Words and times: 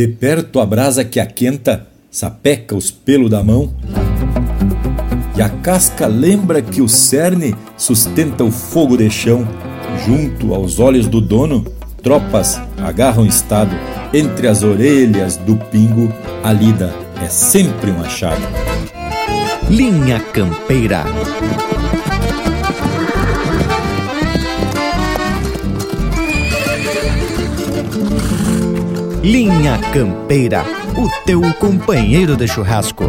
De 0.00 0.08
perto 0.08 0.60
a 0.60 0.64
brasa 0.64 1.04
que 1.04 1.20
aquenta, 1.20 1.86
sapeca 2.10 2.74
os 2.74 2.90
pelos 2.90 3.28
da 3.28 3.44
mão. 3.44 3.70
E 5.36 5.42
a 5.42 5.50
casca 5.50 6.06
lembra 6.06 6.62
que 6.62 6.80
o 6.80 6.88
cerne 6.88 7.54
sustenta 7.76 8.42
o 8.42 8.50
fogo 8.50 8.96
de 8.96 9.10
chão. 9.10 9.46
Junto 10.06 10.54
aos 10.54 10.80
olhos 10.80 11.06
do 11.06 11.20
dono, 11.20 11.66
tropas 12.02 12.58
agarram 12.78 13.26
estado. 13.26 13.76
Entre 14.14 14.48
as 14.48 14.62
orelhas 14.62 15.36
do 15.36 15.54
pingo, 15.54 16.10
a 16.42 16.50
lida 16.50 16.94
é 17.22 17.28
sempre 17.28 17.90
um 17.90 18.00
achado. 18.00 18.40
Linha 19.68 20.18
Campeira. 20.18 21.04
Linha 29.22 29.78
Campeira, 29.92 30.64
o 30.96 31.06
teu 31.26 31.42
companheiro 31.58 32.34
de 32.38 32.48
churrasco. 32.48 33.04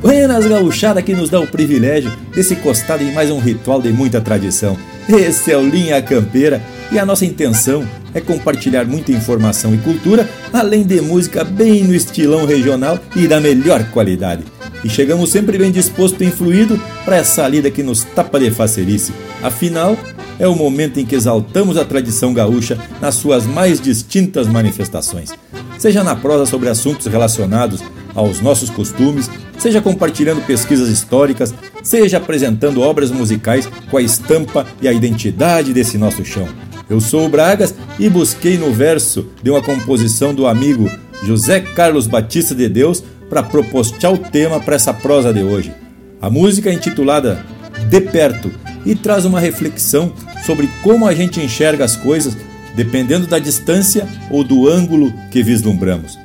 Buenas 0.00 0.46
gauchada 0.46 1.02
que 1.02 1.14
nos 1.14 1.28
dá 1.28 1.40
o 1.40 1.46
privilégio 1.46 2.10
desse 2.34 2.56
costado 2.56 3.02
em 3.02 3.12
mais 3.12 3.30
um 3.30 3.38
ritual 3.38 3.82
de 3.82 3.92
muita 3.92 4.18
tradição. 4.18 4.78
Esse 5.06 5.52
é 5.52 5.58
o 5.58 5.68
Linha 5.68 6.00
Campeira 6.00 6.62
e 6.90 6.98
a 6.98 7.04
nossa 7.04 7.26
intenção 7.26 7.86
é 8.14 8.20
compartilhar 8.20 8.86
muita 8.86 9.12
informação 9.12 9.74
e 9.74 9.78
cultura, 9.78 10.28
além 10.52 10.84
de 10.84 11.00
música 11.00 11.44
bem 11.44 11.82
no 11.82 11.94
estilão 11.94 12.46
regional 12.46 12.98
e 13.16 13.26
da 13.26 13.40
melhor 13.40 13.84
qualidade. 13.90 14.44
E 14.84 14.88
chegamos 14.88 15.30
sempre 15.30 15.58
bem 15.58 15.72
disposto 15.72 16.22
e 16.22 16.26
influído 16.26 16.80
para 17.04 17.16
essa 17.16 17.46
lida 17.48 17.70
que 17.70 17.82
nos 17.82 18.04
tapa 18.04 18.38
de 18.38 18.50
facerice. 18.50 19.12
Afinal, 19.42 19.96
é 20.38 20.46
o 20.46 20.54
momento 20.54 21.00
em 21.00 21.06
que 21.06 21.14
exaltamos 21.14 21.76
a 21.76 21.84
tradição 21.84 22.32
gaúcha 22.34 22.78
nas 23.00 23.14
suas 23.14 23.46
mais 23.46 23.80
distintas 23.80 24.46
manifestações. 24.46 25.30
Seja 25.78 26.04
na 26.04 26.14
prosa 26.14 26.46
sobre 26.46 26.68
assuntos 26.68 27.06
relacionados 27.06 27.80
aos 28.14 28.40
nossos 28.40 28.70
costumes, 28.70 29.30
seja 29.58 29.80
compartilhando 29.80 30.44
pesquisas 30.46 30.88
históricas, 30.88 31.52
seja 31.82 32.18
apresentando 32.18 32.80
obras 32.80 33.10
musicais 33.10 33.68
com 33.90 33.96
a 33.96 34.02
estampa 34.02 34.66
e 34.80 34.88
a 34.88 34.92
identidade 34.92 35.72
desse 35.72 35.98
nosso 35.98 36.24
chão. 36.24 36.48
Eu 36.88 37.00
sou 37.00 37.24
o 37.24 37.28
Bragas 37.28 37.74
e 37.98 38.10
busquei 38.10 38.58
no 38.58 38.70
verso 38.72 39.26
de 39.42 39.50
uma 39.50 39.62
composição 39.62 40.34
do 40.34 40.46
amigo 40.46 40.90
José 41.24 41.60
Carlos 41.60 42.06
Batista 42.06 42.54
de 42.54 42.68
Deus 42.68 43.02
para 43.30 43.42
propostear 43.42 44.12
o 44.12 44.18
tema 44.18 44.60
para 44.60 44.76
essa 44.76 44.92
prosa 44.92 45.32
de 45.32 45.42
hoje. 45.42 45.72
A 46.20 46.28
música 46.28 46.68
é 46.68 46.74
intitulada 46.74 47.44
De 47.88 48.00
Perto 48.00 48.50
e 48.84 48.94
traz 48.94 49.24
uma 49.24 49.40
reflexão 49.40 50.12
sobre 50.44 50.68
como 50.82 51.06
a 51.06 51.14
gente 51.14 51.40
enxerga 51.40 51.84
as 51.84 51.96
coisas 51.96 52.36
dependendo 52.76 53.26
da 53.26 53.38
distância 53.38 54.06
ou 54.30 54.44
do 54.44 54.68
ângulo 54.68 55.12
que 55.30 55.42
vislumbramos. 55.42 56.18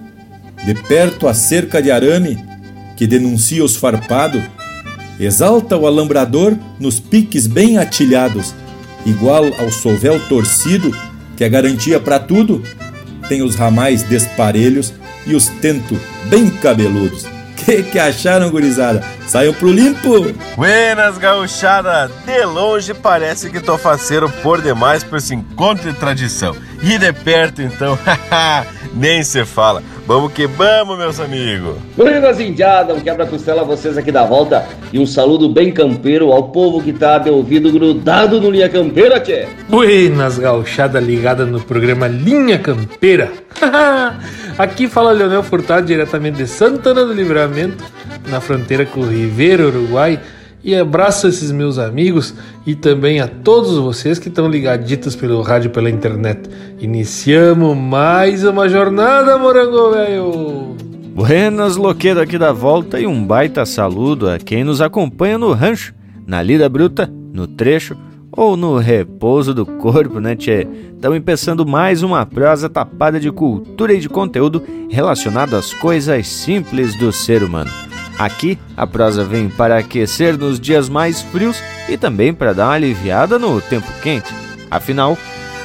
De 0.66 0.74
perto 0.74 1.28
a 1.28 1.34
cerca 1.34 1.82
de 1.82 1.90
arame 1.90 2.38
que 2.98 3.08
denuncia 3.08 3.64
os 3.64 3.78
farpados, 3.78 4.42
exalta 5.20 5.78
o 5.78 5.88
alambrador 5.88 6.58
nos 6.80 7.00
piques 7.00 7.48
bem 7.48 7.78
atilhados 7.78 8.54
igual 9.06 9.46
ao 9.60 9.72
sovel 9.72 10.20
torcido, 10.28 10.96
que 11.36 11.44
é 11.44 11.50
garantia 11.50 12.00
para 12.00 12.20
tudo, 12.20 12.64
tem 13.28 13.42
os 13.42 13.56
ramais 13.56 14.04
desparelhos 14.04 14.94
e 15.26 15.36
os 15.36 15.48
tento 15.48 16.00
bem 16.26 16.50
cabeludos. 16.50 17.26
Que 17.56 17.84
que 17.84 18.00
acharam, 18.00 18.50
gurizada? 18.50 19.04
Saiu 19.28 19.54
pro 19.54 19.72
limpo? 19.72 20.34
Buenas, 20.56 21.18
gauchada! 21.18 22.10
De 22.26 22.44
longe 22.46 22.94
parece 22.94 23.50
que 23.50 23.60
tô 23.60 23.78
faceiro 23.78 24.30
por 24.42 24.62
demais 24.62 25.04
por 25.04 25.18
esse 25.18 25.36
encontro 25.36 25.92
de 25.92 26.00
tradição. 26.00 26.56
E 26.82 26.98
de 26.98 27.12
perto, 27.12 27.62
então, 27.62 28.00
nem 28.96 29.24
se 29.24 29.46
fala. 29.46 29.84
Vamos 30.10 30.34
que 30.34 30.48
vamos, 30.48 30.98
meus 30.98 31.20
amigos. 31.20 31.76
Buenas 31.96 32.40
indiadas, 32.40 32.98
um 32.98 33.00
quebra-costela 33.00 33.62
a 33.62 33.64
vocês 33.64 33.96
aqui 33.96 34.12
da 34.12 34.26
volta 34.26 34.68
e 34.92 34.98
um 34.98 35.06
saludo 35.06 35.48
bem 35.48 35.72
campeiro 35.72 36.32
ao 36.32 36.50
povo 36.50 36.82
que 36.82 36.92
tá 36.92 37.20
de 37.20 37.30
ouvido 37.30 37.72
grudado 37.72 38.42
no 38.42 38.50
Linha 38.50 38.68
Campeira, 38.68 39.20
tchê. 39.20 39.48
Buenas, 39.68 40.40
gauchada 40.40 41.00
ligada 41.00 41.46
no 41.46 41.62
programa 41.62 42.08
Linha 42.08 42.58
Campeira. 42.58 43.32
aqui 44.58 44.88
fala 44.88 45.12
Leonel 45.12 45.44
Furtado, 45.44 45.86
diretamente 45.86 46.38
de 46.38 46.48
Santana 46.48 47.06
do 47.06 47.14
Livramento, 47.14 47.84
na 48.30 48.42
fronteira 48.42 48.88
com 48.88 49.02
o 49.02 49.08
Ribeiro, 49.08 49.68
Uruguai 49.68 50.20
e 50.64 50.76
abraço 50.76 51.28
esses 51.28 51.52
meus 51.52 51.78
amigos 51.78 52.34
e 52.66 52.76
também 52.76 53.20
a 53.20 53.28
todos 53.28 53.78
vocês 53.78 54.20
que 54.20 54.30
estão 54.30 54.50
ligaditos 54.50 55.16
pelo 55.16 55.42
rádio 55.42 55.70
pela 55.70 55.90
internet. 55.90 56.50
Iniciamos 56.80 57.78
mais 57.78 58.44
uma 58.44 58.68
jornada, 58.68 59.38
morango 59.38 59.92
velho! 59.92 60.76
Buenas, 61.14 61.76
loqueiro 61.76 62.22
aqui 62.22 62.38
da 62.38 62.52
volta 62.52 63.00
e 63.00 63.06
um 63.06 63.26
baita 63.26 63.66
saludo 63.66 64.30
a 64.30 64.38
quem 64.38 64.64
nos 64.64 64.82
acompanha 64.82 65.38
no 65.38 65.52
rancho, 65.52 65.94
na 66.26 66.42
lida 66.42 66.70
bruta, 66.70 67.12
no 67.34 67.48
trecho 67.48 67.98
ou 68.32 68.56
no 68.56 68.78
repouso 68.78 69.54
do 69.54 69.66
corpo, 69.66 70.20
né, 70.20 70.36
tchê? 70.36 70.68
Estamos 70.94 71.18
empeçando 71.18 71.66
mais 71.66 72.04
uma 72.04 72.26
prosa 72.26 72.70
tapada 72.70 73.20
de 73.20 73.32
cultura 73.32 73.94
e 73.94 74.00
de 74.00 74.08
conteúdo 74.08 74.64
relacionado 74.90 75.56
às 75.56 75.74
coisas 75.74 76.28
simples 76.28 76.96
do 76.98 77.12
ser 77.12 77.44
humano. 77.44 77.89
Aqui, 78.20 78.60
a 78.76 78.86
prosa 78.86 79.24
vem 79.24 79.48
para 79.48 79.78
aquecer 79.78 80.38
nos 80.38 80.60
dias 80.60 80.90
mais 80.90 81.22
frios 81.22 81.64
e 81.88 81.96
também 81.96 82.34
para 82.34 82.52
dar 82.52 82.66
uma 82.66 82.74
aliviada 82.74 83.40
no 83.40 83.62
tempo 83.62 83.88
quente. 84.02 84.28
Afinal, 84.70 85.18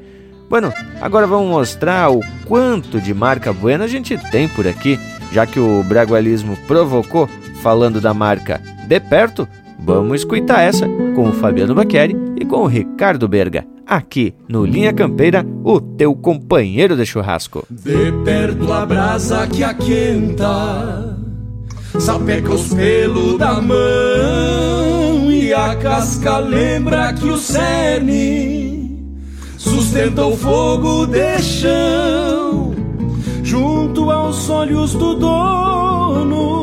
Bueno, 0.48 0.72
agora 1.00 1.26
vamos 1.26 1.48
mostrar 1.48 2.10
o 2.10 2.20
quanto 2.46 3.00
de 3.00 3.12
marca 3.12 3.52
buena 3.52 3.84
a 3.84 3.88
gente 3.88 4.16
tem 4.30 4.48
por 4.48 4.66
aqui, 4.66 4.98
já 5.30 5.46
que 5.46 5.60
o 5.60 5.82
bragualismo 5.82 6.56
provocou 6.66 7.28
falando 7.62 8.00
da 8.00 8.14
marca 8.14 8.60
de 8.86 8.98
perto, 8.98 9.46
Vamos 9.78 10.20
escutar 10.20 10.62
essa 10.62 10.86
com 11.14 11.28
o 11.28 11.32
Fabiano 11.32 11.74
Baqueri 11.74 12.16
e 12.40 12.44
com 12.44 12.62
o 12.62 12.66
Ricardo 12.66 13.28
Berga, 13.28 13.66
aqui 13.86 14.34
no 14.48 14.64
Linha 14.64 14.92
Campeira, 14.92 15.46
o 15.64 15.80
teu 15.80 16.14
companheiro 16.14 16.96
de 16.96 17.06
churrasco. 17.06 17.64
De 17.70 18.12
perto 18.24 18.72
a 18.72 18.84
brasa 18.84 19.46
que 19.46 19.62
aquenta, 19.64 21.16
sapeca 21.98 22.52
os 22.52 22.74
pelos 22.74 23.38
da 23.38 23.60
mão 23.60 25.30
e 25.30 25.54
a 25.54 25.74
casca 25.76 26.38
lembra 26.38 27.12
que 27.12 27.26
o 27.26 27.36
cerne 27.36 28.78
sustenta 29.56 30.26
o 30.26 30.36
fogo 30.36 31.06
de 31.06 31.38
chão 31.40 32.74
junto 33.42 34.10
aos 34.10 34.50
olhos 34.50 34.92
do 34.92 35.14
dono 35.14 36.57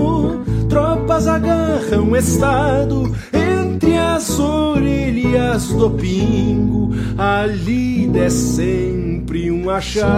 tropas 0.67 1.27
agarram 1.27 2.15
estado 2.15 3.15
entre 3.33 3.97
as 3.97 4.39
orelhas 4.39 5.67
do 5.69 5.89
pingo. 5.91 6.94
Ali 7.17 8.12
é 8.17 8.29
sempre 8.29 9.51
um 9.51 9.69
achado. 9.69 10.15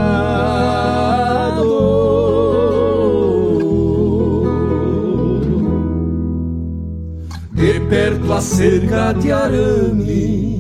De 7.54 7.80
perto 7.90 8.34
a 8.34 8.42
cerca 8.42 9.14
de 9.14 9.32
arame 9.32 10.58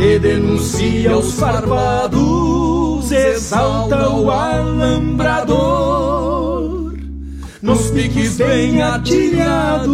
que 0.00 0.18
denuncia 0.18 1.16
os 1.16 1.34
farpados, 1.34 3.12
exalta 3.12 4.08
o 4.08 4.30
alambrador 4.30 6.19
nos 7.62 7.90
piques 7.90 8.36
bem 8.36 8.80
atilhados, 8.82 9.88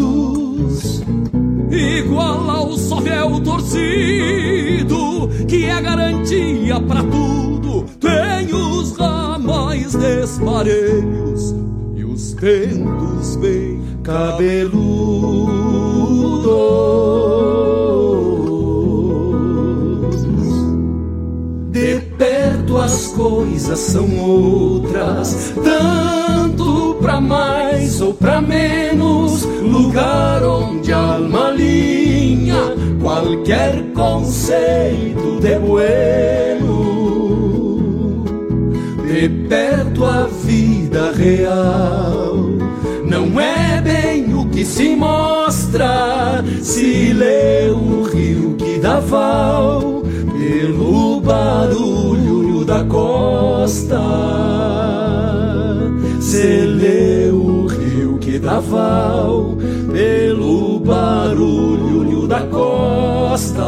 igual 1.70 2.48
ao 2.50 2.76
sovel 2.78 3.40
torcido, 3.40 5.28
que 5.48 5.64
é 5.64 5.80
garantia 5.80 6.80
para 6.80 7.02
tudo. 7.02 7.84
Tem 7.98 8.54
os 8.54 8.96
ramais 8.96 9.94
desparelhos 9.94 11.54
e 11.96 12.04
os 12.04 12.34
ventos 12.34 13.36
bem 13.36 13.80
cabeludos. 14.04 15.26
As 22.86 23.08
coisas 23.08 23.80
são 23.80 24.06
outras, 24.20 25.52
tanto 25.64 26.96
pra 27.00 27.20
mais 27.20 28.00
ou 28.00 28.14
pra 28.14 28.40
menos, 28.40 29.42
lugar 29.42 30.44
onde 30.44 30.92
a 30.92 31.14
alma 31.14 31.50
linha 31.50 32.76
qualquer 33.02 33.82
conceito 33.92 35.40
de 35.40 35.58
bueno. 35.58 36.76
De 39.04 39.28
perto 39.48 40.04
a 40.04 40.28
vida 40.44 41.10
real 41.12 42.36
não 43.04 43.40
é 43.40 43.80
bem 43.80 44.32
o 44.32 44.46
que 44.46 44.64
se 44.64 44.94
mostra 44.94 46.44
se 46.62 47.12
lê 47.12 47.68
o 47.68 48.02
rio 48.04 48.54
que 48.56 48.78
dá 48.78 49.00
val 49.00 50.02
pelo 50.38 51.20
barulho 51.20 52.25
da 52.66 52.84
costa. 52.84 54.02
Se 56.20 56.66
lê 56.66 57.30
o 57.30 57.66
rio 57.66 58.18
que 58.18 58.38
dá 58.38 58.58
val 58.58 59.56
pelo 59.92 60.80
barulho 60.80 62.26
da 62.26 62.40
costa. 62.40 63.62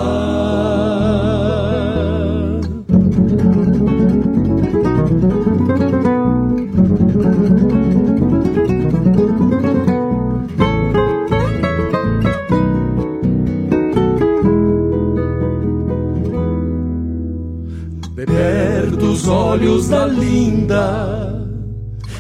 Olhos 19.28 19.88
da 19.88 20.06
linda 20.06 21.38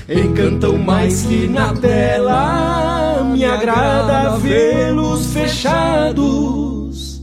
encantam 0.08 0.78
mais 0.78 1.22
que 1.22 1.46
na 1.46 1.74
tela. 1.74 3.22
Me 3.30 3.44
agrada 3.44 4.38
vê-los 4.38 5.26
fechados. 5.26 7.20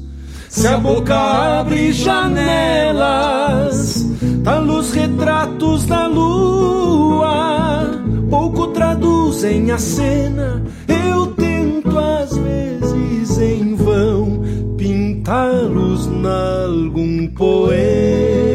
Se 0.49 0.67
a 0.67 0.77
boca 0.77 1.15
abre 1.59 1.91
janelas, 1.91 2.95
tá 4.43 4.59
os 4.61 4.91
retratos 4.93 5.85
da 5.85 6.07
lua. 6.07 7.89
Pouco 8.29 8.67
traduzem 8.67 9.71
a 9.71 9.77
cena, 9.77 10.63
eu 10.87 11.27
tento 11.27 11.97
às 11.99 12.37
vezes 12.37 13.37
em 13.39 13.75
vão 13.75 14.41
pintá-los 14.77 16.07
nalgum 16.07 17.27
poema. 17.27 18.54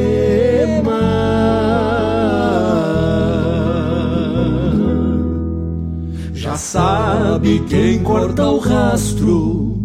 Sabe 6.71 7.65
quem 7.69 7.99
corta 7.99 8.47
o 8.47 8.59
rastro? 8.59 9.77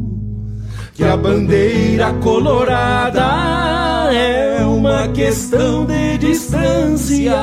Que 0.93 1.03
a 1.03 1.17
bandeira 1.17 2.13
colorada 2.21 4.13
é 4.13 4.63
uma 4.63 5.07
questão 5.07 5.83
de 5.87 6.19
distância. 6.19 7.33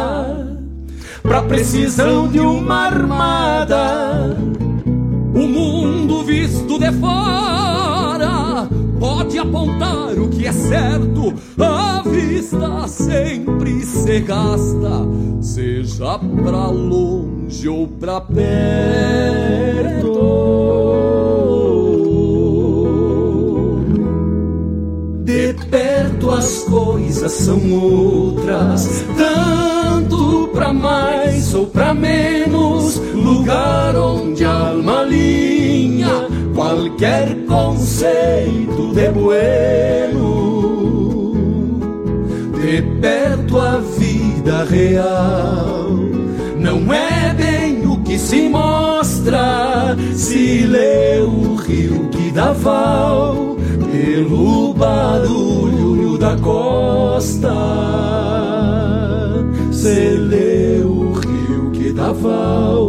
Para 1.25 1.43
precisão 1.43 2.29
de 2.29 2.39
uma 2.39 2.87
armada. 2.87 4.37
O 5.35 5.49
mundo 5.49 6.23
visto 6.23 6.79
de 6.79 6.93
fora 6.93 8.69
pode 9.01 9.39
apontar 9.39 10.21
o 10.21 10.29
que 10.29 10.47
é 10.47 10.53
certo, 10.53 11.35
a 11.59 12.01
vista 12.09 12.87
se 13.85 14.21
gasta, 14.21 15.07
seja 15.41 16.19
pra 16.19 16.69
longe 16.69 17.69
ou 17.69 17.87
pra 17.87 18.21
perto. 18.21 18.53
De 25.25 25.55
perto 25.71 26.31
as 26.31 26.65
coisas 26.65 27.33
são 27.33 27.73
outras, 27.73 29.05
tanto 29.17 30.49
pra 30.53 30.73
mais 30.73 31.55
ou 31.55 31.67
pra 31.67 31.95
menos, 31.95 32.97
lugar 33.15 33.97
onde 33.97 34.45
a 34.45 34.69
alma 34.69 35.03
linha 35.03 36.29
qualquer 36.55 37.37
conceito 37.47 38.93
de 38.95 39.09
bueno. 39.11 40.33
De 42.61 42.83
perto 43.01 43.42
a 43.59 43.79
vida 43.79 44.65
real 44.65 45.91
não 46.59 46.93
é 46.93 47.35
bem 47.35 47.87
o 47.87 47.99
que 48.03 48.19
se 48.19 48.49
mostra 48.49 49.97
se 50.15 50.67
lê 50.67 51.21
o 51.21 51.55
rio 51.57 52.09
que 52.11 52.31
dá 52.31 52.53
val 52.53 53.57
pelo 53.93 54.73
barulho 54.75 56.17
da 56.19 56.37
costa. 56.37 57.53
Se 59.71 60.17
lê 60.17 60.81
o 60.85 61.13
rio 61.13 61.71
que 61.73 61.93
dá 61.93 62.13
val 62.13 62.82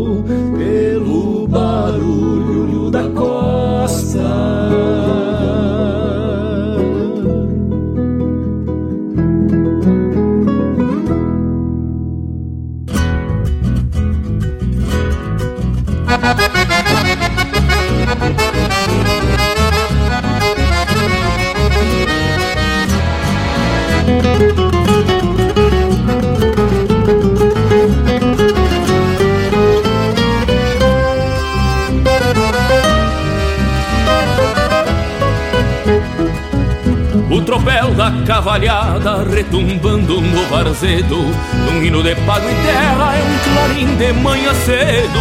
da 37.93 38.12
cavalhada 38.25 39.23
retumbando 39.23 40.19
no 40.21 40.45
varzedo. 40.47 41.17
Num 41.65 41.83
hino 41.83 42.01
de 42.01 42.15
pago 42.15 42.47
e 42.50 42.55
terra 42.65 43.15
é 43.15 43.23
um 43.23 43.38
clarim 43.53 43.95
de 43.95 44.13
manhã 44.13 44.53
cedo. 44.65 45.19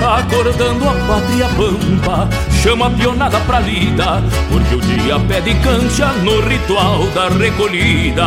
Acordando 0.00 0.88
a 0.88 0.92
pátria 0.92 1.48
pampa 1.48 2.28
Chama 2.62 2.86
a 2.86 2.90
pionada 2.90 3.38
pra 3.40 3.58
lida 3.58 4.22
Porque 4.48 4.76
o 4.76 4.80
dia 4.80 5.18
pede 5.18 5.54
cancha 5.56 6.12
no 6.22 6.40
ritual 6.40 7.06
da 7.08 7.28
recolhida. 7.28 8.24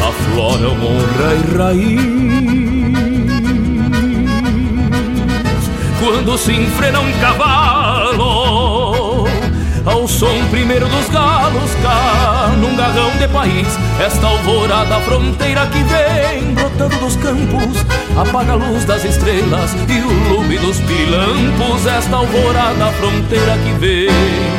Aflora 0.00 0.68
honra 0.68 1.34
e 1.34 1.56
raiz 1.56 2.55
Quando 6.06 6.38
se 6.38 6.52
enfrena 6.52 7.00
um 7.00 7.12
cavalo 7.18 8.26
ao 9.84 10.06
som 10.06 10.46
primeiro 10.52 10.86
dos 10.86 11.08
galos 11.08 11.74
cá 11.82 12.52
num 12.60 12.76
garrão 12.76 13.10
de 13.18 13.26
país 13.26 13.66
esta 14.00 14.28
alvorada 14.28 15.00
fronteira 15.00 15.66
que 15.66 15.82
vem 15.82 16.54
brotando 16.54 16.96
dos 16.98 17.16
campos 17.16 17.84
apaga 18.16 18.52
a 18.52 18.54
luz 18.54 18.84
das 18.84 19.04
estrelas 19.04 19.74
e 19.88 19.98
o 19.98 20.12
lume 20.32 20.56
dos 20.58 20.78
pirilampos 20.78 21.84
esta 21.84 22.18
alvorada 22.18 22.92
fronteira 22.92 23.58
que 23.58 23.72
vem 23.80 24.06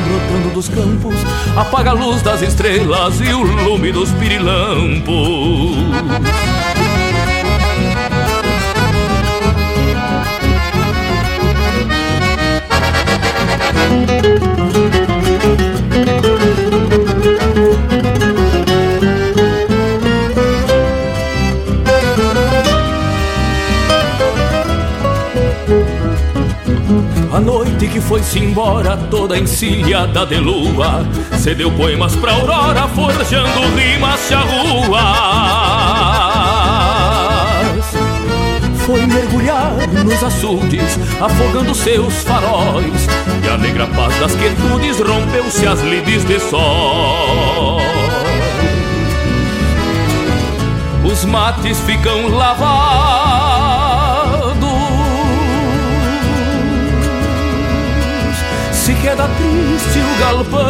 brotando 0.06 0.54
dos 0.54 0.68
campos 0.68 1.16
apaga 1.56 1.92
a 1.92 1.94
luz 1.94 2.22
das 2.22 2.42
estrelas 2.42 3.22
e 3.22 3.32
o 3.34 3.42
lume 3.42 3.94
dos 3.94 4.12
pirilampos 4.12 5.78
que 27.98 28.02
foi-se 28.02 28.38
embora, 28.38 28.96
toda 29.10 29.36
encilhada 29.40 30.24
de 30.24 30.36
lua, 30.36 31.04
cedeu 31.40 31.72
poemas 31.72 32.16
pra 32.16 32.32
aurora, 32.32 32.88
forjando 32.90 33.60
rimas 33.76 34.20
charruas. 34.30 35.02
Foi 38.86 39.04
mergulhar 39.08 39.74
nos 40.06 40.24
açudes, 40.24 41.00
afogando 41.20 41.74
seus 41.74 42.22
faróis, 42.22 43.08
e 43.44 43.50
a 43.50 43.58
negra 43.58 43.88
paz 43.88 44.16
das 44.20 44.36
quietudes 44.36 45.00
rompeu-se 45.00 45.66
as 45.66 45.82
lides 45.82 46.24
de 46.24 46.40
sol. 46.40 47.82
Os 51.04 51.26
mates 51.26 51.80
ficam 51.80 52.28
lavados 52.28 53.57
queda 59.08 59.30
triste 59.38 60.00
o 60.00 60.20
galpão. 60.20 60.68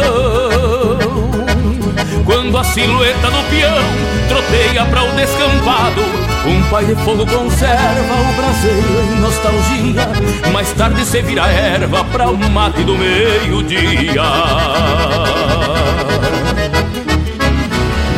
Quando 2.24 2.56
a 2.56 2.62
silhueta 2.62 3.28
do 3.32 3.42
peão 3.50 3.82
troteia 4.28 4.84
para 4.84 5.02
o 5.02 5.12
descampado, 5.16 6.02
um 6.46 6.62
pai 6.70 6.84
de 6.84 6.94
fogo 7.02 7.26
conserva 7.26 8.14
o 8.14 8.32
braseiro 8.36 9.00
em 9.02 9.18
nostalgia. 9.20 10.08
Mais 10.52 10.70
tarde 10.72 11.04
se 11.04 11.20
vira 11.20 11.48
erva 11.48 12.04
para 12.04 12.30
o 12.30 12.36
mate 12.36 12.84
do 12.84 12.96
meio-dia. 12.96 14.22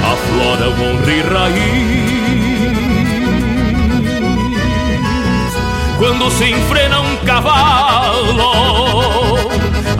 Aflora 0.04 0.68
o 0.68 0.72
honra 0.82 1.12
e 1.12 1.22
raiz. 1.22 2.10
Quando 5.96 6.30
se 6.30 6.44
enfrena 6.50 7.00
um 7.00 7.16
cavalo 7.24 8.89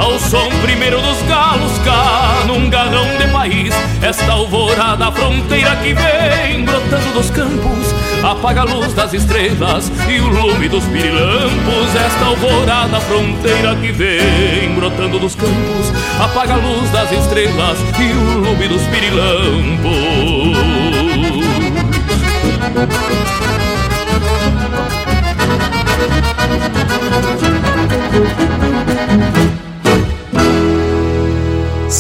ao 0.01 0.19
som 0.19 0.49
primeiro 0.63 0.99
dos 1.03 1.21
galos 1.23 1.79
cá 1.85 2.43
num 2.47 2.71
garrão 2.71 3.05
de 3.19 3.29
país. 3.29 3.75
Esta 4.03 4.33
alvorada 4.33 5.13
fronteira 5.13 5.77
que 5.77 5.93
vem 5.93 6.65
brotando 6.65 7.13
dos 7.13 7.31
campos, 7.31 7.95
apaga 8.23 8.63
a 8.63 8.65
luz 8.65 8.95
das 8.95 9.13
estrelas 9.13 9.93
e 10.09 10.21
o 10.21 10.27
lume 10.27 10.69
dos 10.69 10.85
pirilampos. 10.85 11.95
Esta 11.95 12.25
alvorada 12.25 12.99
fronteira 13.01 13.77
que 13.77 13.93
vem 13.93 14.75
brotando 14.75 15.19
dos 15.19 15.35
campos, 15.35 15.93
apaga 16.19 16.55
a 16.55 16.57
luz 16.57 16.91
das 16.91 17.13
estrelas 17.13 17.79
e 17.99 18.13
o 18.13 18.39
lume 18.39 18.69
dos 18.69 18.83
pirilampos. 18.85 19.91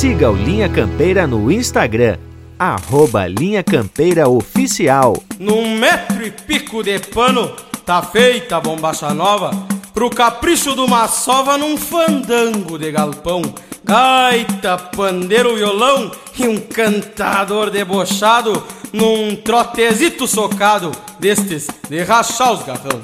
Siga 0.00 0.30
o 0.30 0.34
Linha 0.34 0.66
Campeira 0.66 1.26
no 1.26 1.52
Instagram, 1.52 2.16
arroba 2.58 3.26
Linha 3.26 3.62
Campeira 3.62 4.30
Oficial. 4.30 5.14
Num 5.38 5.76
metro 5.76 6.24
e 6.24 6.30
pico 6.30 6.82
de 6.82 6.98
pano, 6.98 7.54
tá 7.84 8.00
feita 8.00 8.56
a 8.56 8.60
bombacha 8.62 9.12
nova, 9.12 9.50
pro 9.92 10.08
capricho 10.08 10.74
de 10.74 10.80
uma 10.80 11.06
sova 11.06 11.58
num 11.58 11.76
fandango 11.76 12.78
de 12.78 12.90
galpão. 12.90 13.42
Gaita, 13.84 14.78
pandeiro, 14.78 15.54
violão 15.54 16.10
e 16.38 16.48
um 16.48 16.58
cantador 16.58 17.68
debochado 17.68 18.66
num 18.94 19.36
trotezito 19.36 20.26
socado 20.26 20.92
destes 21.18 21.68
de 21.90 22.02
rachar 22.02 22.54
os 22.54 22.62
garrão. 22.62 23.02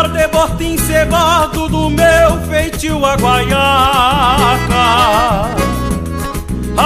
Par 0.00 0.08
de 0.08 0.26
bota 0.28 0.64
encebado 0.64 1.68
do 1.68 1.90
meu 1.90 2.40
feitio 2.48 3.04
a 3.04 3.18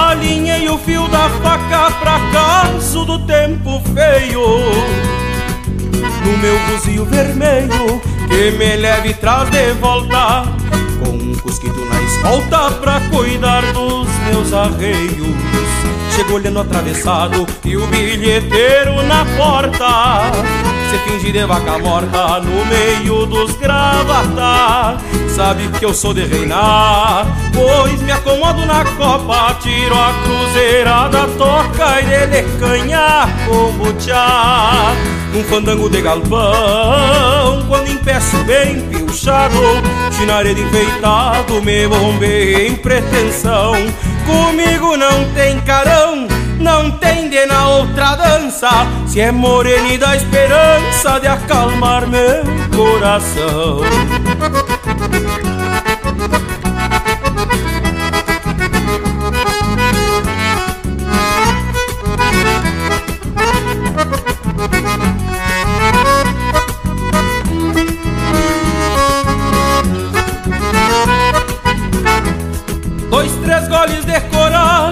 Alinhei 0.09 0.67
o 0.67 0.77
fio 0.77 1.07
da 1.07 1.29
faca 1.41 1.91
pra 1.91 2.19
caso 2.33 3.05
do 3.05 3.25
tempo 3.25 3.81
feio. 3.93 4.41
No 6.25 6.37
meu 6.39 6.59
buzio 6.67 7.05
vermelho 7.05 8.01
que 8.35 8.51
me 8.51 8.75
leve 8.75 9.13
traz 9.13 9.49
de 9.49 9.71
volta 9.79 10.43
Com 10.99 11.11
um 11.11 11.33
cusquito 11.35 11.85
na 11.85 12.01
escolta 12.01 12.71
pra 12.81 12.99
cuidar 13.09 13.61
dos 13.71 14.07
meus 14.27 14.51
arreios. 14.51 15.35
Chego 16.13 16.35
olhando 16.35 16.59
atravessado 16.59 17.45
e 17.63 17.77
o 17.77 17.87
bilheteiro 17.87 19.03
na 19.03 19.25
porta. 19.37 20.31
Se 20.89 20.97
finge 20.99 21.31
de 21.31 21.45
vaca 21.45 21.77
morta 21.77 22.41
no 22.41 22.65
meio 22.65 23.25
dos 23.25 23.55
gravata. 23.55 24.97
Sabe 25.35 25.67
que 25.67 25.83
eu 25.83 25.93
sou 25.93 26.13
de 26.13 26.23
reinar 26.23 27.25
Pois 27.53 28.01
me 28.01 28.09
acomodo 28.09 28.65
na 28.65 28.85
copa 28.85 29.53
Tiro 29.59 29.93
a 29.93 30.13
cruzeirada, 30.23 31.27
toca 31.37 31.99
e 31.99 32.05
dele 32.05 32.47
canha 32.57 33.27
como 33.45 33.91
tchá 33.95 34.93
Um 35.35 35.43
fandango 35.43 35.89
de 35.89 36.01
galpão 36.01 37.44
Quando 37.67 37.91
empeço 37.91 38.37
bem 38.45 38.81
pilchado 38.89 39.55
Chinaredo 40.17 40.61
enfeitado 40.61 41.61
Me 41.61 41.87
bombei 41.87 42.67
em 42.67 42.75
pretensão 42.75 43.73
Comigo 44.25 44.97
não 44.97 45.31
tem 45.35 45.61
carão, 45.61 46.27
não 46.59 46.89
tem 46.89 47.29
de 47.29 47.45
na 47.45 47.67
outra 47.67 48.15
dança. 48.15 48.69
Se 49.05 49.21
é 49.21 49.31
morena 49.31 49.97
dá 49.99 50.15
esperança 50.15 51.19
de 51.19 51.27
acalmar 51.27 52.07
meu 52.07 52.43
coração. 52.75 53.81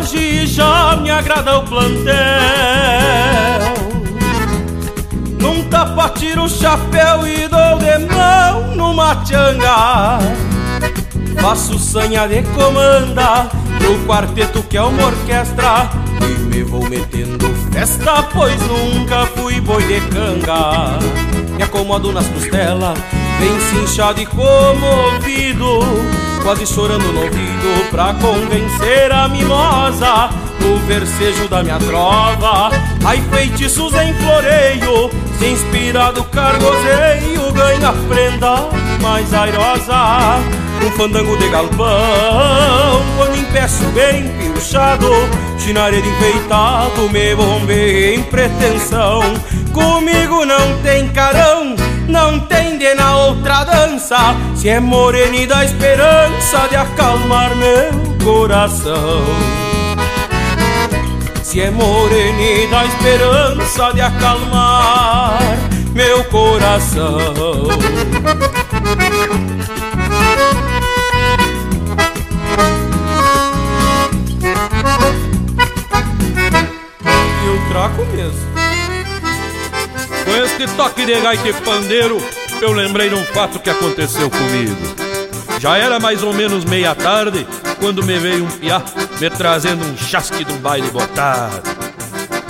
Coragem 0.03 0.43
e 0.43 0.47
já 0.47 0.97
me 1.01 1.09
agrada 1.09 1.57
o 1.57 1.63
plantel. 1.63 2.13
Num 5.39 5.63
tapa 5.69 6.09
tiro 6.09 6.43
o 6.43 6.49
chapéu 6.49 7.25
e 7.27 7.47
dou 7.47 7.79
de 7.79 7.97
mão 8.13 8.75
numa 8.75 9.15
tchanga. 9.23 10.19
Faço 11.41 11.79
sanha 11.79 12.27
de 12.27 12.43
comanda 12.53 13.49
pro 13.79 13.97
quarteto 14.05 14.61
que 14.63 14.77
é 14.77 14.81
uma 14.81 15.07
orquestra. 15.07 15.89
E 16.21 16.39
me 16.43 16.63
vou 16.63 16.87
metendo 16.87 17.53
festa, 17.71 18.23
pois 18.23 18.59
nunca 18.61 19.25
fui 19.27 19.59
boi 19.59 19.83
de 19.83 19.99
canga. 20.09 20.99
Me 21.55 21.63
acomodo 21.63 22.11
nas 22.11 22.27
costelas, 22.27 22.97
bem 23.39 23.59
cinchado 23.59 24.21
e 24.21 24.25
comovido 24.25 25.79
quase 26.43 26.67
chorando 26.67 27.11
no 27.13 27.23
ouvido 27.23 27.89
pra 27.89 28.13
convencer 28.15 29.11
a 29.11 29.29
mimosa 29.29 30.29
no 30.59 30.77
versejo 30.79 31.47
da 31.47 31.63
minha 31.63 31.79
trova. 31.79 32.69
Ai, 33.05 33.23
feitiços 33.31 33.93
em 33.93 34.13
floreio, 34.13 35.09
se 35.39 35.45
inspirado 35.47 36.23
cargozeio, 36.25 37.51
ganha 37.53 37.93
prenda 38.09 38.67
mais 39.01 39.33
airosa. 39.33 40.39
Um 40.85 40.91
fandango 40.91 41.37
de 41.37 41.47
galpão, 41.47 43.01
quando 43.15 43.37
empeço 43.37 43.85
bem 43.93 44.27
pilchado, 44.37 45.09
chinaredo 45.57 46.05
enfeitado, 46.05 47.09
me 47.09 47.33
bombei 47.35 48.15
em 48.15 48.23
pretensão. 48.23 49.21
Comigo 49.71 50.45
não 50.45 50.77
tem 50.83 51.07
carão, 51.09 51.75
não 52.07 52.39
tem 52.39 52.77
de 52.77 52.93
na 52.93 53.15
outra 53.17 53.63
dança. 53.63 54.17
Se 54.55 54.69
é 54.69 54.79
morena 54.79 55.47
dá 55.47 55.65
esperança 55.65 56.67
de 56.69 56.75
acalmar 56.75 57.55
meu 57.55 57.91
coração. 58.23 59.23
Se 61.43 61.61
é 61.61 61.71
morena 61.71 62.69
dá 62.71 62.85
esperança 62.85 63.91
de 63.93 64.01
acalmar 64.01 65.39
meu 65.93 66.23
coração. 66.25 67.67
E 77.43 77.47
eu 77.47 77.69
traco 77.69 78.05
mesmo 78.05 78.62
com 80.33 80.37
este 80.37 80.67
toque 80.75 81.05
de 81.05 81.19
gaita 81.21 81.47
e 81.47 81.53
pandeiro, 81.53 82.17
eu 82.59 82.71
lembrei 82.71 83.07
de 83.07 83.13
um 83.13 83.23
fato 83.23 83.59
que 83.59 83.69
aconteceu 83.69 84.31
comigo. 84.31 84.95
Já 85.59 85.77
era 85.77 85.99
mais 85.99 86.23
ou 86.23 86.33
menos 86.33 86.65
meia 86.65 86.95
tarde, 86.95 87.45
quando 87.79 88.03
me 88.03 88.17
veio 88.17 88.43
um 88.43 88.49
piá 88.49 88.81
me 89.21 89.29
trazendo 89.29 89.85
um 89.85 89.95
chasque 89.95 90.43
de 90.43 90.51
um 90.51 90.57
baile 90.57 90.89
botado. 90.89 91.61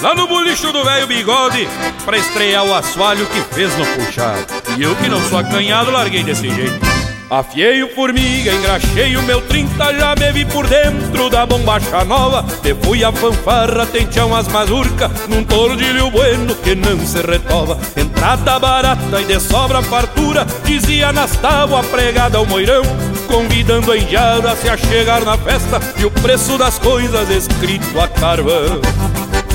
Lá 0.01 0.15
no 0.15 0.27
bolicho 0.27 0.71
do 0.71 0.83
velho 0.83 1.07
bigode, 1.07 1.67
pra 2.05 2.17
estrear 2.17 2.63
o 2.63 2.73
assoalho 2.73 3.25
que 3.25 3.41
fez 3.53 3.77
no 3.77 3.85
puxado. 3.85 4.45
E 4.77 4.83
eu 4.83 4.95
que 4.95 5.09
não 5.09 5.21
sou 5.29 5.37
acanhado, 5.37 5.91
larguei 5.91 6.23
desse 6.23 6.49
jeito. 6.49 6.92
Afiei 7.33 7.81
o 7.81 7.89
formiga, 7.89 8.53
engraxei 8.53 9.17
o 9.17 9.23
meu 9.23 9.41
30, 9.41 9.93
já 9.95 10.15
me 10.15 10.31
vi 10.31 10.45
por 10.45 10.67
dentro 10.67 11.31
da 11.31 11.47
bombacha 11.47 12.05
nova. 12.05 12.45
Te 12.61 12.75
fui 12.75 13.03
a 13.03 13.11
fanfarra, 13.11 13.87
tenteão 13.87 14.35
as 14.35 14.47
mazurca, 14.49 15.09
num 15.27 15.43
tordilho 15.43 16.11
bueno 16.11 16.53
que 16.53 16.75
não 16.75 17.03
se 17.03 17.19
retova. 17.23 17.79
Entrada 17.97 18.59
barata 18.59 19.19
e 19.19 19.25
de 19.25 19.39
sobra 19.39 19.81
fartura, 19.81 20.45
dizia 20.63 21.11
nas 21.11 21.35
tábuas 21.37 21.87
pregada 21.87 22.37
ao 22.37 22.45
moirão. 22.45 22.83
Convidando 23.25 23.91
a 23.91 23.97
indiada 23.97 24.51
a 24.51 24.55
se 24.55 24.69
achegar 24.69 25.25
na 25.25 25.35
festa 25.35 25.79
e 25.97 26.05
o 26.05 26.11
preço 26.11 26.55
das 26.55 26.77
coisas 26.77 27.31
escrito 27.31 27.99
a 27.99 28.07
carvão. 28.09 28.79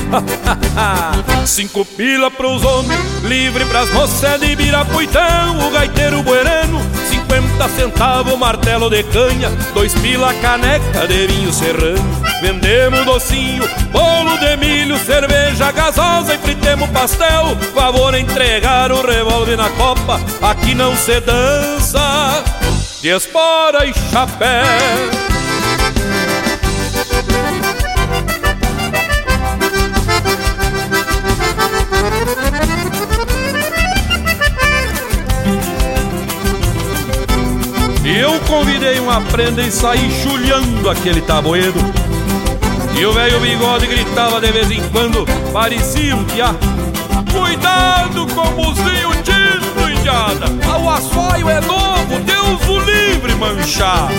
Cinco 1.45 1.85
pila 1.85 2.29
pros 2.29 2.63
homens, 2.65 3.23
livre 3.23 3.63
pras 3.65 3.89
moças 3.91 4.39
de 4.39 4.55
Birapuitão, 4.55 5.67
o 5.67 5.71
gaiteiro 5.71 6.21
buerano, 6.23 6.81
cinquenta 7.29 7.69
centavos 7.69 8.37
martelo 8.37 8.89
de 8.89 9.03
canha, 9.03 9.49
dois 9.73 9.93
pila 9.95 10.33
caneca 10.35 11.07
de 11.07 11.27
vinho 11.27 11.53
serrano. 11.53 12.03
Vendemos 12.41 13.05
docinho, 13.05 13.63
bolo 13.91 14.37
de 14.37 14.57
milho, 14.57 14.97
cerveja 14.97 15.71
gasosa 15.71 16.33
e 16.33 16.37
fritemos 16.39 16.89
pastel. 16.89 17.55
Favor 17.73 18.15
entregar 18.15 18.91
o 18.91 19.05
revólver 19.05 19.57
na 19.57 19.69
copa, 19.71 20.19
aqui 20.41 20.73
não 20.73 20.95
se 20.95 21.19
dança 21.21 22.43
de 23.01 23.09
espora 23.09 23.85
e 23.85 23.93
chapéu. 24.11 25.28
Convidei 38.49 38.99
uma 38.99 39.21
prenda 39.21 39.61
e 39.61 39.71
saí 39.71 40.11
chulhando 40.23 40.89
aquele 40.89 41.21
tabuedo. 41.21 41.79
E 42.99 43.05
o 43.05 43.13
velho 43.13 43.39
bigode 43.39 43.85
gritava 43.85 44.41
de 44.41 44.51
vez 44.51 44.71
em 44.71 44.81
quando, 44.89 45.23
parecia 45.53 46.15
um 46.15 46.25
piá. 46.25 46.53
Cuidado 47.31 48.25
com 48.33 48.41
o 48.41 48.51
buzinho 48.51 49.11
tinto, 49.23 49.89
indiada! 49.89 50.47
O 50.81 50.89
assoio 50.89 51.47
é 51.47 51.61
novo, 51.61 52.19
Deus 52.25 52.67
o 52.67 52.79
livre 52.79 53.35
manchar! 53.35 54.09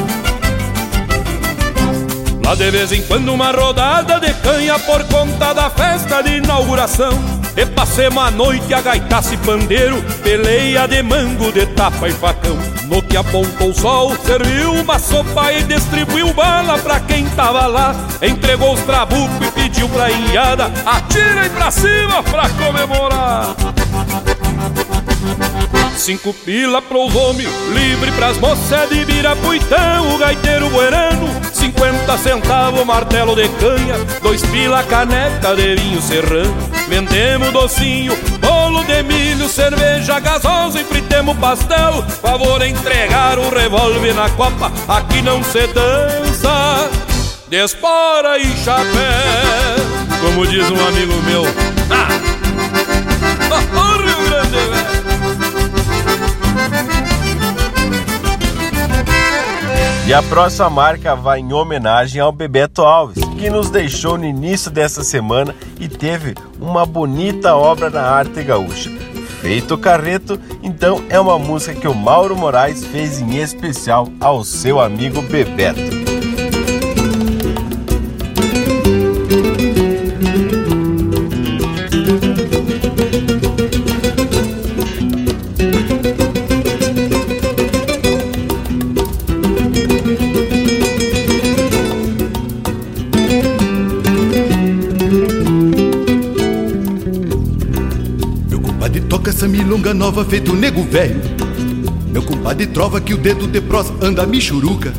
Lá 2.45 2.55
de 2.55 2.71
vez 2.71 2.93
em 2.93 3.03
quando 3.03 3.33
uma 3.33 3.51
rodada 3.51 4.21
de 4.21 4.33
canha 4.35 4.79
por 4.79 5.03
conta 5.05 5.53
da 5.53 5.69
festa 5.69 6.23
de 6.23 6.37
inauguração. 6.37 7.40
E 7.61 7.67
passemos 7.67 8.25
a 8.25 8.31
noite 8.31 8.73
a 8.73 8.81
gaitaça 8.81 9.37
pandeiro 9.45 10.03
Peleia 10.23 10.89
de 10.89 11.03
mango, 11.03 11.53
de 11.53 11.67
tapa 11.67 12.09
e 12.09 12.13
facão. 12.13 12.57
No 12.87 13.03
que 13.03 13.19
apontou 13.19 13.69
o 13.69 13.75
sol, 13.75 14.17
serviu 14.17 14.73
uma 14.73 14.99
sopa 14.99 15.53
E 15.53 15.63
distribuiu 15.65 16.33
bala 16.33 16.79
pra 16.79 16.99
quem 17.01 17.29
tava 17.29 17.67
lá. 17.67 17.95
Entregou 18.23 18.73
os 18.73 18.81
trabucos 18.81 19.47
e 19.47 19.51
pediu 19.51 19.91
pra 19.91 20.11
enhada 20.11 20.73
Atirem 20.87 21.51
pra 21.51 21.71
cima 21.71 22.23
pra 22.23 22.49
comemorar. 22.49 23.55
Cinco 25.97 26.33
pila 26.33 26.81
pros 26.81 27.15
homens, 27.15 27.51
livre 27.75 28.11
pras 28.13 28.39
moças 28.39 28.89
de 28.89 29.05
Birapuitão, 29.05 30.15
o 30.15 30.19
gaiteiro 30.19 30.71
buerano, 30.71 31.29
cinquenta 31.61 32.17
centavos 32.17 32.85
martelo 32.87 33.37
de 33.37 33.47
canha, 33.49 33.97
dois 34.23 34.43
pila 34.47 34.83
caneca 34.85 35.55
de 35.55 35.77
vinho 35.77 36.01
serrano. 36.01 36.57
Vendemos 36.89 37.53
docinho, 37.53 38.17
bolo 38.41 38.83
de 38.85 39.03
milho, 39.03 39.49
cerveja 39.49 40.19
gasosa 40.19 40.81
e 40.81 40.85
fritemos 40.85 41.37
pastel. 41.37 42.03
Favor 42.23 42.63
entregar 42.63 43.39
o 43.39 43.51
revólver 43.51 44.15
na 44.15 44.29
copa, 44.31 44.73
aqui 44.89 45.21
não 45.23 45.45
se 45.45 45.67
dança, 45.69 46.89
de 47.49 47.57
espora 47.57 48.39
e 48.39 48.47
chapéu. 48.65 48.91
Como 50.21 50.47
diz 50.47 50.69
um 50.71 50.87
amigo 50.89 51.15
meu, 51.23 51.45
ah! 51.91 52.09
Oh, 53.53 54.03
Rio 54.03 54.29
Grande, 54.29 54.57
velho! 54.71 54.90
E 60.11 60.13
a 60.13 60.25
próxima 60.25 60.69
marca 60.69 61.15
vai 61.15 61.39
em 61.39 61.53
homenagem 61.53 62.21
ao 62.21 62.33
Bebeto 62.33 62.83
Alves, 62.83 63.23
que 63.39 63.49
nos 63.49 63.71
deixou 63.71 64.19
no 64.19 64.25
início 64.25 64.69
dessa 64.69 65.05
semana 65.05 65.55
e 65.79 65.87
teve 65.87 66.35
uma 66.59 66.85
bonita 66.85 67.55
obra 67.55 67.89
na 67.89 68.03
arte 68.03 68.43
gaúcha. 68.43 68.91
Feito 69.41 69.79
Carreto, 69.79 70.37
então 70.65 71.01
é 71.09 71.21
uma 71.21 71.39
música 71.39 71.81
que 71.81 71.87
o 71.87 71.95
Mauro 71.95 72.37
Moraes 72.37 72.85
fez 72.87 73.21
em 73.21 73.37
especial 73.37 74.09
ao 74.19 74.43
seu 74.43 74.81
amigo 74.81 75.23
Bebeto. 75.23 76.00
Feito 100.25 100.53
nego 100.55 100.83
velho. 100.83 101.21
Meu 102.13 102.23
compadre 102.23 102.67
trova 102.67 103.01
que 103.01 103.15
o 103.15 103.17
dedo 103.17 103.47
de 103.47 103.61
prosa 103.61 103.95
anda 104.03 104.27
michuruca. 104.27 104.93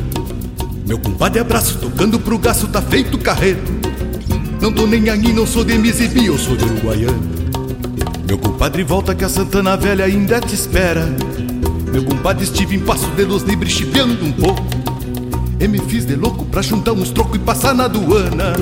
Meu 0.88 0.98
compadre 0.98 1.40
abraço 1.40 1.78
tocando 1.78 2.20
pro 2.20 2.38
gasto 2.38 2.68
tá 2.68 2.82
feito 2.82 3.18
carreto. 3.18 3.72
Não 4.62 4.72
tô 4.72 4.88
nem 4.88 5.10
aí, 5.10 5.34
não 5.34 5.46
sou 5.46 5.64
de 5.64 5.78
Misibi, 5.78 6.26
eu 6.26 6.38
sou 6.38 6.56
de 6.56 6.64
Uruguaiana. 6.64 7.20
Meu 8.28 8.38
compadre 8.38 8.84
volta 8.84 9.14
que 9.14 9.26
a 9.26 9.30
Santana 9.30 9.76
Velha 9.76 10.06
ainda 10.06 10.40
te 10.40 10.56
espera. 10.56 11.06
Meu 11.92 12.04
compadre 12.04 12.44
estive 12.44 12.76
em 12.76 12.80
Passo 12.80 13.08
de 13.12 13.26
Los 13.26 13.44
Libres 13.44 13.74
chipeando 13.74 14.24
um 14.24 14.32
pouco. 14.32 14.64
E 15.60 15.68
me 15.68 15.80
fiz 15.80 16.06
de 16.06 16.16
louco 16.16 16.46
pra 16.46 16.62
juntar 16.62 16.94
uns 16.94 17.10
trocos 17.10 17.36
e 17.36 17.40
passar 17.40 17.76
na 17.76 17.86
aduana. 17.86 18.54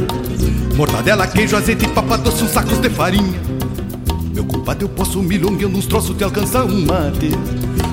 Mortadela, 0.75 1.27
queijo, 1.27 1.55
azeite 1.55 1.85
e 1.85 1.89
papadoce, 1.89 2.43
uns 2.43 2.51
sacos 2.51 2.79
de 2.79 2.89
farinha. 2.89 3.48
Meu 4.39 4.45
compadre, 4.45 4.86
eu 4.86 4.89
posso 4.89 5.21
milongueando 5.21 5.78
uns 5.78 5.86
troços 5.86 6.15
de 6.15 6.23
alcançar 6.23 6.63
um 6.63 6.86
mate. 6.86 7.30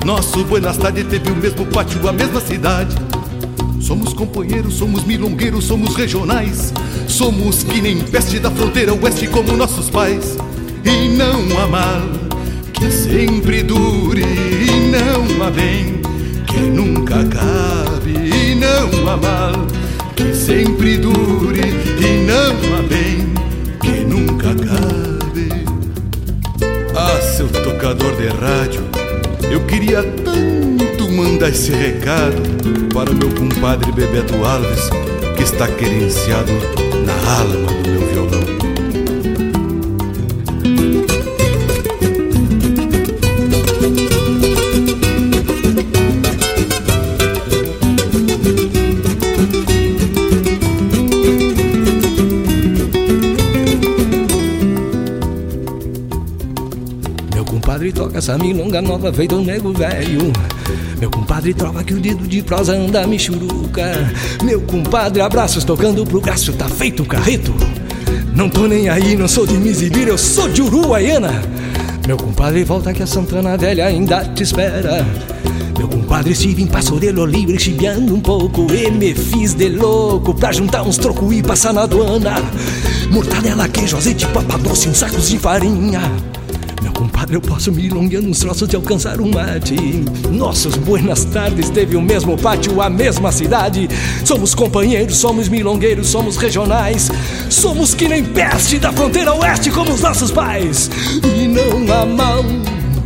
Nosso 0.05 0.45
Buenas 0.45 0.77
Tardes 0.77 1.05
teve 1.07 1.29
o 1.29 1.35
mesmo 1.35 1.65
pátio, 1.65 2.07
a 2.07 2.13
mesma 2.13 2.39
cidade. 2.39 2.95
Somos 3.81 4.13
companheiros, 4.13 4.75
somos 4.75 5.03
milongueiros, 5.03 5.65
somos 5.65 5.93
regionais. 5.93 6.71
Somos 7.05 7.63
que 7.63 7.81
nem 7.81 7.99
peste 7.99 8.39
da 8.39 8.49
fronteira 8.49 8.93
oeste 8.93 9.27
como 9.27 9.57
nossos 9.57 9.89
pais. 9.89 10.37
E 10.85 11.09
não 11.17 11.59
há 11.59 11.67
mal 11.67 12.07
que 12.71 12.89
sempre 12.91 13.61
dure, 13.63 14.21
e 14.21 14.89
não 14.89 15.45
há 15.45 15.51
bem 15.51 15.99
que 16.47 16.59
nunca 16.61 17.15
acabe. 17.15 18.13
E 18.13 18.55
não 18.55 19.09
há 19.09 19.17
mal 19.17 19.67
que 20.15 20.33
sempre 20.33 20.97
dure, 20.97 21.59
e 21.59 22.25
não 22.25 22.77
há 22.77 22.81
bem 22.83 23.26
seu 27.37 27.47
tocador 27.49 28.15
de 28.15 28.29
rádio, 28.29 28.81
eu 29.51 29.63
queria 29.67 30.01
tanto 30.01 31.11
mandar 31.11 31.49
esse 31.49 31.69
recado 31.69 32.41
para 32.91 33.11
o 33.11 33.13
meu 33.13 33.29
compadre 33.29 33.91
Bebeto 33.91 34.43
Alves, 34.43 34.89
que 35.35 35.43
está 35.43 35.67
querenciado 35.67 36.51
na 37.05 37.13
alma 37.39 37.71
do 37.83 37.89
meu 37.91 38.07
violão. 38.07 38.56
Essa 58.27 58.37
milonga 58.37 58.81
nova 58.81 59.13
feita 59.13 59.35
um 59.35 59.41
nego 59.41 59.71
velho. 59.71 60.33
Meu 60.99 61.09
compadre 61.09 61.53
trova 61.53 61.81
que 61.81 61.93
o 61.93 61.99
dedo 61.99 62.27
de 62.27 62.41
prosa 62.43 62.73
anda 62.73 63.07
michuruca. 63.07 64.13
Meu 64.43 64.59
compadre 64.59 65.21
abraços 65.21 65.63
tocando 65.63 66.05
pro 66.05 66.19
braço, 66.19 66.51
tá 66.51 66.67
feito 66.67 67.03
um 67.03 67.05
carreto. 67.05 67.55
Não 68.35 68.49
tô 68.49 68.67
nem 68.67 68.89
aí, 68.89 69.15
não 69.15 69.29
sou 69.29 69.47
de 69.47 69.53
Misibir, 69.53 70.09
eu 70.09 70.17
sou 70.17 70.49
de 70.49 70.61
Uruguaiana. 70.61 71.41
Meu 72.05 72.17
compadre 72.17 72.65
volta 72.65 72.91
que 72.91 73.01
a 73.01 73.07
Santana 73.07 73.55
Velha 73.55 73.85
ainda 73.85 74.25
te 74.25 74.43
espera. 74.43 75.05
Meu 75.77 75.87
compadre 75.87 76.33
estive 76.33 76.61
em 76.61 76.67
Passorelo 76.67 77.25
Livre 77.25 77.57
chibiando 77.59 78.15
um 78.15 78.19
pouco 78.19 78.65
E 78.73 78.89
me 78.89 79.13
fiz 79.13 79.53
de 79.53 79.69
louco 79.69 80.33
pra 80.33 80.51
juntar 80.51 80.81
uns 80.81 80.97
trocos 80.97 81.31
e 81.31 81.43
passar 81.43 81.71
na 81.71 81.83
aduana 81.83 82.33
Mortadela, 83.11 83.69
queijo, 83.69 83.95
azeite, 83.95 84.25
papa 84.27 84.57
doce, 84.57 84.89
uns 84.89 84.97
sacos 84.97 85.29
de 85.29 85.37
farinha 85.37 86.01
compadre, 87.27 87.35
eu 87.35 87.41
posso 87.41 87.71
me 87.71 87.85
ilongando 87.85 88.29
uns 88.29 88.39
troços 88.39 88.67
de 88.67 88.75
alcançar 88.75 89.19
um 89.19 89.29
mate. 89.29 89.75
Nossos 90.31 90.75
buenas 90.75 91.25
tardes 91.25 91.69
teve 91.69 91.95
o 91.95 92.01
mesmo 92.01 92.37
pátio, 92.37 92.81
a 92.81 92.89
mesma 92.89 93.31
cidade. 93.31 93.89
Somos 94.23 94.55
companheiros, 94.55 95.17
somos 95.17 95.49
milongueiros, 95.49 96.07
somos 96.07 96.37
regionais. 96.37 97.09
Somos 97.49 97.93
que 97.93 98.07
nem 98.07 98.23
peste 98.23 98.79
da 98.79 98.91
fronteira 98.91 99.33
oeste 99.33 99.69
como 99.71 99.91
os 99.91 100.01
nossos 100.01 100.31
pais. 100.31 100.89
E 101.23 101.47
não 101.47 101.93
há 101.93 102.05
mal 102.05 102.43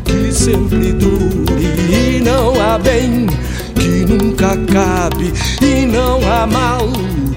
que 0.05 0.31
sempre 0.31 0.93
dure. 0.93 1.41
E 1.89 2.21
não 2.21 2.53
há 2.61 2.77
bem 2.77 3.27
que 3.75 4.05
nunca 4.05 4.51
acabe. 4.51 5.33
E 5.61 5.85
não 5.85 6.19
há 6.31 6.45
mal 6.45 6.87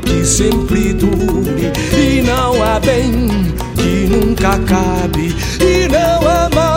que 0.04 0.24
sempre 0.24 0.92
dure. 0.92 1.72
E 1.96 2.22
não 2.22 2.62
há 2.62 2.78
bem 2.78 3.28
que 3.74 4.06
nunca 4.08 4.50
acabe. 4.50 5.34
E 5.60 5.88
não 5.88 6.28
há 6.28 6.50
mal 6.54 6.73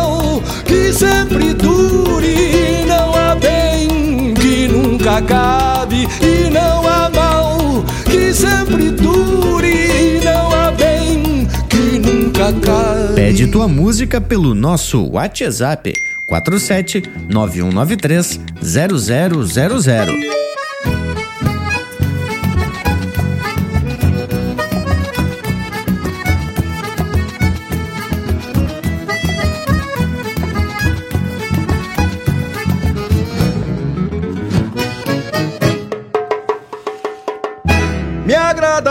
que 0.67 0.93
sempre 0.93 1.53
dure. 1.53 2.85
Não 2.85 3.15
há 3.15 3.35
bem 3.35 4.33
que 4.33 4.67
nunca 4.67 5.17
acabe. 5.17 6.07
E 6.21 6.49
não 6.49 6.87
há 6.87 7.09
mal 7.09 7.83
que 8.05 8.33
sempre 8.33 8.91
dure. 8.91 10.19
Não 10.23 10.51
há 10.53 10.71
bem 10.71 11.47
que 11.69 11.99
nunca 11.99 12.49
acabe. 12.49 13.15
Pede 13.15 13.47
tua 13.47 13.67
música 13.67 14.19
pelo 14.21 14.53
nosso 14.53 15.03
WhatsApp 15.11 15.93
47 16.25 17.03
9193 17.29 18.39
0000. 18.61 20.46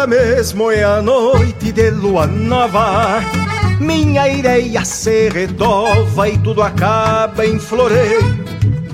Mesmo 0.07 0.71
é 0.71 0.85
a 0.85 1.03
noite 1.03 1.73
de 1.73 1.91
lua 1.91 2.27
nova. 2.27 3.21
Minha 3.81 4.29
ideia 4.29 4.85
se 4.85 5.29
retova 5.29 6.29
e 6.29 6.39
tudo 6.39 6.63
acaba 6.63 7.45
em 7.45 7.59
floreio. 7.59 8.21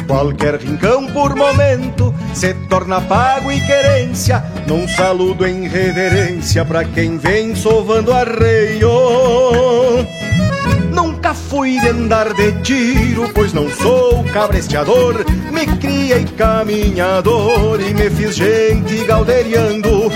Qualquer 0.06 0.56
rincão 0.56 1.06
por 1.06 1.36
momento 1.36 2.14
se 2.34 2.54
torna 2.68 3.00
pago 3.00 3.52
e 3.52 3.60
querência, 3.60 4.42
num 4.66 4.88
saludo 4.88 5.46
em 5.46 5.68
reverência 5.68 6.64
para 6.64 6.84
quem 6.84 7.18
vem 7.18 7.54
sovando 7.54 8.12
arreio. 8.12 8.90
Nunca 10.90 11.34
fui 11.34 11.78
de 11.78 11.88
andar 11.88 12.32
de 12.34 12.52
tiro, 12.62 13.30
pois 13.32 13.52
não 13.52 13.70
sou 13.70 14.24
cabresteador. 14.24 15.24
Me 15.50 15.66
criei 15.78 16.24
caminhador 16.36 17.80
e 17.80 17.94
me 17.94 18.10
fiz 18.10 18.34
gente 18.34 19.04
galderiando. 19.04 20.10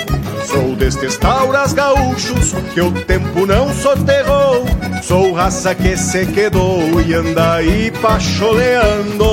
Sou 0.56 0.74
destes 0.74 1.18
tauras 1.18 1.74
gaúchos 1.74 2.54
que 2.72 2.80
o 2.80 2.90
tempo 2.90 3.44
não 3.44 3.70
soterrou. 3.74 4.64
Sou 5.02 5.34
raça 5.34 5.74
que 5.74 5.94
se 5.98 6.24
quedou 6.24 6.98
e 7.06 7.12
anda 7.12 7.56
aí 7.56 7.92
pacholeando. 8.00 9.26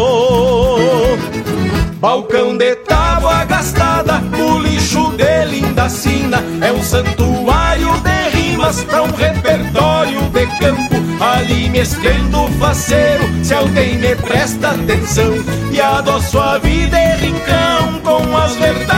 Balcão 1.93 2.57
de 2.57 2.75
tábua 2.75 3.45
gastada, 3.45 4.21
o 4.37 4.59
lixo 4.59 5.13
de 5.15 5.45
linda 5.45 5.87
sina 5.87 6.43
é 6.59 6.73
um 6.73 6.83
santuário 6.83 7.93
de 8.01 8.37
rimas 8.37 8.83
pra 8.83 9.03
um 9.03 9.11
repertório 9.11 10.19
de 10.23 10.45
campo. 10.59 10.93
Ali 11.21 11.69
me 11.69 11.79
estendo 11.79 12.49
faceiro, 12.59 13.23
se 13.45 13.53
alguém 13.53 13.97
me 13.97 14.13
presta 14.13 14.71
atenção 14.71 15.33
e 15.71 15.79
adoço 15.79 16.37
a 16.37 16.57
vida 16.57 16.97
e 16.99 17.15
rincão 17.15 18.01
com 18.03 18.35
as 18.35 18.55
verdades 18.55 18.92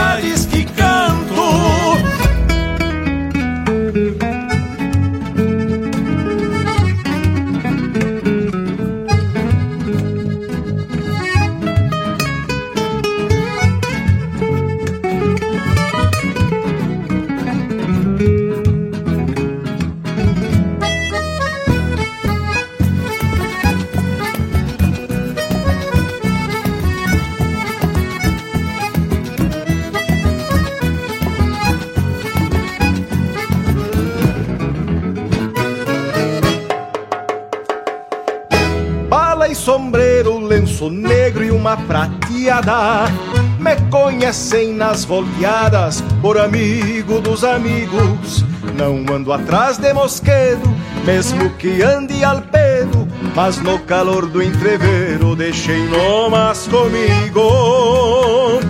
prateada. 41.86 43.10
Me 43.58 43.76
conhecem 43.90 44.74
nas 44.74 45.04
volteadas 45.04 46.02
por 46.20 46.38
amigo 46.38 47.20
dos 47.20 47.42
amigos. 47.44 48.44
Não 48.76 49.04
ando 49.14 49.32
atrás 49.32 49.78
de 49.78 49.92
mosquedo, 49.92 50.62
mesmo 51.04 51.50
que 51.50 51.82
ande 51.82 52.22
al 52.22 52.42
pedo. 52.42 53.08
Mas 53.34 53.58
no 53.58 53.78
calor 53.80 54.26
do 54.26 54.42
entreveiro 54.42 55.34
deixei 55.34 55.86
nomas 55.88 56.68
comigo. 56.68 58.60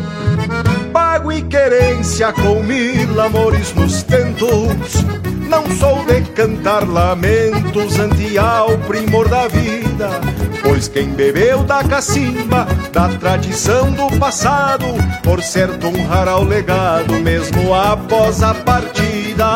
Pago 0.93 1.33
e 1.33 1.43
querência 1.43 2.33
com 2.33 2.63
mil 2.63 3.21
amores 3.21 3.75
nos 3.75 4.03
tentos. 4.03 5.05
Não 5.49 5.65
sou 5.77 6.05
de 6.05 6.23
cantar 6.33 6.87
lamentos 6.89 7.99
ante 7.99 8.37
ao 8.37 8.77
primor 8.79 9.29
da 9.29 9.47
vida 9.47 10.36
Pois 10.77 10.89
quem 10.89 11.09
bebeu 11.09 11.63
da 11.63 11.83
cacimba, 11.83 12.67
da 12.93 13.09
tradição 13.09 13.91
do 13.93 14.15
passado, 14.19 14.85
por 15.23 15.43
certo 15.43 15.87
honrará 15.87 16.37
o 16.37 16.45
legado 16.45 17.15
mesmo 17.15 17.73
após 17.73 18.43
a 18.43 18.53
partida. 18.53 19.47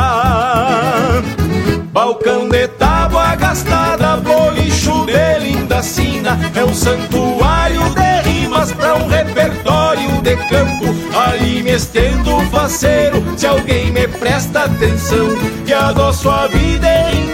Balcão 1.93 2.49
de 2.49 2.67
tábua 2.69 3.35
gastada, 3.35 4.17
bolicho 4.17 5.05
de 5.05 5.39
linda 5.41 5.83
sina, 5.83 6.39
é 6.55 6.65
um 6.65 6.73
santuário 6.73 7.83
de 7.91 8.31
rimas 8.31 8.73
pra 8.73 8.95
um 8.95 9.07
repertório 9.07 10.23
de 10.23 10.37
campo. 10.49 10.87
Ali 11.15 11.63
me 11.63 11.73
estendo 11.73 12.41
faceiro, 12.51 13.23
se 13.37 13.47
alguém 13.47 13.93
me 13.93 14.09
presta 14.09 14.65
atenção, 14.65 15.29
e 15.67 15.73
adoço 15.75 16.31
a 16.31 16.47
vida 16.47 16.89
em 17.13 17.31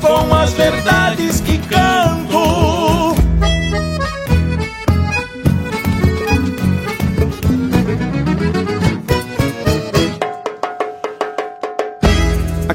com 0.00 0.32
as 0.32 0.52
verdades 0.52 1.40
que 1.40 1.58
canto. 1.58 1.95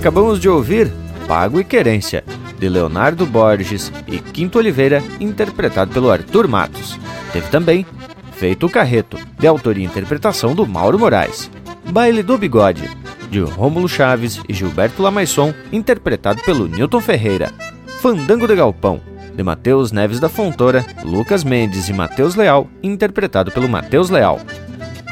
Acabamos 0.02 0.40
de 0.40 0.50
ouvir 0.50 0.92
Pago 1.28 1.60
e 1.60 1.64
Querência, 1.64 2.24
de 2.58 2.68
Leonardo 2.68 3.24
Borges 3.24 3.94
e 4.08 4.18
Quinto 4.18 4.58
Oliveira, 4.58 5.00
interpretado 5.20 5.92
pelo 5.92 6.10
Arthur 6.10 6.48
Matos. 6.48 6.98
Teve 7.32 7.48
também 7.50 7.86
Feito 8.32 8.66
o 8.66 8.70
Carreto, 8.70 9.16
de 9.38 9.46
autoria 9.46 9.86
e 9.86 9.88
interpretação 9.88 10.56
do 10.56 10.66
Mauro 10.66 10.98
Moraes. 10.98 11.52
Baile 11.92 12.24
do 12.24 12.36
Bigode, 12.36 12.90
de 13.30 13.42
Rômulo 13.42 13.88
Chaves 13.88 14.42
e 14.50 14.54
Gilberto 14.56 15.04
Lamaisson, 15.04 15.54
interpretado 15.72 16.42
pelo 16.42 16.68
Newton 16.68 17.00
Ferreira. 17.00 17.54
Fandango 18.00 18.48
de 18.48 18.56
Galpão, 18.56 19.00
de 19.36 19.44
Matheus 19.44 19.92
Neves 19.92 20.20
da 20.20 20.28
Fontoura, 20.28 20.84
Lucas 21.04 21.44
Mendes 21.44 21.90
e 21.90 21.94
Matheus 21.94 22.34
Leal, 22.34 22.68
interpretado 22.82 23.52
pelo 23.52 23.70
Matheus 23.70 24.10
Leal. 24.10 24.40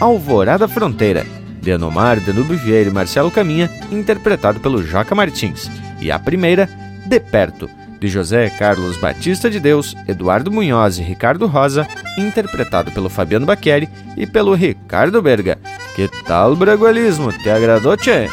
Alvorada 0.02 0.68
Fronteira, 0.68 1.24
de 1.62 1.72
Anomar, 1.72 2.20
Danube 2.20 2.56
Vieira 2.56 2.90
e 2.90 2.94
Marcelo 2.94 3.32
Caminha, 3.32 3.70
interpretado 3.92 4.60
pelo 4.60 4.84
Joca 4.84 5.14
Martins. 5.16 5.70
E 6.00 6.12
a 6.12 6.18
primeira, 6.18 6.70
De 7.06 7.20
Perto, 7.20 7.70
de 8.00 8.08
José 8.08 8.50
Carlos 8.50 8.98
Batista 8.98 9.50
de 9.50 9.60
Deus, 9.60 9.96
Eduardo 10.08 10.52
Munhoz 10.52 10.98
e 10.98 11.02
Ricardo 11.04 11.46
Rosa, 11.48 11.88
interpretado 12.18 12.92
pelo 12.92 13.10
Fabiano 13.10 13.46
Baqueri 13.46 13.90
e 14.16 14.26
pelo 14.26 14.54
Ricardo 14.54 15.22
Berga. 15.22 15.58
Que 15.96 16.08
tal 16.26 16.56
bragualismo? 16.56 17.34
Te 17.34 17.50
agradou, 17.50 17.98
tchê? 17.98 18.30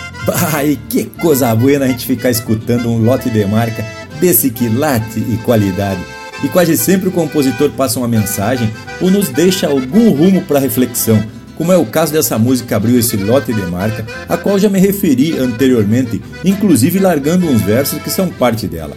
Ai, 0.52 0.78
que 0.88 1.04
coisa 1.04 1.54
boa 1.54 1.78
a 1.78 1.88
gente 1.88 2.06
ficar 2.06 2.30
escutando 2.30 2.88
um 2.88 3.04
lote 3.04 3.28
de 3.28 3.44
marca 3.44 3.84
desse 4.20 4.50
quilate 4.50 5.18
e 5.18 5.36
qualidade. 5.44 6.00
e 6.44 6.48
quase 6.48 6.76
sempre 6.76 7.08
o 7.08 7.12
compositor 7.12 7.70
passa 7.70 7.98
uma 7.98 8.08
mensagem 8.08 8.70
ou 9.00 9.10
nos 9.10 9.28
deixa 9.30 9.66
algum 9.66 10.10
rumo 10.10 10.42
para 10.42 10.58
reflexão, 10.60 11.22
como 11.56 11.72
é 11.72 11.76
o 11.76 11.86
caso 11.86 12.12
dessa 12.12 12.38
música 12.38 12.76
Abriu 12.76 12.98
esse 12.98 13.16
lote 13.16 13.52
de 13.52 13.62
marca, 13.62 14.04
a 14.28 14.36
qual 14.36 14.58
já 14.58 14.68
me 14.68 14.78
referi 14.78 15.38
anteriormente, 15.38 16.22
inclusive 16.44 16.98
largando 16.98 17.46
uns 17.46 17.62
versos 17.62 18.00
que 18.02 18.10
são 18.10 18.28
parte 18.28 18.66
dela. 18.66 18.96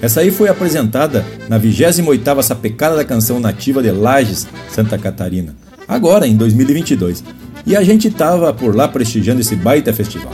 Essa 0.00 0.20
aí 0.20 0.30
foi 0.30 0.48
apresentada 0.48 1.24
na 1.48 1.58
28ª 1.58 2.42
Sapecada 2.42 2.96
da 2.96 3.04
Canção 3.04 3.40
Nativa 3.40 3.82
de 3.82 3.90
Lages, 3.90 4.46
Santa 4.70 4.98
Catarina, 4.98 5.56
agora 5.88 6.26
em 6.26 6.36
2022. 6.36 7.24
E 7.66 7.74
a 7.74 7.82
gente 7.82 8.10
tava 8.10 8.52
por 8.52 8.76
lá 8.76 8.86
prestigiando 8.86 9.40
esse 9.40 9.56
baita 9.56 9.92
festival. 9.92 10.32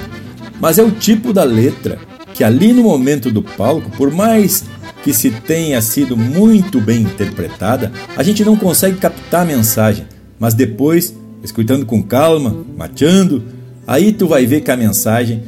Mas 0.60 0.78
é 0.78 0.82
o 0.82 0.90
tipo 0.90 1.32
da 1.32 1.44
letra 1.44 1.98
que 2.34 2.42
ali 2.42 2.72
no 2.72 2.82
momento 2.82 3.30
do 3.30 3.42
palco, 3.42 3.90
por 3.90 4.10
mais 4.10 4.64
que 5.02 5.12
se 5.12 5.30
tenha 5.30 5.80
sido 5.80 6.16
muito 6.16 6.80
bem 6.80 7.02
interpretada, 7.02 7.92
a 8.16 8.22
gente 8.22 8.44
não 8.44 8.56
consegue 8.56 8.98
captar 8.98 9.42
a 9.42 9.44
mensagem, 9.44 10.06
mas 10.38 10.54
depois, 10.54 11.14
escutando 11.42 11.86
com 11.86 12.02
calma, 12.02 12.64
mateando, 12.76 13.42
aí 13.86 14.12
tu 14.12 14.26
vai 14.26 14.46
ver 14.46 14.60
que 14.60 14.70
a 14.70 14.76
mensagem 14.76 15.42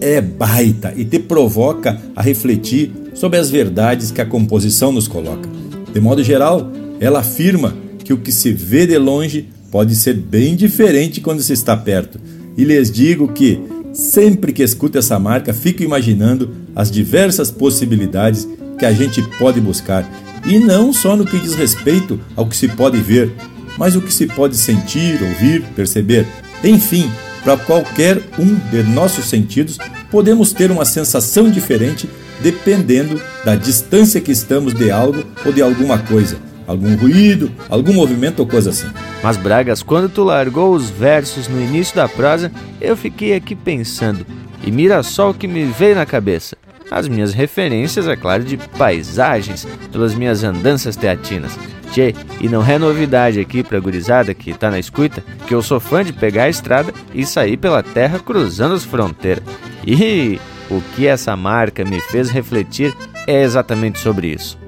é 0.00 0.20
baita 0.20 0.92
e 0.96 1.04
te 1.04 1.18
provoca 1.18 2.00
a 2.14 2.22
refletir 2.22 2.90
sobre 3.14 3.38
as 3.38 3.50
verdades 3.50 4.10
que 4.10 4.20
a 4.20 4.26
composição 4.26 4.90
nos 4.90 5.06
coloca. 5.06 5.48
De 5.92 6.00
modo 6.00 6.22
geral, 6.22 6.70
ela 6.98 7.20
afirma 7.20 7.74
que 8.04 8.12
o 8.12 8.18
que 8.18 8.32
se 8.32 8.52
vê 8.52 8.86
de 8.86 8.98
longe 8.98 9.48
pode 9.70 9.94
ser 9.94 10.14
bem 10.14 10.56
diferente 10.56 11.20
quando 11.20 11.42
se 11.42 11.52
está 11.52 11.76
perto. 11.76 12.20
E 12.56 12.64
lhes 12.64 12.90
digo 12.90 13.28
que, 13.28 13.60
sempre 13.92 14.52
que 14.52 14.62
escuto 14.62 14.98
essa 14.98 15.18
marca, 15.18 15.52
fico 15.52 15.82
imaginando 15.82 16.50
as 16.74 16.90
diversas 16.90 17.50
possibilidades 17.50 18.46
que 18.78 18.84
a 18.84 18.92
gente 18.92 19.22
pode 19.38 19.60
buscar, 19.60 20.08
e 20.44 20.58
não 20.58 20.92
só 20.92 21.16
no 21.16 21.24
que 21.24 21.38
diz 21.38 21.54
respeito 21.54 22.18
ao 22.34 22.46
que 22.46 22.56
se 22.56 22.68
pode 22.68 22.98
ver, 22.98 23.32
mas 23.76 23.96
o 23.96 24.02
que 24.02 24.12
se 24.12 24.26
pode 24.26 24.56
sentir, 24.56 25.22
ouvir, 25.22 25.62
perceber. 25.74 26.26
Enfim, 26.62 27.10
para 27.42 27.56
qualquer 27.56 28.18
um 28.38 28.54
de 28.70 28.82
nossos 28.82 29.24
sentidos, 29.24 29.78
podemos 30.10 30.52
ter 30.52 30.70
uma 30.70 30.84
sensação 30.84 31.50
diferente 31.50 32.08
dependendo 32.40 33.20
da 33.44 33.54
distância 33.54 34.20
que 34.20 34.32
estamos 34.32 34.74
de 34.74 34.90
algo 34.90 35.24
ou 35.44 35.52
de 35.52 35.62
alguma 35.62 35.98
coisa. 35.98 36.36
Algum 36.66 36.94
ruído, 36.96 37.50
algum 37.68 37.92
movimento 37.92 38.40
ou 38.40 38.46
coisa 38.46 38.70
assim. 38.70 38.86
Mas 39.22 39.36
Bragas, 39.36 39.82
quando 39.82 40.08
tu 40.08 40.22
largou 40.22 40.74
os 40.74 40.90
versos 40.90 41.48
no 41.48 41.60
início 41.60 41.96
da 41.96 42.08
prosa, 42.08 42.52
eu 42.80 42.96
fiquei 42.96 43.34
aqui 43.34 43.54
pensando, 43.54 44.24
e 44.64 44.70
mira 44.70 45.02
só 45.02 45.30
o 45.30 45.34
que 45.34 45.48
me 45.48 45.64
veio 45.64 45.96
na 45.96 46.06
cabeça. 46.06 46.56
As 46.90 47.08
minhas 47.08 47.32
referências, 47.32 48.06
é 48.06 48.16
claro, 48.16 48.44
de 48.44 48.56
paisagens, 48.56 49.66
pelas 49.90 50.14
minhas 50.14 50.44
andanças 50.44 50.96
teatinas. 50.96 51.58
Tchê, 51.92 52.14
e 52.40 52.48
não 52.48 52.64
é 52.64 52.78
novidade 52.78 53.38
aqui 53.38 53.62
pra 53.62 53.80
gurizada 53.80 54.32
que 54.32 54.54
tá 54.54 54.70
na 54.70 54.78
escuta, 54.78 55.22
que 55.46 55.54
eu 55.54 55.62
sou 55.62 55.78
fã 55.78 56.02
de 56.02 56.12
pegar 56.12 56.44
a 56.44 56.48
estrada 56.48 56.92
e 57.14 57.26
sair 57.26 57.56
pela 57.56 57.82
terra 57.82 58.18
cruzando 58.18 58.74
as 58.74 58.84
fronteiras. 58.84 59.44
E 59.86 60.40
o 60.70 60.80
que 60.94 61.06
essa 61.06 61.36
marca 61.36 61.84
me 61.84 62.00
fez 62.00 62.30
refletir 62.30 62.94
é 63.26 63.42
exatamente 63.42 63.98
sobre 63.98 64.28
isso. 64.28 64.58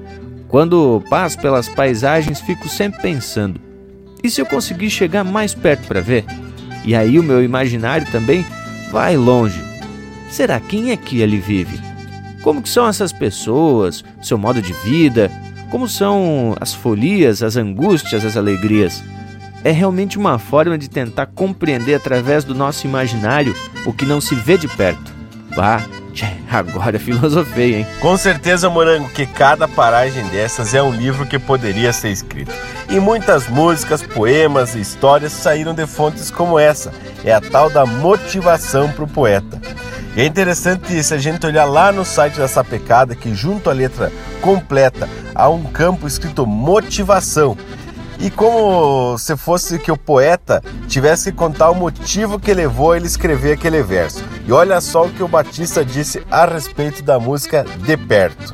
Quando 0.47 1.03
passo 1.09 1.39
pelas 1.39 1.67
paisagens, 1.67 2.39
fico 2.41 2.69
sempre 2.69 3.01
pensando: 3.01 3.59
e 4.23 4.29
se 4.29 4.39
eu 4.41 4.45
conseguir 4.45 4.89
chegar 4.89 5.23
mais 5.23 5.53
perto 5.53 5.87
para 5.87 6.01
ver? 6.01 6.25
E 6.83 6.95
aí 6.95 7.19
o 7.19 7.23
meu 7.23 7.43
imaginário 7.43 8.05
também 8.11 8.45
vai 8.91 9.17
longe. 9.17 9.59
Será 10.29 10.59
quem 10.59 10.91
é 10.91 10.97
que 10.97 11.23
ali 11.23 11.37
vive? 11.37 11.79
Como 12.45 12.61
que 12.61 12.69
são 12.69 12.87
essas 12.87 13.11
pessoas, 13.11 14.05
seu 14.21 14.37
modo 14.37 14.61
de 14.61 14.71
vida, 14.71 15.31
como 15.71 15.89
são 15.89 16.55
as 16.61 16.75
folias, 16.75 17.41
as 17.41 17.55
angústias, 17.55 18.23
as 18.23 18.37
alegrias? 18.37 19.03
É 19.63 19.71
realmente 19.71 20.15
uma 20.15 20.37
forma 20.37 20.77
de 20.77 20.87
tentar 20.87 21.25
compreender 21.25 21.95
através 21.95 22.43
do 22.43 22.53
nosso 22.53 22.85
imaginário 22.85 23.55
o 23.83 23.91
que 23.91 24.05
não 24.05 24.21
se 24.21 24.35
vê 24.35 24.59
de 24.59 24.67
perto. 24.67 25.11
Tchê, 26.13 26.27
agora 26.51 26.99
filosofei, 26.99 27.77
hein? 27.77 27.87
Com 27.99 28.15
certeza, 28.15 28.69
Morango, 28.69 29.09
que 29.09 29.25
cada 29.25 29.67
paragem 29.67 30.23
dessas 30.27 30.75
é 30.75 30.83
um 30.83 30.93
livro 30.93 31.25
que 31.25 31.39
poderia 31.39 31.91
ser 31.91 32.11
escrito. 32.11 32.53
E 32.87 32.99
muitas 32.99 33.49
músicas, 33.49 34.03
poemas 34.03 34.75
e 34.75 34.81
histórias 34.81 35.33
saíram 35.33 35.73
de 35.73 35.87
fontes 35.87 36.29
como 36.29 36.59
essa. 36.59 36.93
É 37.23 37.33
a 37.33 37.41
tal 37.41 37.71
da 37.71 37.87
motivação 37.87 38.91
para 38.91 39.03
o 39.03 39.07
poeta. 39.07 39.59
E 40.15 40.21
é 40.21 40.25
interessante 40.25 41.03
se 41.03 41.13
a 41.13 41.17
gente 41.17 41.45
olhar 41.45 41.65
lá 41.65 41.91
no 41.91 42.05
site 42.05 42.37
da 42.39 42.47
Sapecada, 42.47 43.13
que 43.13 43.35
junto 43.35 43.69
à 43.69 43.73
letra 43.73 44.13
completa 44.39 45.09
há 45.33 45.49
um 45.49 45.63
campo 45.63 46.07
escrito 46.07 46.47
motivação. 46.47 47.57
E 48.17 48.31
como 48.31 49.17
se 49.17 49.35
fosse 49.35 49.77
que 49.77 49.91
o 49.91 49.97
poeta 49.97 50.63
tivesse 50.87 51.33
que 51.33 51.37
contar 51.37 51.69
o 51.69 51.75
motivo 51.75 52.39
que 52.39 52.53
levou 52.53 52.95
ele 52.95 53.03
a 53.03 53.07
escrever 53.07 53.55
aquele 53.55 53.83
verso. 53.83 54.23
E 54.47 54.53
olha 54.53 54.79
só 54.79 55.05
o 55.05 55.09
que 55.09 55.21
o 55.21 55.27
Batista 55.27 55.83
disse 55.83 56.23
a 56.31 56.45
respeito 56.45 57.03
da 57.03 57.19
música 57.19 57.65
De 57.79 57.97
Perto. 57.97 58.53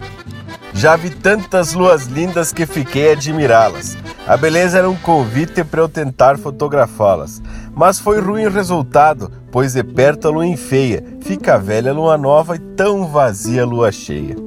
Já 0.74 0.96
vi 0.96 1.12
tantas 1.12 1.74
luas 1.74 2.08
lindas 2.08 2.52
que 2.52 2.66
fiquei 2.66 3.10
a 3.10 3.14
admirá-las. 3.14 3.96
A 4.32 4.38
beleza 4.38 4.78
era 4.78 4.90
um 4.90 4.96
convite 4.96 5.62
para 5.62 5.82
eu 5.82 5.90
tentar 5.90 6.38
fotografá-las. 6.38 7.42
Mas 7.76 8.00
foi 8.00 8.22
ruim 8.22 8.46
o 8.46 8.50
resultado, 8.50 9.30
pois 9.52 9.74
de 9.74 9.84
perto 9.84 10.30
a 10.30 10.32
lua 10.32 10.48
enfeia, 10.48 11.04
fica 11.20 11.60
velha 11.60 11.92
a 11.92 11.94
lua 11.94 12.18
nova 12.18 12.56
e 12.56 12.60
tão 12.60 13.06
vazia 13.06 13.64
a 13.64 13.66
lua 13.66 13.92
cheia. 13.92 14.38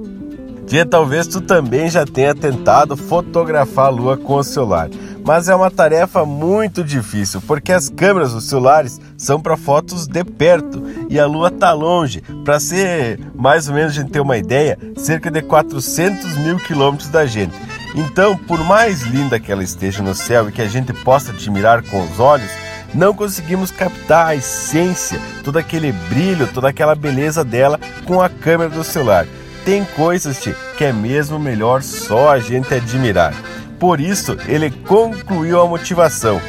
Tia, 0.67 0.87
talvez 0.87 1.27
tu 1.27 1.43
também 1.43 1.91
já 1.91 2.07
tenha 2.07 2.35
tentado 2.35 2.97
fotografar 2.97 3.89
a 3.89 3.91
lua 3.91 4.17
com 4.17 4.37
o 4.37 4.43
celular, 4.43 4.89
mas 5.23 5.51
é 5.51 5.55
uma 5.55 5.71
tarefa 5.71 6.25
muito 6.25 6.83
difícil, 6.83 7.43
porque 7.47 7.71
as 7.71 7.91
câmeras 7.91 8.33
dos 8.33 8.49
celulares 8.49 8.99
são 9.19 9.39
para 9.39 9.55
fotos 9.55 10.07
de 10.07 10.25
perto 10.25 10.83
e 11.11 11.21
a 11.21 11.27
lua 11.27 11.51
tá 11.51 11.75
longe. 11.75 12.23
Para 12.43 12.59
ser 12.59 13.21
mais 13.35 13.69
ou 13.69 13.75
menos 13.75 13.93
a 13.93 14.01
gente 14.01 14.13
ter 14.13 14.21
uma 14.21 14.39
ideia, 14.39 14.79
cerca 14.97 15.31
de 15.31 15.43
400 15.43 16.39
mil 16.39 16.57
quilômetros 16.57 17.11
da 17.11 17.27
gente. 17.27 17.55
Então, 17.95 18.37
por 18.37 18.63
mais 18.65 19.03
linda 19.03 19.39
que 19.39 19.53
ela 19.53 19.63
esteja 19.63 20.03
no 20.03 20.15
céu 20.15 20.49
e 20.49 20.53
que 20.53 20.61
a 20.61 20.67
gente 20.67 20.93
possa 20.93 21.31
admirar 21.31 21.83
com 21.83 22.03
os 22.03 22.19
olhos, 22.19 22.51
não 22.93 23.15
conseguimos 23.15 23.71
captar 23.71 24.29
a 24.29 24.37
essência, 24.37 25.21
todo 25.45 25.59
aquele 25.59 25.93
brilho, 25.93 26.49
toda 26.53 26.69
aquela 26.69 26.95
beleza 26.95 27.45
dela 27.45 27.79
com 28.05 28.21
a 28.21 28.29
câmera 28.29 28.71
do 28.71 28.83
celular. 28.83 29.27
Tem 29.65 29.85
coisas 29.85 30.41
tchê, 30.41 30.55
que 30.77 30.85
é 30.85 30.93
mesmo 30.93 31.39
melhor 31.39 31.83
só 31.83 32.31
a 32.31 32.39
gente 32.39 32.75
admirar. 32.75 33.33
Por 33.79 34.01
isso, 34.01 34.37
ele 34.47 34.71
concluiu 34.71 35.61
a 35.61 35.67
motivação. 35.67 36.41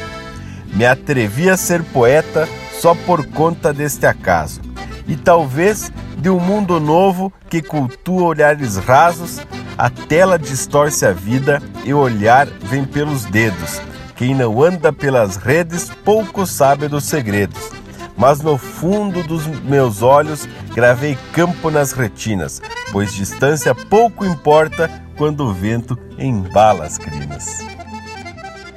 Me 0.74 0.84
atrevi 0.84 1.48
a 1.48 1.56
ser 1.56 1.82
poeta 1.82 2.48
só 2.80 2.94
por 2.94 3.26
conta 3.26 3.72
deste 3.72 4.04
acaso. 4.04 4.65
E 5.06 5.16
talvez 5.16 5.90
de 6.18 6.28
um 6.28 6.40
mundo 6.40 6.80
novo 6.80 7.32
que 7.48 7.62
cultua 7.62 8.24
olhares 8.24 8.76
rasos, 8.76 9.40
a 9.78 9.88
tela 9.88 10.38
distorce 10.38 11.06
a 11.06 11.12
vida 11.12 11.62
e 11.84 11.92
o 11.94 11.98
olhar 11.98 12.46
vem 12.46 12.84
pelos 12.84 13.24
dedos. 13.24 13.80
Quem 14.16 14.34
não 14.34 14.62
anda 14.62 14.92
pelas 14.92 15.36
redes 15.36 15.90
pouco 16.04 16.46
sabe 16.46 16.88
dos 16.88 17.04
segredos 17.04 17.76
mas 18.16 18.40
no 18.40 18.56
fundo 18.56 19.22
dos 19.22 19.46
meus 19.46 20.02
olhos 20.02 20.48
gravei 20.74 21.18
campo 21.32 21.70
nas 21.70 21.92
retinas, 21.92 22.62
pois 22.90 23.12
distância 23.14 23.74
pouco 23.74 24.24
importa 24.24 24.90
quando 25.16 25.44
o 25.44 25.52
vento 25.52 25.98
embala 26.18 26.84
as 26.86 26.98
crinas. 26.98 27.75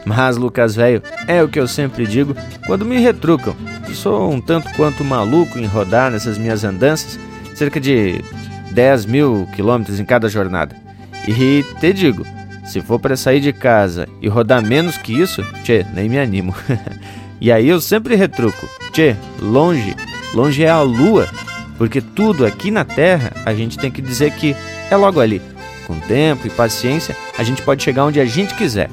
Mas, 0.06 0.38
Lucas 0.38 0.76
velho, 0.76 1.04
é 1.28 1.44
o 1.44 1.48
que 1.48 1.60
eu 1.60 1.68
sempre 1.68 2.08
digo 2.08 2.36
quando 2.66 2.86
me 2.86 2.98
retrucam, 2.98 3.56
que 3.86 3.94
sou 3.94 4.32
um 4.32 4.40
tanto 4.40 4.70
quanto 4.74 5.04
maluco 5.04 5.60
em 5.60 5.66
rodar 5.66 6.12
nessas 6.12 6.38
minhas 6.38 6.64
andanças, 6.64 7.20
cerca 7.56 7.80
de 7.80 8.24
10 8.72 9.06
mil 9.06 9.48
quilômetros 9.56 10.00
em 10.00 10.06
cada 10.06 10.30
jornada. 10.30 10.76
E 11.28 11.64
te 11.80 11.94
digo, 11.94 12.26
se 12.66 12.82
for 12.82 13.00
para 13.00 13.18
sair 13.18 13.40
de 13.40 13.52
casa 13.52 14.08
e 14.22 14.28
rodar 14.28 14.64
menos 14.64 14.98
que 14.98 15.14
isso, 15.14 15.44
tchê, 15.64 15.86
nem 15.94 16.08
me 16.10 16.18
animo. 16.18 16.56
e 17.42 17.52
aí 17.52 17.68
eu 17.68 17.82
sempre 17.82 18.16
retruco, 18.16 18.68
Tchê, 18.92 19.16
longe, 19.40 19.96
longe 20.34 20.64
é 20.64 20.70
a 20.70 20.82
lua, 20.82 21.28
porque 21.78 22.02
tudo 22.02 22.46
aqui 22.46 22.72
na 22.72 22.84
Terra 22.84 23.32
a 23.46 23.54
gente 23.54 23.78
tem 23.78 23.92
que 23.92 24.02
dizer 24.02 24.32
que 24.32 24.56
é 24.90 24.96
logo 24.96 25.20
ali. 25.20 25.42
Com 25.86 26.00
tempo 26.00 26.46
e 26.46 26.50
paciência, 26.50 27.16
a 27.38 27.44
gente 27.44 27.62
pode 27.62 27.84
chegar 27.84 28.06
onde 28.06 28.20
a 28.20 28.26
gente 28.26 28.54
quiser. 28.56 28.90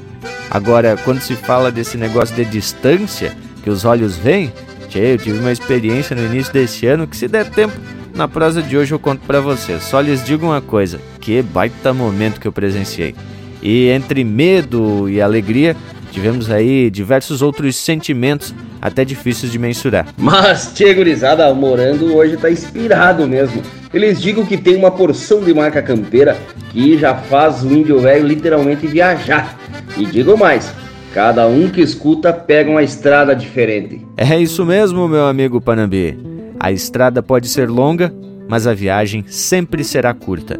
Agora, 0.49 0.97
quando 1.03 1.21
se 1.21 1.35
fala 1.35 1.71
desse 1.71 1.97
negócio 1.97 2.35
de 2.35 2.45
distância 2.45 3.35
que 3.63 3.69
os 3.69 3.83
olhos 3.85 4.15
veem, 4.15 4.51
tchê, 4.87 5.13
eu 5.13 5.17
tive 5.17 5.39
uma 5.39 5.51
experiência 5.51 6.15
no 6.15 6.25
início 6.25 6.53
desse 6.53 6.85
ano 6.85 7.07
que 7.07 7.17
se 7.17 7.27
der 7.27 7.49
tempo, 7.49 7.75
na 8.13 8.27
prosa 8.27 8.61
de 8.61 8.77
hoje 8.77 8.93
eu 8.93 8.99
conto 8.99 9.21
para 9.25 9.41
vocês. 9.41 9.83
Só 9.83 9.99
lhes 9.99 10.23
digo 10.23 10.45
uma 10.45 10.61
coisa, 10.61 10.99
que 11.19 11.41
baita 11.41 11.93
momento 11.93 12.39
que 12.39 12.47
eu 12.47 12.51
presenciei. 12.51 13.13
E 13.61 13.89
entre 13.89 14.23
medo 14.23 15.09
e 15.09 15.21
alegria, 15.21 15.75
tivemos 16.17 16.49
aí 16.49 16.89
diversos 16.89 17.43
outros 17.43 17.75
sentimentos 17.75 18.51
até 18.81 19.05
difíceis 19.05 19.51
de 19.51 19.59
mensurar. 19.59 20.07
Mas, 20.17 20.73
tchê 20.73 20.91
gurizada, 20.91 21.47
o 21.47 21.53
Morando 21.53 22.15
hoje 22.15 22.35
tá 22.37 22.49
inspirado 22.49 23.27
mesmo. 23.27 23.61
Eles 23.93 24.19
digam 24.19 24.43
que 24.43 24.57
tem 24.57 24.75
uma 24.75 24.89
porção 24.89 25.41
de 25.41 25.53
marca 25.53 25.79
campeira 25.79 26.35
que 26.71 26.97
já 26.97 27.13
faz 27.13 27.63
o 27.63 27.71
índio 27.71 27.99
velho 27.99 28.25
literalmente 28.25 28.87
viajar. 28.87 29.55
E 29.95 30.07
digo 30.07 30.35
mais, 30.35 30.73
cada 31.13 31.45
um 31.45 31.69
que 31.69 31.81
escuta 31.81 32.33
pega 32.33 32.71
uma 32.71 32.81
estrada 32.81 33.35
diferente. 33.35 34.03
É 34.17 34.39
isso 34.39 34.65
mesmo, 34.65 35.07
meu 35.07 35.27
amigo 35.27 35.61
Panambi. 35.61 36.17
A 36.59 36.71
estrada 36.71 37.21
pode 37.21 37.47
ser 37.47 37.69
longa, 37.69 38.11
mas 38.49 38.65
a 38.65 38.73
viagem 38.73 39.23
sempre 39.27 39.83
será 39.83 40.15
curta. 40.15 40.59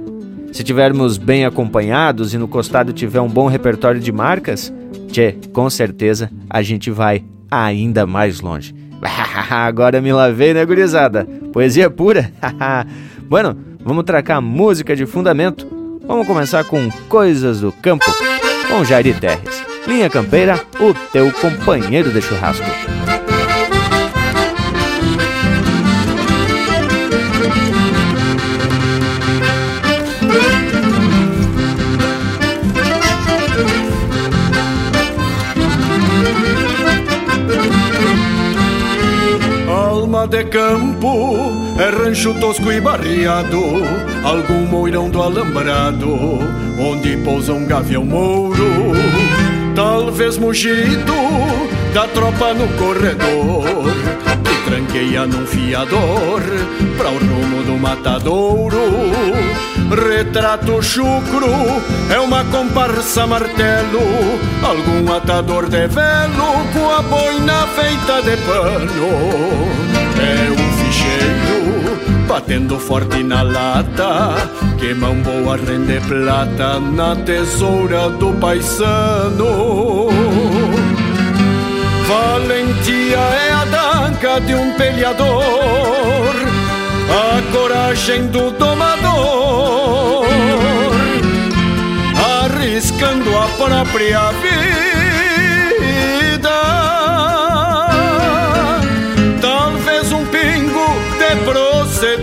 Se 0.52 0.64
tivermos 0.64 1.18
bem 1.18 1.46
acompanhados 1.46 2.36
e 2.36 2.38
no 2.38 2.48
costado 2.48 2.94
tiver 2.94 3.22
um 3.22 3.28
bom 3.28 3.48
repertório 3.48 4.00
de 4.00 4.12
marcas, 4.12 4.72
tchê, 5.10 5.36
com 5.54 5.70
certeza 5.70 6.30
a 6.50 6.62
gente 6.62 6.90
vai 6.92 7.24
ainda 7.50 8.06
mais 8.06 8.42
longe. 8.42 8.76
Agora 9.50 10.02
me 10.02 10.12
lavei, 10.12 10.54
né, 10.54 10.66
gurizada? 10.66 11.26
Poesia 11.54 11.90
pura? 11.90 12.32
bueno, 13.30 13.58
vamos 13.84 14.04
tracar 14.04 14.42
música 14.42 14.96
de 14.96 15.06
fundamento. 15.06 15.68
Vamos 16.08 16.26
começar 16.26 16.64
com 16.64 16.90
Coisas 17.10 17.62
do 17.62 17.72
Campo, 17.72 18.06
com 18.70 18.84
Jairi 18.84 19.14
Terres. 19.14 19.66
Linha 19.88 20.10
Campeira, 20.10 20.60
o 20.80 20.94
teu 21.12 21.32
companheiro 21.32 22.12
de 22.12 22.22
churrasco. 22.22 22.66
De 40.28 40.44
campo 40.46 41.52
é 41.80 41.90
rancho 41.90 42.34
tosco 42.34 42.72
e 42.72 42.82
barreado, 42.82 43.62
algum 44.24 44.66
moirão 44.66 45.10
do 45.10 45.22
alambrado, 45.22 46.40
onde 46.80 47.16
pousa 47.18 47.54
um 47.54 47.66
gavião 47.66 48.04
mouro, 48.04 48.94
talvez 49.76 50.38
mugido 50.38 51.14
da 51.94 52.08
tropa 52.08 52.54
no 52.54 52.68
corredor, 52.78 53.64
que 54.44 54.70
tranqueia 54.70 55.26
num 55.26 55.46
fiador 55.46 56.42
para 56.98 57.10
o 57.10 57.18
rumo 57.18 57.64
do 57.64 57.78
matadouro. 57.78 58.78
Retrato 59.90 60.82
chucro 60.84 61.48
é 62.14 62.20
uma 62.20 62.44
comparsa 62.46 63.26
martelo, 63.26 64.02
algum 64.62 65.14
atador 65.14 65.70
de 65.70 65.88
velo 65.88 66.68
com 66.74 66.90
a 66.90 67.02
boina 67.02 67.68
feita 67.68 68.22
de 68.22 68.36
pano. 68.46 70.07
É 70.20 70.52
um 70.52 70.72
ficheiro 70.78 72.28
batendo 72.28 72.78
forte 72.78 73.24
na 73.24 73.42
lata, 73.42 74.50
que 74.78 74.94
mão 74.94 75.16
boa 75.16 75.58
rende 75.58 76.00
plata 76.08 76.80
na 76.80 77.16
tesoura 77.16 78.10
do 78.10 78.34
paisano. 78.34 80.10
Valentia 82.08 83.18
é 83.18 83.52
a 83.52 83.66
danca 83.66 84.40
de 84.42 84.56
um 84.56 84.72
peleador, 84.74 86.36
a 87.10 87.42
coragem 87.52 88.28
do 88.28 88.52
domador, 88.52 90.28
arriscando 92.44 93.38
a 93.38 93.48
própria 93.58 94.32
vida 94.32 94.87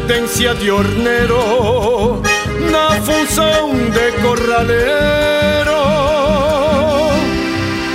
procedência 0.04 0.54
de 0.54 0.70
horneiro 0.70 2.22
na 2.70 3.00
função 3.00 3.72
de 3.90 4.12
corraleiro, 4.20 5.72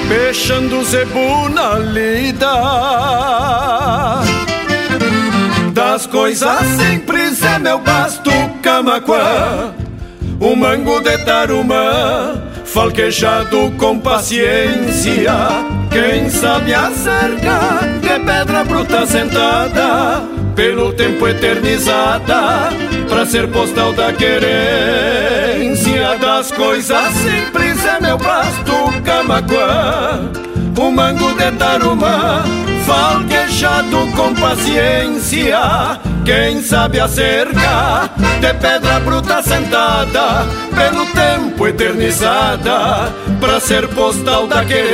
fechando 0.07 0.83
zebu 0.85 1.49
na 1.49 1.77
lida. 1.77 2.47
Das 5.73 6.07
coisas 6.07 6.65
simples 6.65 7.43
é 7.43 7.59
meu 7.59 7.79
basto 7.79 8.31
camaquã, 8.63 9.73
o 10.39 10.55
mango 10.55 10.99
de 11.01 11.17
tarumã, 11.19 12.41
falquejado 12.73 13.71
com 13.77 13.99
paciência. 13.99 15.33
Quem 15.91 16.29
sabe 16.29 16.73
acerca 16.73 17.79
de 17.99 18.19
pedra 18.23 18.63
bruta 18.63 19.05
sentada 19.05 20.21
pelo 20.55 20.93
tempo 20.93 21.27
eternizada, 21.27 22.69
pra 23.07 23.25
ser 23.25 23.47
postal 23.47 23.93
da 23.93 24.11
querência 24.13 24.49
das 26.19 26.51
coisas 26.51 27.13
simples 27.13 27.85
é 27.85 28.01
meu 28.01 28.17
pasto 28.17 29.01
camaquã, 29.03 30.29
o 30.77 30.91
mango 30.91 31.33
de 31.33 31.51
tarumã, 31.53 32.43
falquejado 32.85 34.05
com 34.15 34.35
paciência. 34.35 35.99
Quem 36.25 36.61
sabe 36.61 36.99
acerca 36.99 38.09
de 38.39 38.53
pedra 38.55 38.99
bruta 38.99 39.41
sentada, 39.41 40.45
pelo 40.75 41.05
tempo 41.07 41.67
eternizada, 41.67 43.11
pra 43.39 43.59
ser 43.59 43.87
postal 43.89 44.47
da 44.47 44.63
querência. 44.65 44.89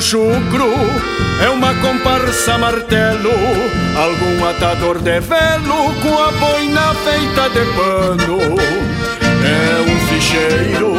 Chucro 0.00 0.72
é 1.44 1.50
uma 1.50 1.74
comparsa 1.74 2.56
martelo, 2.56 3.30
algum 3.96 4.48
atador 4.48 4.98
de 4.98 5.20
velo 5.20 5.94
com 6.02 6.22
a 6.22 6.32
boina 6.32 6.94
feita 7.04 7.50
de 7.50 7.64
pano. 7.76 8.38
É 9.44 9.80
um 9.82 10.08
ficheiro 10.08 10.94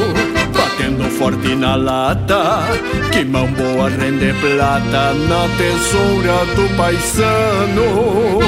batendo 0.56 1.10
forte 1.18 1.56
na 1.56 1.76
lata, 1.76 2.64
que 3.12 3.26
mão 3.26 3.48
boa 3.48 3.90
rende 3.90 4.34
plata 4.40 5.14
na 5.14 5.48
tesoura 5.58 6.46
do 6.56 6.78
paisano. 6.78 8.40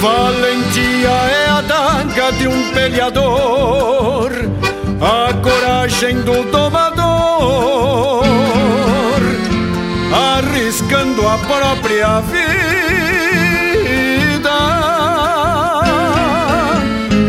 Valentia 0.00 1.10
é 1.10 1.50
a 1.50 1.60
daga 1.60 2.32
de 2.32 2.48
um 2.48 2.72
peleador, 2.72 4.30
a 5.00 5.34
coragem 5.34 6.22
do 6.22 6.50
domador 6.50 8.43
arriscando 10.54 11.28
a 11.28 11.36
própria 11.38 12.20
vida. 12.20 12.50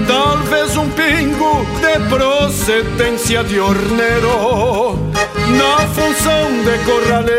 Talvez 0.08 0.78
um 0.78 0.88
pingo 0.92 1.66
de 1.82 2.00
procedência 2.08 3.44
de 3.44 3.60
horneiro 3.60 5.00
na 5.58 5.88
função 5.88 6.64
de 6.64 6.78
corraleiro, 6.86 7.36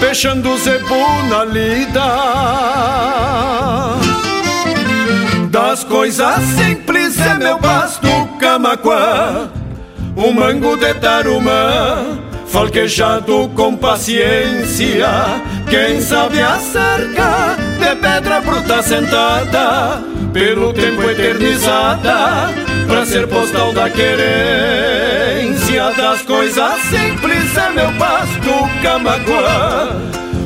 fechando 0.00 0.58
zebu 0.58 1.22
na 1.30 1.44
lida. 1.44 2.08
Das 5.50 5.84
coisas 5.84 6.42
simples 6.56 7.20
é 7.20 7.34
meu 7.34 7.58
pasto 7.58 8.08
camaquã 8.40 9.48
um 10.18 10.32
mango 10.32 10.76
de 10.76 10.92
tarumã, 10.94 12.17
falquejado 12.48 13.50
com 13.54 13.76
paciência. 13.76 15.08
Quem 15.68 16.00
sabe 16.00 16.40
acerca 16.40 17.56
de 17.78 17.94
pedra 17.96 18.40
bruta 18.40 18.82
sentada, 18.82 20.02
pelo 20.32 20.72
tempo 20.72 21.02
eternizada, 21.10 22.48
pra 22.86 23.04
ser 23.04 23.26
postal 23.28 23.72
da 23.72 23.90
querência 23.90 25.90
das 25.96 26.22
coisas 26.22 26.80
simples 26.82 27.56
é 27.56 27.70
meu 27.70 27.92
pasto 27.92 28.82
camaguá, 28.82 29.90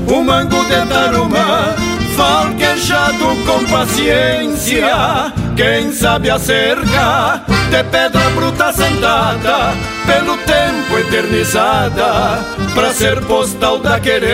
o 0.09 0.23
mango 0.23 0.65
de 0.65 0.87
tarumá, 0.87 1.75
falquejado 2.17 3.37
com 3.47 3.65
paciência, 3.67 5.33
quem 5.57 5.93
sabe 5.93 6.31
acerca 6.31 7.43
de 7.71 7.85
pedra 7.85 8.31
bruta 8.35 8.73
sentada, 8.73 9.75
pelo 10.07 10.37
tempo 10.39 10.62
eternizada, 10.99 12.45
pra 12.75 12.93
ser 12.93 13.21
postal 13.27 13.79
da 13.79 13.99
querência. 14.01 14.33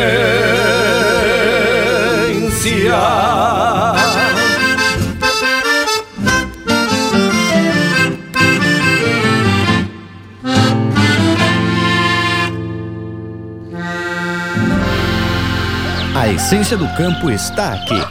A 16.14 16.28
essência 16.28 16.76
do 16.76 16.88
campo 16.96 17.30
está 17.30 17.74
aqui. 17.74 18.02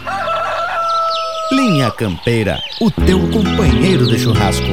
Linha 1.51 1.91
Campeira, 1.91 2.57
o 2.81 2.89
teu 2.89 3.19
companheiro 3.29 4.07
de 4.07 4.17
churrasco. 4.17 4.65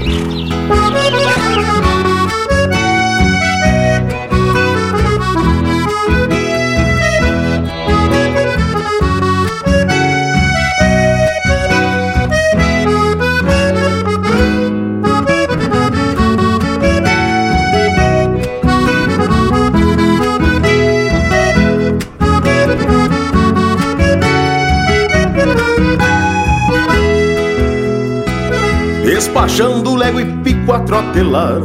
Despachando 29.44 29.94
lego 29.94 30.18
e 30.18 30.24
pico 30.42 30.72
a 30.72 30.80
trotelar. 30.80 31.60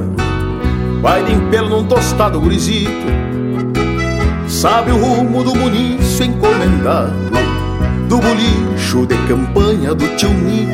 Vai 1.02 1.24
de 1.24 1.34
pelo 1.50 1.70
num 1.70 1.88
tostado 1.88 2.38
gurizito. 2.42 3.08
Sabe 4.50 4.92
o 4.92 4.98
rumo 4.98 5.46
do 5.46 5.56
munício 5.56 6.26
encomendado 6.26 7.14
Do 8.10 8.18
bolicho 8.18 9.06
de 9.06 9.16
campanha 9.30 9.96
do 9.96 10.06
tio 10.18 10.30
Nico. 10.30 10.74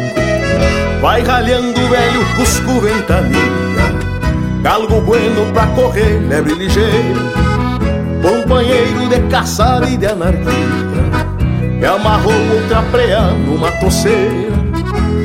Vai 1.00 1.22
ralhando 1.22 1.80
o 1.80 1.90
velho 1.90 2.26
cusco 2.38 2.80
ventania 2.80 3.40
Galgo 4.64 5.02
bueno 5.02 5.54
pra 5.54 5.68
correr, 5.68 6.20
lebre 6.28 6.56
ligeiro 6.56 7.30
Companheiro 8.24 9.08
de 9.10 9.20
caçada 9.30 9.88
e 9.88 9.96
de 9.96 10.08
anarquia 10.08 10.52
Que 11.80 11.86
amarrou 11.86 12.34
outra 12.56 12.82
preá 12.92 13.28
numa 13.46 13.70
toceira 13.74 14.45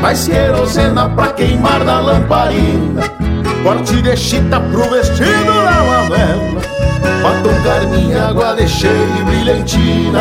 lavar 0.00 0.08
a 0.08 0.08
goela 0.08 0.08
Vai 0.08 0.16
se 0.16 0.32
erosena 0.32 1.08
pra 1.10 1.32
queimar 1.32 1.84
na 1.84 2.00
lamparina 2.00 3.02
Corte 3.62 4.02
de 4.02 4.16
chita 4.16 4.60
pro 4.60 4.88
vestido 4.90 5.44
da 5.44 5.82
Manuela 5.82 6.60
Batom 7.22 7.62
carminha, 7.62 8.28
água 8.28 8.54
de 8.54 8.66
cheio 8.66 9.18
e 9.18 9.24
brilhantina. 9.24 10.20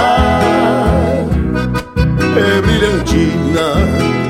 É 2.36 2.62
brilhantina 2.62 4.29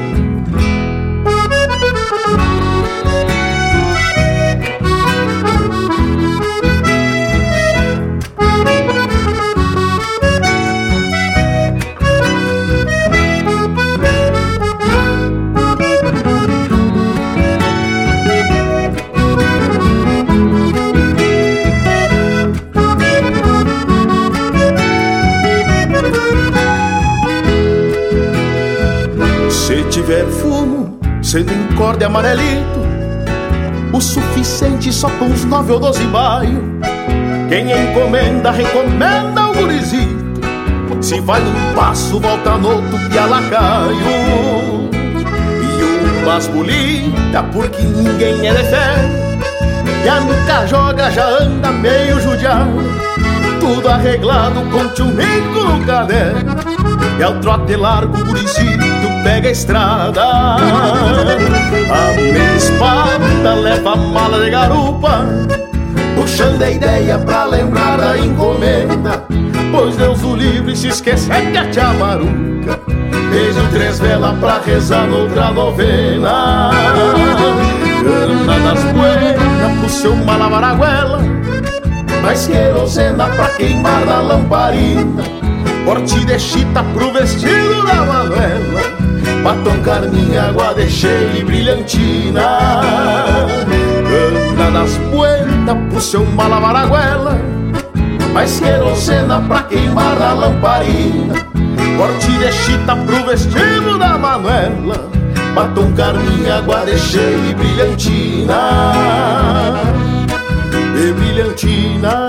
sendo 31.30 31.54
em 31.54 31.76
corda 31.76 32.08
amarelito 32.08 32.80
O 33.94 34.02
suficiente 34.02 34.92
só 34.92 35.08
com 35.12 35.26
uns 35.26 35.46
nove 35.46 35.74
ou 35.74 35.80
doze 35.80 36.04
baio. 36.06 36.80
Quem 37.48 37.72
encomenda, 37.72 38.50
recomenda 38.50 39.50
o 39.50 39.54
gurizito. 39.54 40.40
Se 41.02 41.20
vai 41.22 41.40
num 41.42 41.76
passo, 41.76 42.20
volta 42.20 42.58
no 42.58 42.70
outro, 42.70 42.98
pialacaio 43.10 44.90
E 45.62 46.24
umas 46.24 46.48
bonita, 46.48 47.44
porque 47.54 47.84
ninguém 47.84 48.48
é 48.48 48.54
de 48.54 48.64
fé. 48.64 48.96
Já 50.04 50.20
nunca 50.22 50.66
joga, 50.66 51.12
já 51.12 51.28
anda 51.28 51.72
meio 51.72 52.20
judiado. 52.20 52.72
Tudo 53.60 53.88
arreglado 53.88 54.62
com 54.72 54.88
tio 54.90 55.06
Nico 55.06 55.60
no 55.60 55.86
caderno 55.86 56.56
É 57.20 57.28
o 57.28 57.40
trote 57.40 57.76
largo, 57.76 58.18
gurizito 58.26 58.89
pega 59.24 59.48
a 59.48 59.52
estrada. 59.52 60.24
A 60.24 62.14
minha 62.16 62.56
espada 62.56 63.54
leva 63.56 63.94
a 63.94 63.96
mala 63.96 64.44
de 64.44 64.50
garupa 64.52 65.26
Puxando 66.16 66.62
a 66.62 66.70
ideia 66.70 67.18
pra 67.18 67.46
lembrar 67.46 67.98
da 67.98 68.18
encomenda. 68.18 69.24
Pois 69.72 69.96
Deus 69.96 70.24
o 70.24 70.36
livre 70.36 70.76
se 70.76 70.88
esquecer 70.88 71.52
que 71.52 71.58
a 71.58 71.70
tia 71.70 71.94
Maruca 71.94 72.80
Beijo 73.32 73.68
três 73.72 74.00
velas 74.00 74.38
pra 74.40 74.60
rezar 74.60 75.08
noutra 75.08 75.52
novena. 75.52 76.72
Cana 78.04 78.60
das 78.60 78.84
poeiras 78.92 79.80
pro 79.80 79.90
seu 79.90 80.16
malavaraguela 80.16 81.20
Mais 82.24 82.48
querosena 82.48 83.28
pra 83.28 83.48
queimar 83.50 84.06
na 84.06 84.20
lamparina. 84.22 85.24
Corte 85.86 86.26
de 86.26 86.40
chita 86.40 86.84
pro 86.84 87.12
vestido 87.12 87.86
da 87.86 88.04
Manuela 88.06 89.09
Batom 89.44 89.82
carminha, 89.82 90.50
água 90.50 90.74
de 90.74 90.90
cheia 90.90 91.40
e 91.40 91.44
brilhantina. 91.44 92.42
Cana 94.58 94.72
das 94.72 94.98
buenas 95.12 95.78
pro 95.90 96.02
seu 96.02 96.26
malavaraguela 96.26 97.40
Mais 98.34 98.60
querosena 98.60 99.42
pra 99.42 99.64
queimar 99.64 100.22
a 100.22 100.34
lamparina. 100.34 101.34
Corte 101.98 102.32
de 102.38 102.52
chita 102.52 102.96
pro 102.96 103.26
vestido 103.26 103.98
da 103.98 104.18
Manuela. 104.18 105.10
Batom 105.54 105.92
carminha, 105.94 106.58
água 106.58 106.86
de 106.86 106.98
cheia 106.98 107.50
e 107.50 107.54
brilhantina. 107.56 108.56
E 110.96 111.12
brilhantina. 111.14 112.28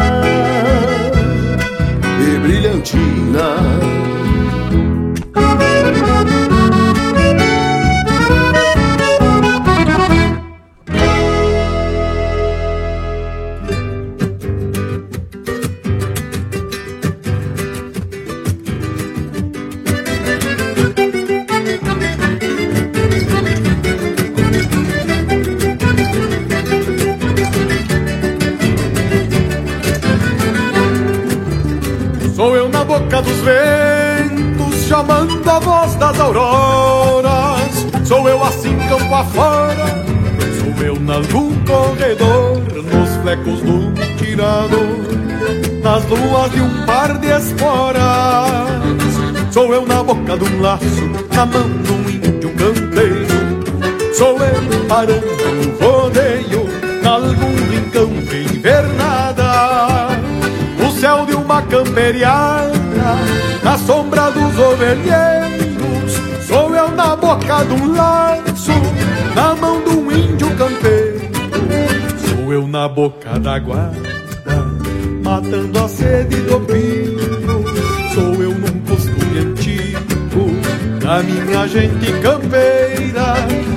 E 2.20 2.38
brilhantina 2.38 3.69
Sou 41.10 41.16
eu 41.16 41.22
nalgum 41.22 41.64
corredor, 41.64 42.62
nos 42.84 43.16
flecos 43.22 43.60
do 43.62 43.92
tirador, 44.16 44.80
nas 45.82 46.04
luas 46.04 46.52
de 46.52 46.60
um 46.60 46.86
par 46.86 47.18
de 47.18 47.26
esporas. 47.26 48.70
Sou 49.50 49.74
eu 49.74 49.84
na 49.86 50.04
boca 50.04 50.38
de 50.38 50.44
um 50.44 50.60
laço, 50.60 51.10
na 51.34 51.46
mão 51.46 51.68
de 51.82 51.90
um 51.90 52.08
índio 52.08 52.50
campeiro. 52.50 54.14
Sou 54.14 54.38
eu 54.38 54.86
parando 54.86 55.26
o 55.26 55.84
rodeio, 55.84 56.68
nalgum 57.02 57.56
rincão 57.72 58.06
de 58.06 58.56
invernada. 58.56 60.10
O 60.86 60.92
céu 60.92 61.26
de 61.26 61.34
uma 61.34 61.60
camperiada, 61.62 62.70
na 63.64 63.76
sombra 63.78 64.30
dos 64.30 64.56
ovelheiros. 64.56 65.60
Sou 66.46 66.74
eu 66.74 66.88
na 66.90 67.16
boca 67.16 67.64
de 67.64 67.74
um 67.74 67.96
laço, 67.96 68.72
na 69.34 69.56
mão 69.56 69.82
de 69.82 69.90
um 69.90 70.10
índio 70.10 70.50
campeiro. 70.56 70.99
Sou 72.50 72.56
eu 72.56 72.66
na 72.66 72.88
boca 72.88 73.38
da 73.38 73.60
guarda, 73.60 74.08
matando 75.22 75.78
a 75.78 75.88
sede 75.88 76.34
do 76.40 76.58
pingo. 76.58 77.64
Sou 78.12 78.42
eu 78.42 78.50
num 78.50 78.80
costume 78.80 79.38
antigo, 79.38 80.50
da 81.00 81.22
minha 81.22 81.68
gente 81.68 82.12
campeira. 82.20 83.36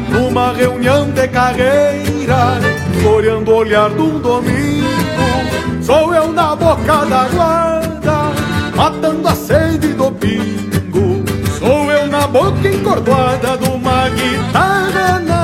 Numa 0.09 0.53
reunião 0.53 1.07
de 1.11 1.28
carreira, 1.28 2.59
floreando 2.99 3.51
o 3.51 3.55
olhar 3.57 3.91
de 3.91 4.01
um 4.01 4.19
domingo. 4.19 4.88
Sou 5.84 6.11
eu 6.11 6.32
na 6.32 6.55
boca 6.55 7.05
da 7.05 7.30
guarda, 7.30 8.32
matando 8.76 9.28
a 9.28 9.36
sede 9.36 9.89
do 9.89 10.11
pingo. 10.13 11.24
Sou 11.59 11.91
eu 11.91 12.07
na 12.07 12.26
boca 12.26 12.67
encordoada 12.67 13.55
de 13.55 13.69
uma 13.69 14.09
guitarra 14.09 15.19
na 15.19 15.43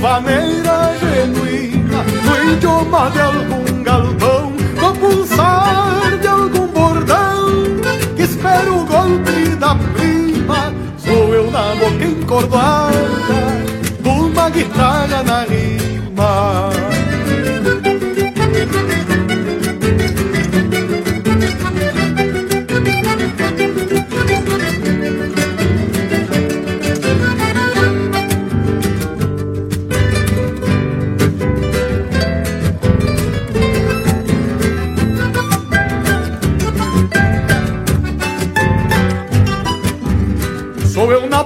vaneira 0.00 0.96
genuína, 0.98 2.02
no 2.24 2.52
idioma 2.52 3.10
de 3.10 3.20
algum 3.20 3.82
galpão, 3.82 4.52
no 4.80 4.94
pulsar 4.94 6.18
de 6.18 6.26
algum 6.26 6.66
bordão, 6.68 7.46
que 8.16 8.22
espera 8.22 8.72
o 8.72 8.84
golpe 8.86 9.54
da 9.56 9.74
prima. 9.74 10.72
Sou 10.96 11.34
eu 11.34 11.50
na 11.50 11.74
boca 11.74 12.04
encordoada, 12.04 12.96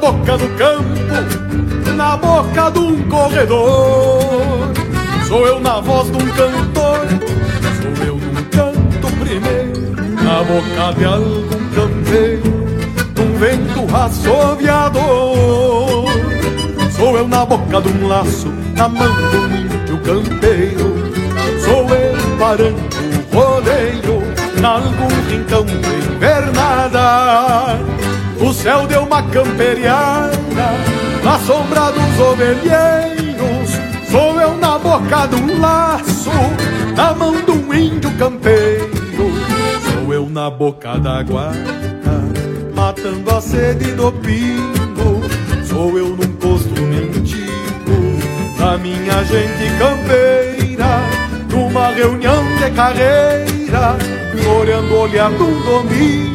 boca 0.05 0.37
do 0.37 0.49
campo, 0.59 1.95
na 1.97 2.15
boca 2.19 2.71
de 2.73 2.79
um 2.79 3.09
corredor. 3.09 4.21
Sou 5.27 5.47
eu 5.47 5.59
na 5.61 5.81
voz 5.81 6.11
de 6.11 6.19
um 6.19 6.27
cantor, 6.33 7.09
sou 7.81 8.05
eu 8.07 8.17
num 8.17 8.45
canto 8.51 9.07
primeiro, 9.19 9.97
na 10.23 10.43
boca 10.45 10.93
de 10.99 11.05
algum 11.07 11.71
campeiro, 11.75 12.53
num 13.17 13.39
vento 13.39 13.97
assoviador. 13.97 15.03
Sou 16.95 17.17
eu 17.17 17.27
na 17.27 17.47
boca 17.47 17.81
de 17.81 17.89
um 17.89 18.07
laço, 18.07 18.53
na 18.77 18.87
mão 18.87 19.09
de 19.31 19.37
um 19.39 19.57
índio 19.57 19.99
campeiro. 20.03 21.03
Sou 21.65 21.89
eu 21.89 22.15
parando 22.39 22.77
o 23.33 23.37
rodeio, 23.37 24.23
nalgum 24.61 25.09
rincão 25.31 25.65
de 25.65 25.73
invernada. 26.15 27.81
O 28.45 28.53
céu 28.53 28.87
deu 28.87 29.05
uma 29.05 29.23
camperiada 29.23 30.37
na 31.25 31.39
sombra 31.39 31.91
dos 31.93 32.21
ovelheiros. 32.21 33.71
Sou 34.11 34.39
eu 34.39 34.55
na 34.59 34.79
boca 34.79 35.31
um 35.35 35.61
laço, 35.63 36.31
na 36.95 37.15
mão 37.15 37.33
um 37.33 37.73
índio 37.73 38.11
campeiro. 38.19 39.33
Sou 39.83 40.13
eu 40.13 40.29
na 40.29 40.51
boca 40.51 40.99
da 40.99 41.23
guarda, 41.23 42.23
matando 42.75 43.35
a 43.35 43.41
sede 43.41 43.93
do 43.93 44.13
pingo. 44.13 45.23
Sou 45.67 45.97
eu 45.97 46.09
num 46.11 46.37
costume 46.37 46.97
antigo, 46.99 48.59
da 48.59 48.77
minha 48.77 49.25
gente 49.25 49.79
campeira. 49.79 51.01
Numa 51.49 51.89
reunião 51.89 52.45
de 52.59 52.71
carreira, 52.73 53.97
floreando 54.37 54.95
o 54.95 54.99
olhar 54.99 55.31
de 55.31 55.43
um 55.43 55.63
domingo. 55.63 56.34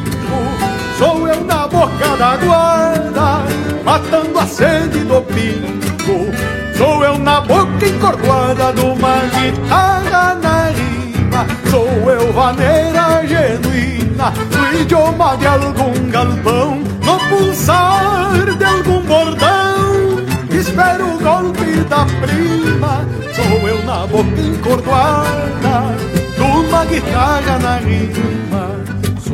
Boca 1.79 2.17
da 2.17 2.35
guarda, 2.35 3.45
matando 3.85 4.37
a 4.37 4.45
sede 4.45 4.99
do 5.05 5.21
pingo. 5.21 6.29
Sou 6.77 7.05
eu 7.05 7.17
na 7.17 7.39
boca 7.39 7.87
encordoada 7.87 8.73
de 8.73 8.81
uma 8.81 9.21
guitarra 9.27 10.35
na 10.35 10.65
rima. 10.71 11.47
Sou 11.71 11.87
eu 12.11 12.33
vaneira 12.33 13.25
genuína, 13.25 14.33
no 14.51 14.81
idioma 14.81 15.37
de 15.37 15.47
algum 15.47 16.09
galpão, 16.09 16.83
no 17.01 17.17
pulsar 17.29 18.57
de 18.57 18.65
algum 18.65 19.01
bordão. 19.03 20.25
Espero 20.51 21.15
o 21.15 21.17
golpe 21.17 21.81
da 21.87 22.05
prima. 22.19 23.05
Sou 23.33 23.69
eu 23.69 23.85
na 23.85 24.05
boca 24.05 24.41
encordoada, 24.41 25.95
de 26.35 26.41
uma 26.41 26.83
guitarra 26.83 27.57
na 27.59 27.77
rima. 27.77 28.88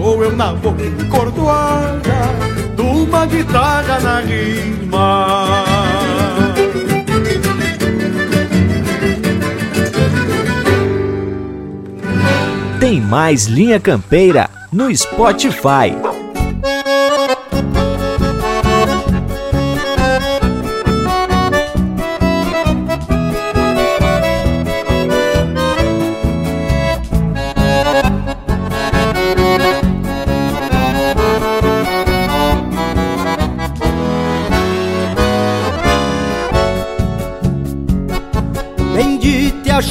Sou 0.05 0.23
eu 0.23 0.35
na 0.35 0.53
boca 0.53 0.85
encordoada 0.85 1.97
de 2.75 2.81
uma 2.83 3.25
guitarra 3.25 3.99
na 4.01 4.19
rima. 4.19 5.65
Tem 12.79 13.01
mais 13.01 13.45
Linha 13.47 13.79
Campeira 13.79 14.47
no 14.71 14.95
Spotify. 14.95 16.14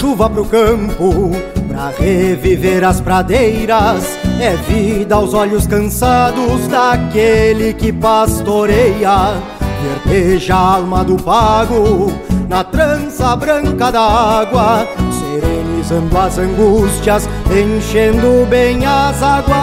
Chuva 0.05 0.29
pro 0.29 0.45
campo, 0.45 1.31
pra 1.67 1.89
reviver 1.99 2.85
as 2.85 3.01
pradeiras. 3.01 4.19
É 4.39 4.55
vida 4.69 5.15
aos 5.15 5.33
olhos 5.33 5.67
cansados 5.67 6.69
daquele 6.69 7.73
que 7.73 7.91
pastoreia. 7.91 9.41
Verdeja 10.05 10.55
a 10.57 10.75
alma 10.77 11.03
do 11.03 11.17
pago 11.17 12.13
na 12.51 12.63
trança 12.63 13.35
branca 13.35 13.91
d'água, 13.91 14.87
serenizando 15.11 16.19
as 16.19 16.39
angústias, 16.39 17.27
enchendo 17.51 18.47
bem 18.51 18.85
as 18.85 19.23
aguadas. 19.23 19.55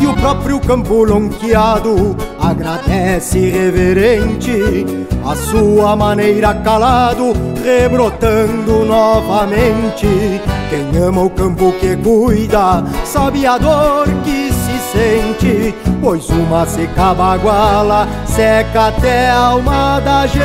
E 0.00 0.06
o 0.06 0.14
próprio 0.14 0.58
campo 0.58 1.04
lonqueado 1.04 2.16
agradece 2.40 3.38
reverente 3.50 5.07
a 5.28 5.36
sua 5.36 5.94
maneira 5.94 6.54
calado, 6.54 7.34
rebrotando 7.62 8.84
novamente. 8.86 10.40
Quem 10.70 11.02
ama 11.02 11.24
o 11.24 11.30
campo 11.30 11.72
que 11.72 11.96
cuida, 11.96 12.82
sabe 13.04 13.46
a 13.46 13.58
dor 13.58 14.06
que 14.24 14.50
se 14.50 14.78
sente, 14.92 15.74
pois 16.00 16.28
uma 16.30 16.64
seca 16.64 17.12
baguala 17.12 18.08
seca 18.26 18.88
até 18.88 19.28
a 19.28 19.36
alma 19.36 20.00
da 20.00 20.26
gente. 20.26 20.38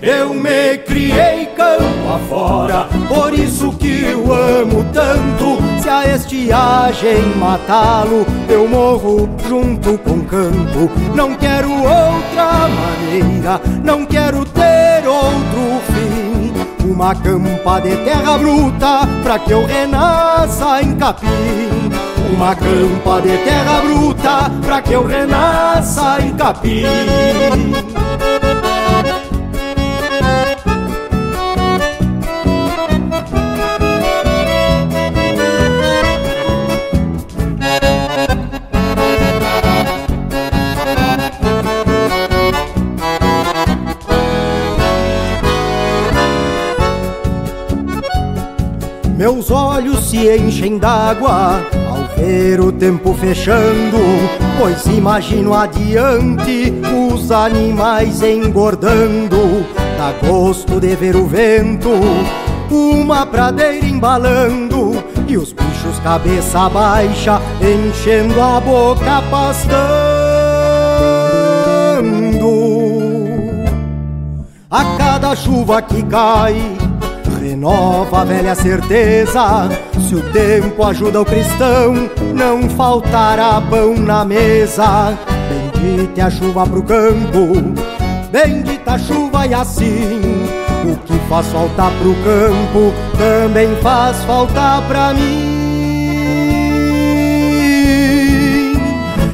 Eu 0.00 0.32
me 0.34 0.78
criei 0.78 1.46
campo 1.56 2.14
afora, 2.14 2.86
por 3.08 3.34
isso 3.34 3.72
que 3.72 4.04
eu 4.04 4.32
amo 4.32 4.84
tanto. 4.92 5.69
Se 5.80 5.88
a 5.88 6.14
estiagem 6.14 7.36
matá-lo, 7.36 8.26
eu 8.48 8.68
morro 8.68 9.28
junto 9.48 9.96
com 9.98 10.10
o 10.10 10.24
campo. 10.24 10.90
Não 11.14 11.34
quero 11.34 11.70
outra 11.72 12.68
maneira, 12.68 13.60
não 13.82 14.04
quero 14.04 14.44
ter 14.44 15.06
outro 15.06 15.80
fim. 15.92 16.90
Uma 16.90 17.14
campa 17.14 17.80
de 17.80 17.96
terra 17.96 18.36
bruta 18.36 19.08
pra 19.22 19.38
que 19.38 19.52
eu 19.52 19.64
renasça 19.64 20.82
em 20.82 20.94
capim 20.96 21.70
uma 22.40 22.54
campa 22.54 23.20
de 23.20 23.36
terra 23.38 23.80
bruta 23.82 24.50
pra 24.64 24.80
que 24.80 24.92
eu 24.92 25.04
renasça 25.04 26.22
em 26.22 26.32
capim. 26.34 26.84
Olhos 49.50 50.10
se 50.10 50.28
enchem 50.28 50.78
d'água 50.78 51.60
ver 52.16 52.60
o 52.60 52.70
tempo 52.70 53.14
fechando, 53.14 53.98
pois 54.58 54.84
imagino 54.86 55.54
adiante 55.54 56.72
os 57.12 57.30
animais 57.32 58.22
engordando. 58.22 59.64
Dá 59.96 60.12
gosto 60.26 60.78
de 60.78 60.94
ver 60.94 61.16
o 61.16 61.26
vento, 61.26 61.90
uma 62.70 63.26
pradeira 63.26 63.86
embalando 63.86 65.02
e 65.26 65.36
os 65.36 65.52
bichos 65.52 65.98
cabeça 66.02 66.68
baixa 66.68 67.40
enchendo 67.60 68.40
a 68.40 68.60
boca 68.60 69.22
pastando. 69.30 69.80
A 74.70 74.84
cada 74.96 75.34
chuva 75.34 75.82
que 75.82 76.02
cai, 76.04 76.79
renova 77.60 78.22
a 78.22 78.24
velha 78.24 78.54
certeza 78.54 79.68
se 80.08 80.14
o 80.14 80.22
tempo 80.32 80.82
ajuda 80.82 81.20
o 81.20 81.24
cristão, 81.26 82.08
não 82.34 82.70
faltará 82.70 83.60
pão 83.68 83.94
na 83.94 84.24
mesa. 84.24 85.18
Bendita 85.74 86.24
a 86.24 86.30
chuva 86.30 86.66
pro 86.66 86.82
campo, 86.82 87.52
bendita 88.32 88.92
a 88.92 88.98
chuva 88.98 89.46
e 89.46 89.52
assim. 89.52 90.22
O 90.84 90.96
que 91.04 91.18
faz 91.28 91.48
falta 91.48 91.90
pro 92.00 92.14
campo 92.24 92.94
também 93.18 93.76
faz 93.82 94.16
falta 94.24 94.82
pra 94.88 95.12
mim. 95.12 95.60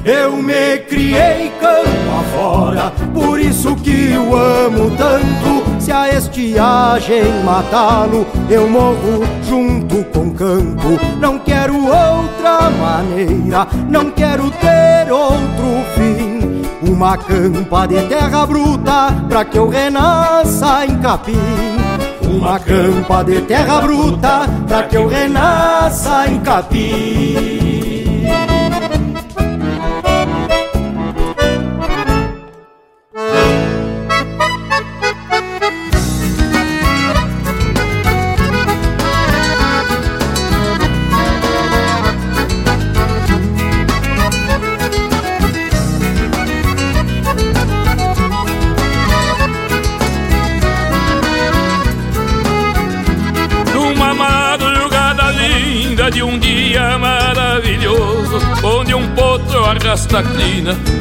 Eu 0.05 0.33
me 0.33 0.79
criei 0.89 1.53
campo 1.61 2.11
afora, 2.19 2.93
por 3.15 3.39
isso 3.39 3.77
que 3.77 4.17
o 4.19 4.35
amo 4.35 4.91
tanto 4.97 5.56
a 5.97 6.09
estiagem 6.11 7.43
matá-lo, 7.45 8.27
eu 8.51 8.69
morro 8.69 9.25
junto 9.49 10.05
com 10.13 10.29
o 10.29 10.35
campo. 10.35 10.99
Não 11.19 11.39
quero 11.39 11.75
outra 11.75 12.71
maneira, 12.71 13.67
não 13.89 14.11
quero 14.11 14.51
ter 14.51 15.11
outro 15.11 15.85
fim. 15.95 16.63
Uma 16.91 17.17
campa 17.17 17.87
de 17.87 18.01
terra 18.03 18.47
bruta 18.47 19.15
pra 19.29 19.45
que 19.45 19.59
eu 19.59 19.69
renasça 19.69 20.85
em 20.87 20.99
capim. 20.99 21.37
Uma 22.23 22.59
campa 22.59 23.25
de 23.25 23.41
terra 23.43 23.81
bruta 23.81 24.47
pra 24.69 24.83
que 24.83 24.97
eu 24.97 25.09
renasça 25.09 26.29
em 26.29 26.39
capim. 26.41 27.66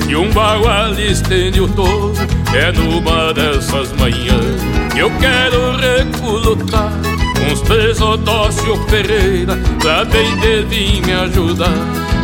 E 0.10 0.16
um 0.16 0.30
bagual 0.32 0.94
estende 0.94 1.62
o 1.62 1.68
touro. 1.70 2.14
É 2.54 2.72
numa 2.74 3.34
dessas 3.34 3.92
manhãs 3.94 4.62
que 4.94 5.00
eu 5.00 5.10
quero 5.20 5.78
recolutar 5.78 6.92
uns 7.50 7.62
três 7.62 8.02
Odócio 8.02 8.76
Ferreira 8.90 9.58
pra 9.80 10.04
bem 10.04 10.36
vir 10.68 11.06
me 11.06 11.14
ajudar. 11.14 11.72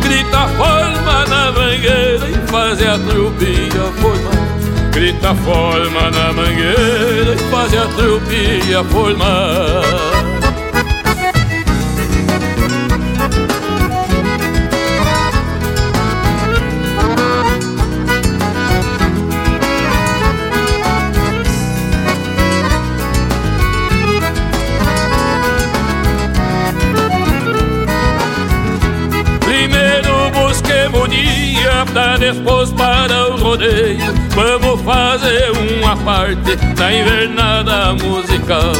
Grita 0.02 0.46
forma 0.48 1.26
na 1.26 1.52
mangueira 1.52 2.28
e 2.28 2.50
fazer 2.50 2.88
a 2.88 2.98
trupinha 2.98 3.92
formar. 4.00 4.90
Grita 4.92 5.34
forma 5.34 6.10
na 6.10 6.32
mangueira 6.32 7.34
e 7.34 7.38
fazer 7.50 7.78
a 7.78 7.86
trupinha 7.86 8.84
formar. 8.84 10.31
Da 31.92 32.16
depois 32.16 32.70
para 32.72 33.28
o 33.28 33.36
rodeio. 33.36 34.12
Vamos 34.34 34.80
fazer 34.82 35.50
uma 35.50 35.96
parte 35.98 36.56
na 36.78 36.92
invernada 36.92 37.94
musical. 37.94 38.72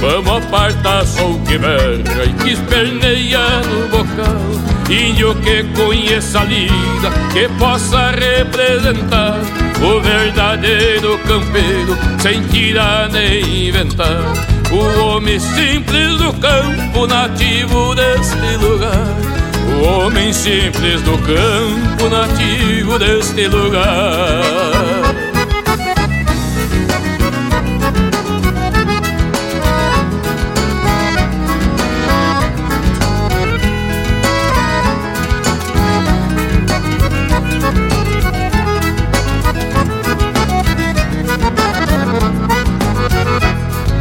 Vamos 0.00 0.44
apartar 0.44 1.06
som 1.06 1.40
que 1.44 1.56
berra 1.58 2.24
e 2.24 2.32
que 2.42 2.50
esperneia 2.52 3.60
no 3.60 3.88
bocal. 3.88 4.76
Índio 4.90 5.34
que 5.36 5.64
conheça 5.74 6.40
a 6.40 6.44
lida, 6.44 7.10
que 7.32 7.48
possa 7.58 8.12
representar 8.12 9.40
O 9.82 10.00
verdadeiro 10.00 11.18
campeiro, 11.26 11.96
sem 12.20 12.40
tirar 12.48 13.08
nem 13.08 13.68
inventar. 13.68 14.22
O 14.70 15.00
homem 15.00 15.40
simples 15.40 16.18
do 16.18 16.32
campo, 16.34 17.06
nativo 17.06 17.94
deste 17.96 18.56
lugar 18.58 19.35
o 19.66 19.82
homem 19.82 20.32
simples 20.32 21.02
do 21.02 21.18
campo 21.18 22.08
nativo 22.08 22.98
deste 22.98 23.48
lugar. 23.48 24.42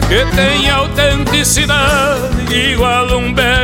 que 0.07 0.23
tem 0.35 0.69
autenticidade 0.69 2.53
igual 2.53 3.17
um 3.17 3.33
potro 3.33 3.54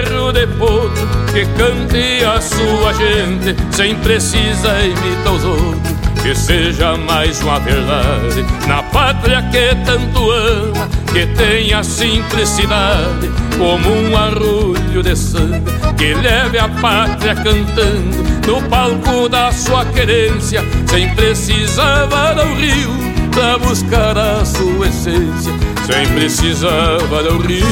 que 1.41 1.45
cante 1.57 2.23
a 2.23 2.39
sua 2.39 2.93
gente 2.93 3.55
sem 3.71 3.95
precisar 3.95 4.83
imitar 4.83 5.33
os 5.33 5.43
outros. 5.43 6.01
Que 6.21 6.35
seja 6.35 6.95
mais 6.97 7.41
uma 7.41 7.59
verdade 7.59 8.45
na 8.67 8.83
pátria 8.83 9.41
que 9.51 9.75
tanto 9.83 10.29
ama, 10.29 10.87
que 11.11 11.25
tenha 11.35 11.83
simplicidade 11.83 13.31
como 13.57 13.89
um 13.89 14.15
arrulho 14.15 15.01
de 15.01 15.15
sangue, 15.15 15.63
que 15.97 16.13
leve 16.13 16.59
a 16.59 16.69
pátria 16.69 17.33
cantando 17.33 18.23
no 18.45 18.61
palco 18.69 19.27
da 19.27 19.51
sua 19.51 19.83
querência, 19.85 20.63
sem 20.87 21.09
precisar 21.15 22.05
varar 22.05 22.45
o 22.45 22.55
rio 22.55 22.91
pra 23.31 23.57
buscar 23.57 24.15
a 24.15 24.45
sua 24.45 24.87
essência, 24.87 25.51
sem 25.91 26.07
precisar 26.13 26.99
varar 27.09 27.33
o 27.33 27.41
rio 27.41 27.63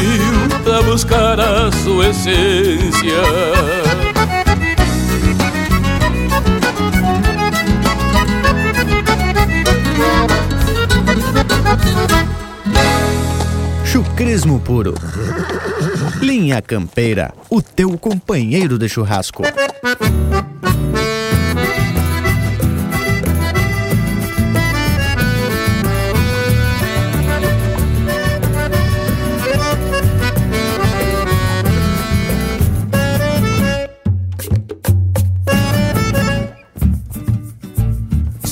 pra 0.63 0.81
buscar 0.81 1.39
a 1.39 1.71
sua 1.71 2.09
essência. 2.09 3.21
Chucrismo 13.85 14.59
puro. 14.59 14.95
Linha 16.21 16.61
Campeira, 16.61 17.33
o 17.49 17.61
teu 17.61 17.97
companheiro 17.97 18.77
de 18.77 18.89
churrasco. 18.89 19.43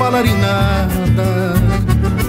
falar 0.00 0.24
em 0.24 0.38
nada. 0.38 1.28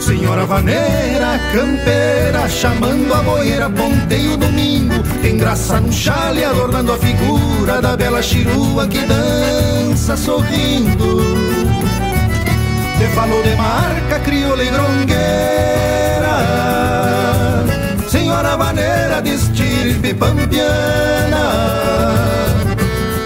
Senhora 0.01 0.45
vaneira, 0.45 1.39
campeira, 1.53 2.49
chamando 2.49 3.13
a 3.13 3.23
boeira, 3.23 3.69
ponteio 3.69 4.35
domingo, 4.35 5.01
tem 5.21 5.37
graça 5.37 5.79
no 5.79 5.89
chale, 5.89 6.43
adornando 6.43 6.91
a 6.91 6.97
figura 6.97 7.81
da 7.81 7.95
bela 7.95 8.21
chirua 8.21 8.85
que 8.87 8.99
dança 9.05 10.17
sorrindo. 10.17 11.21
Te 12.97 13.07
falou 13.15 13.41
de 13.41 13.55
marca, 13.55 14.19
crioula 14.19 14.63
e 14.63 14.69
grongueira, 14.69 15.15
Senhora 18.09 18.57
vaneira 18.57 19.21
de 19.21 19.33
estirpe 19.35 20.13
pampiana. 20.13 21.61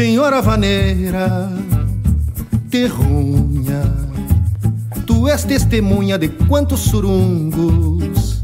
Senhora 0.00 0.40
vaneira, 0.40 1.52
terrunha, 2.70 3.82
tu 5.06 5.28
és 5.28 5.44
testemunha 5.44 6.16
de 6.16 6.28
quantos 6.48 6.80
surungos. 6.80 8.42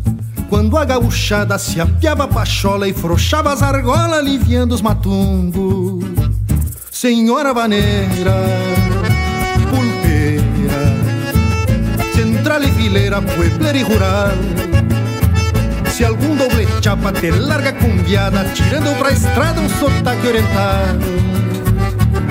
Quando 0.51 0.77
a 0.77 0.85
gauchada 0.85 1.57
se 1.59 1.81
apiava 1.81 2.25
a 2.25 2.29
pachola 2.29 2.87
e 2.87 2.93
frouxava 2.93 3.55
as 3.55 3.63
argolas 3.63 4.19
aliviando 4.19 4.75
os 4.75 4.83
matungos. 4.83 6.05
Senhora 6.91 7.55
vaneira, 7.55 8.35
pulpeira, 9.71 10.93
central 12.15 12.65
e 12.65 12.71
fileira, 12.73 13.23
puebler 13.23 13.77
e 13.77 13.83
rural. 13.83 14.37
Se 15.89 16.05
algum 16.05 16.37
doble 16.37 16.69
chapa 16.83 17.11
te 17.13 17.31
larga 17.31 17.73
cumbiada, 17.73 18.45
tirando 18.53 18.95
pra 18.99 19.11
estrada 19.11 19.59
um 19.63 19.69
sotaque 19.71 20.27
oriental. 20.27 21.26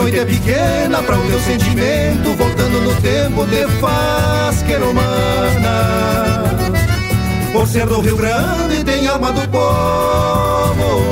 Noite 0.00 0.18
é 0.18 0.24
pequena 0.24 1.02
para 1.02 1.18
o 1.18 1.26
teu 1.26 1.38
sentimento, 1.40 2.34
voltando 2.34 2.80
no 2.80 2.94
tempo 3.02 3.44
te 3.46 3.66
faz 3.80 4.62
que 4.62 4.74
humana. 4.76 6.42
Por 7.52 7.68
ser 7.68 7.84
do 7.84 8.00
Rio 8.00 8.16
Grande 8.16 8.82
tem 8.82 9.06
alma 9.06 9.30
do 9.30 9.46
povo, 9.48 11.02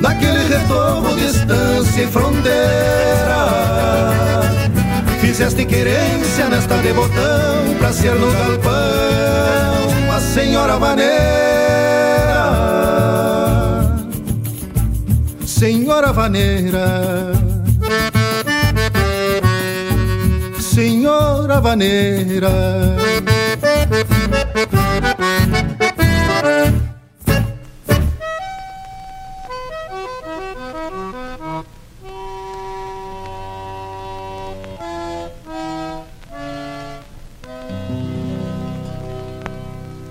naquele 0.00 0.46
retorno, 0.46 1.16
distância 1.16 2.02
e 2.02 2.06
fronteira. 2.06 2.54
Fizeste 5.20 5.64
querência 5.64 6.48
nesta 6.48 6.76
de 6.76 6.92
botão, 6.92 7.74
pra 7.80 7.92
ser 7.92 8.14
no 8.14 8.30
galpão 8.30 8.72
a 10.14 10.20
senhora 10.20 10.76
vaneira. 10.76 11.34
Senhora 15.56 16.12
vaneira, 16.12 17.32
Senhora 20.58 21.60
vaneira. 21.60 22.50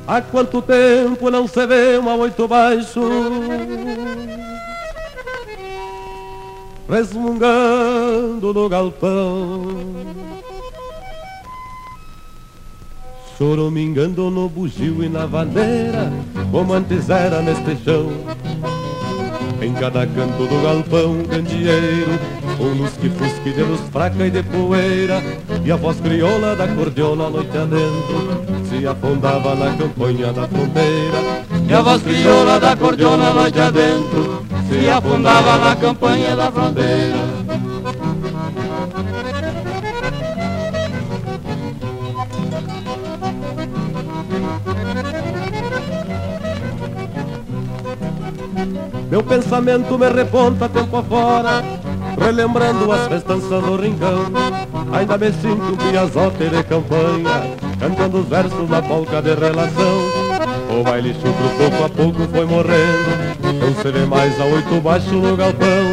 Há 0.08 0.22
quanto 0.22 0.62
tempo 0.62 1.30
não 1.30 1.46
se 1.50 1.68
vê 1.68 1.98
uma 1.98 2.16
oito 2.16 2.48
baixo 2.48 3.02
Resmungando 6.90 8.54
no 8.54 8.68
galpão. 8.68 9.64
Choramingando 13.38 14.30
no 14.30 14.48
bugio 14.48 15.04
e 15.04 15.10
na 15.10 15.26
vaneira 15.26 16.14
Como 16.52 16.72
antes 16.74 17.10
era 17.10 17.42
neste 17.42 17.76
chão. 17.84 18.12
Em 19.60 19.74
cada 19.74 20.06
canto 20.06 20.46
do 20.46 20.62
galpão 20.62 21.24
candeeiro 21.24 22.12
Um 22.60 22.82
lusque-fusque 22.84 23.54
de 23.54 23.64
luz 23.64 23.80
fraca 23.92 24.28
e 24.28 24.30
de 24.30 24.44
poeira 24.44 25.24
E 25.64 25.72
a 25.72 25.78
voz 25.78 26.00
crioula 26.02 26.56
da 26.56 26.68
cordiona 26.68 27.26
a 27.26 27.30
noite 27.30 27.58
adentro 27.58 28.44
Se 28.70 28.86
afundava 28.86 29.56
na 29.56 29.76
campanha 29.76 30.34
da 30.34 30.48
fronteira 30.48 31.46
E 31.68 31.74
a 31.74 31.82
voz 31.82 32.04
crioula 32.04 32.60
da 32.60 32.76
cordiona 32.76 33.30
a 33.30 33.34
noite 33.34 33.60
adentro 33.60 34.53
Se 34.70 34.90
afundava 34.90 35.58
na 35.58 35.76
campanha 35.76 36.36
da 36.36 36.52
fronteira. 36.52 37.44
Meu 49.10 49.22
pensamento 49.22 50.00
me 50.00 50.10
reponta 50.10 50.68
tempo 50.68 50.98
afora 50.98 51.64
Relembrando 52.18 52.92
as 52.92 53.08
festanças 53.08 53.64
do 53.64 53.76
rincão. 53.76 54.26
Ainda 54.92 55.18
me 55.20 55.32
sinto 55.34 55.74
um 55.74 55.78
piazote 55.78 56.50
de 56.50 56.64
campanha 56.64 57.56
Cantando 57.80 58.22
os 58.22 58.28
versos 58.28 58.70
da 58.70 58.82
polca 58.82 59.22
de 59.22 59.36
relação. 59.36 60.24
O 60.80 60.84
baile 60.84 61.14
chucro 61.14 61.50
pouco 61.58 61.84
a 61.84 61.90
pouco 61.90 62.28
foi 62.32 62.46
morrendo 62.46 63.43
Não 63.64 63.74
se 63.76 63.92
vê 63.94 64.06
mais 64.06 64.42
a 64.42 64.44
oito 64.44 64.82
baixo 64.82 65.14
no 65.14 65.38
galpão 65.38 65.86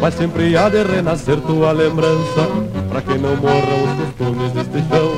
Mas 0.00 0.14
sempre 0.14 0.56
há 0.56 0.68
de 0.68 0.84
renascer 0.84 1.40
tua 1.40 1.72
lembrança 1.72 2.46
Pra 2.88 3.02
que 3.02 3.18
não 3.18 3.34
morram 3.34 3.82
os 3.82 4.04
costumes 4.04 4.52
deste 4.52 4.88
chão. 4.88 5.12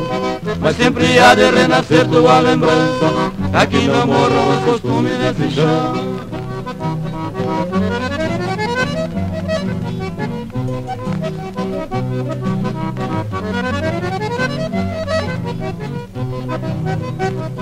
Mas 0.59 0.77
sempre 0.77 1.19
há 1.19 1.35
de 1.35 1.51
renascer 1.51 2.09
tua 2.09 2.41
lembrança 2.41 3.31
Pra 3.51 3.67
que 3.67 3.87
não 3.87 4.07
morram 4.07 4.57
os 4.57 4.65
costumes 4.65 5.13
deste 5.19 5.55
chão. 5.55 6.13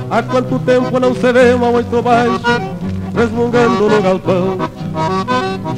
Há 0.09 0.23
quanto 0.23 0.59
tempo 0.61 1.01
não 1.01 1.15
se 1.17 1.33
vê 1.33 1.53
uma 1.53 1.71
oito 1.71 2.01
baixo 2.01 2.80
resmungando 3.15 3.89
no 3.89 4.03
galpão, 4.03 4.59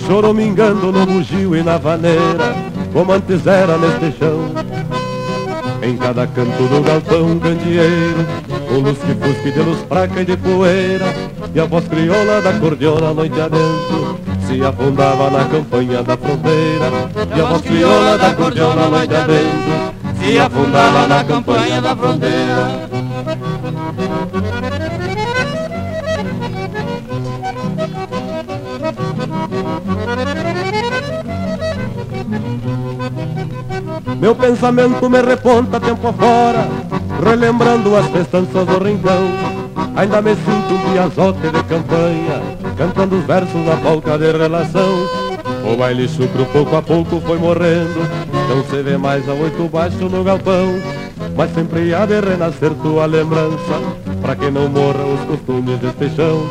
choramingando 0.07 0.93
no 0.93 1.07
bugio 1.07 1.57
e 1.57 1.62
na 1.62 1.78
vaneira, 1.78 2.55
como 2.93 3.12
antes 3.12 3.47
era 3.47 3.76
neste 3.78 4.18
chão. 4.18 4.53
Em 5.83 5.97
cada 5.97 6.26
canto 6.28 6.62
do 6.68 6.80
galpão 6.83 7.39
candeeiro, 7.41 8.26
o 8.70 8.78
lusque-fusque 8.80 9.51
de 9.51 9.61
luz 9.61 9.80
fraca 9.89 10.20
e 10.20 10.24
de 10.24 10.37
poeira, 10.37 11.07
e 11.55 11.61
a 11.61 11.64
voz 11.64 11.89
crioula 11.89 12.41
da 12.41 12.53
cordiona 12.53 13.12
noite 13.12 13.41
adentro, 13.41 14.18
se 14.47 14.62
afundava 14.64 15.30
na 15.30 15.45
campanha 15.47 16.03
da 16.03 16.16
fronteira, 16.16 17.37
e 17.37 17.41
a 17.41 17.45
voz 17.45 17.62
crioula 17.62 18.18
da 18.18 18.35
cordiona 18.35 18.89
noite 18.89 19.14
adentro, 19.14 19.95
se 20.20 20.39
afundava 20.39 21.09
na 21.09 21.24
campanha 21.24 21.83
da 21.83 21.97
fronteira. 21.97 22.91
Meu 34.23 34.37
pensamento 34.37 35.11
me 35.11 35.20
reponta 35.20 35.81
tempo 35.81 36.07
afora, 36.07 36.68
relembrando 37.29 37.97
as 37.97 38.07
festanças 38.07 38.64
do 38.68 38.79
rincão. 38.79 39.29
Ainda 39.97 40.23
me 40.23 40.37
sinto 40.37 40.75
um 40.75 40.93
piazote 40.93 41.41
de 41.41 41.62
campanha, 41.64 42.41
cantando 42.79 43.16
os 43.16 43.25
versos 43.25 43.66
da 43.66 43.77
polca 43.79 44.16
de 44.16 44.31
relação. 44.31 45.09
O 45.68 45.77
baile 45.77 46.07
chucro 46.07 46.47
pouco 46.53 46.77
a 46.77 46.81
pouco 46.81 47.20
foi 47.27 47.37
morrendo, 47.37 48.09
não 48.49 48.62
se 48.62 48.81
vê 48.81 48.97
mais 48.97 49.29
a 49.29 49.33
oito 49.33 49.68
baixo 49.68 50.09
no 50.09 50.23
galpão. 50.23 50.81
Mas 51.37 51.53
sempre 51.53 51.93
há 51.93 52.07
de 52.07 52.20
renascer 52.20 52.70
tua 52.81 53.07
lembrança, 53.07 53.81
pra 54.20 54.37
que 54.37 54.53
não 54.53 54.68
morra 54.68 55.05
os 55.05 55.20
costumes 55.23 55.81
deste 55.81 56.14
chão. 56.14 56.47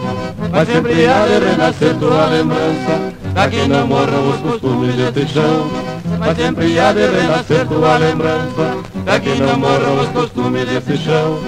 Mas 0.52 0.68
sempre 0.68 1.08
há 1.08 1.26
de 1.26 1.46
renascer 1.46 1.96
tua 1.96 2.26
lembrança, 2.26 3.14
pra 3.34 3.48
que 3.48 3.66
não 3.66 3.88
morra 3.88 4.20
os 4.20 4.42
costumes 4.42 4.94
deste 4.94 5.26
chão 5.34 5.81
mas 6.22 6.38
sempre 6.38 6.80
há 6.80 6.94
de 6.94 7.08
renascer 7.08 7.68
tua 7.68 7.98
lembrança, 7.98 8.78
pra 9.04 9.20
que 9.20 9.36
não 9.42 9.58
morram 9.58 10.02
os 10.02 10.08
costumes 10.10 10.66
desse 10.70 10.98
chão. 11.04 11.40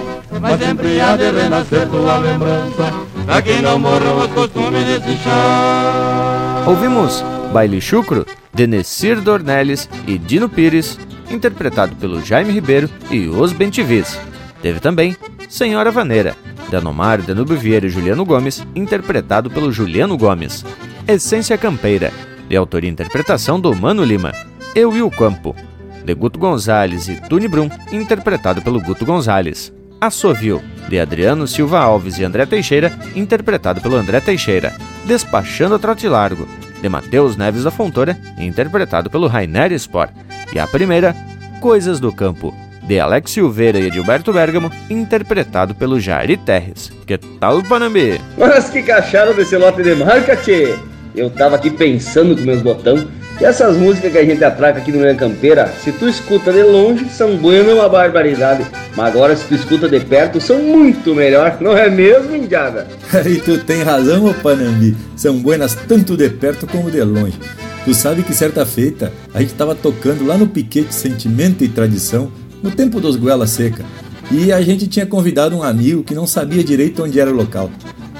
Mas 0.41 0.59
sempre 0.59 0.99
há 0.99 1.15
de 1.15 1.29
renascer 1.29 1.87
tua 1.87 2.17
lembrança, 2.17 2.91
pra 3.23 3.41
que 3.43 3.61
não 3.61 3.77
morram 3.77 4.17
os 4.17 4.27
costumes 4.33 4.83
desse 4.83 5.15
chão. 5.23 6.65
Ouvimos 6.65 7.23
Baile 7.53 7.79
Chucro, 7.79 8.25
de 8.51 8.65
Nessir 8.65 9.21
Dornelles 9.21 9.87
e 10.07 10.17
Dino 10.17 10.49
Pires, 10.49 10.99
interpretado 11.29 11.95
pelo 11.95 12.19
Jaime 12.25 12.51
Ribeiro 12.51 12.89
e 13.11 13.27
os 13.27 13.53
Bentivis. 13.53 14.19
Teve 14.63 14.79
também 14.79 15.15
Senhora 15.47 15.91
Vaneira, 15.91 16.35
de 16.67 16.75
Anomar 16.75 17.21
Danúbio 17.21 17.57
Vieira 17.57 17.85
e 17.85 17.89
Juliano 17.89 18.25
Gomes, 18.25 18.65
interpretado 18.75 19.51
pelo 19.51 19.71
Juliano 19.71 20.17
Gomes. 20.17 20.65
Essência 21.07 21.59
Campeira, 21.59 22.11
de 22.49 22.55
autoria 22.55 22.89
e 22.89 22.93
interpretação 22.93 23.59
do 23.59 23.75
Mano 23.75 24.03
Lima. 24.03 24.33
Eu 24.75 24.91
e 24.95 25.03
o 25.03 25.11
Campo, 25.11 25.55
de 26.03 26.15
Guto 26.15 26.39
Gonzalez 26.39 27.07
e 27.07 27.15
Tuni 27.29 27.47
Brum, 27.47 27.69
interpretado 27.91 28.59
pelo 28.59 28.81
Guto 28.81 29.05
Gonzalez. 29.05 29.71
Assovio, 30.01 30.63
de 30.89 30.99
Adriano 30.99 31.47
Silva 31.47 31.79
Alves 31.79 32.17
e 32.17 32.23
André 32.23 32.47
Teixeira, 32.47 32.91
interpretado 33.15 33.81
pelo 33.81 33.95
André 33.95 34.19
Teixeira. 34.19 34.73
Despachando 35.05 35.75
a 35.75 35.79
Trote 35.79 36.07
Largo, 36.07 36.47
de 36.81 36.89
Matheus 36.89 37.37
Neves 37.37 37.63
da 37.63 37.69
Fontoura, 37.69 38.17
interpretado 38.39 39.11
pelo 39.11 39.27
Rainer 39.27 39.71
Sport. 39.73 40.09
E 40.51 40.57
a 40.57 40.65
primeira, 40.65 41.15
Coisas 41.61 41.99
do 41.99 42.11
Campo, 42.11 42.51
de 42.81 42.99
Alex 42.99 43.29
Silveira 43.29 43.79
e 43.79 43.85
Edilberto 43.85 44.33
Bergamo, 44.33 44.71
interpretado 44.89 45.75
pelo 45.75 45.99
Jairi 45.99 46.35
Terres. 46.35 46.91
Que 47.05 47.19
tal, 47.19 47.61
Panambi? 47.61 48.19
Mas 48.39 48.71
que 48.71 48.81
cacharam 48.81 49.35
desse 49.35 49.55
lote 49.55 49.83
de 49.83 49.93
marca, 49.93 50.35
tchê? 50.35 50.75
Eu 51.15 51.29
tava 51.29 51.57
aqui 51.57 51.69
pensando 51.69 52.35
com 52.35 52.41
meus 52.41 52.63
botão 52.63 53.07
que 53.43 53.47
essas 53.47 53.75
músicas 53.75 54.09
que 54.09 54.17
a 54.17 54.23
gente 54.23 54.41
atraca 54.41 54.79
aqui 54.79 54.89
no 54.89 54.99
Manhã 54.99 55.17
Campeira, 55.17 55.67
se 55.83 55.91
tu 55.91 56.07
escuta 56.07 56.53
de 56.53 56.63
longe, 56.63 57.09
são 57.09 57.35
buenas 57.35 57.71
é 57.71 57.73
uma 57.73 57.89
barbaridade. 57.89 58.65
Mas 58.95 59.07
agora, 59.07 59.35
se 59.35 59.43
tu 59.43 59.53
escuta 59.53 59.89
de 59.89 59.99
perto, 59.99 60.39
são 60.39 60.59
muito 60.59 61.13
melhor, 61.13 61.57
não 61.59 61.75
é 61.75 61.89
mesmo, 61.89 62.33
Indiada? 62.33 62.87
e 63.29 63.35
tu 63.41 63.57
tem 63.57 63.83
razão, 63.83 64.27
ô 64.27 64.33
Panambi. 64.33 64.95
São 65.17 65.39
buenas 65.39 65.75
tanto 65.75 66.15
de 66.15 66.29
perto 66.29 66.65
como 66.65 66.89
de 66.89 67.03
longe. 67.03 67.37
Tu 67.83 67.93
sabe 67.93 68.23
que 68.23 68.33
certa 68.33 68.65
feita 68.65 69.11
a 69.33 69.41
gente 69.41 69.55
tava 69.55 69.75
tocando 69.75 70.25
lá 70.25 70.37
no 70.37 70.47
Piquete 70.47 70.95
Sentimento 70.95 71.65
e 71.65 71.67
Tradição, 71.67 72.31
no 72.61 72.71
tempo 72.71 73.01
dos 73.01 73.17
Goela 73.17 73.45
Seca. 73.45 73.83
E 74.31 74.53
a 74.53 74.61
gente 74.61 74.87
tinha 74.87 75.05
convidado 75.05 75.53
um 75.53 75.63
amigo 75.63 76.01
que 76.01 76.15
não 76.15 76.25
sabia 76.25 76.63
direito 76.63 77.03
onde 77.03 77.19
era 77.19 77.29
o 77.29 77.35
local. 77.35 77.69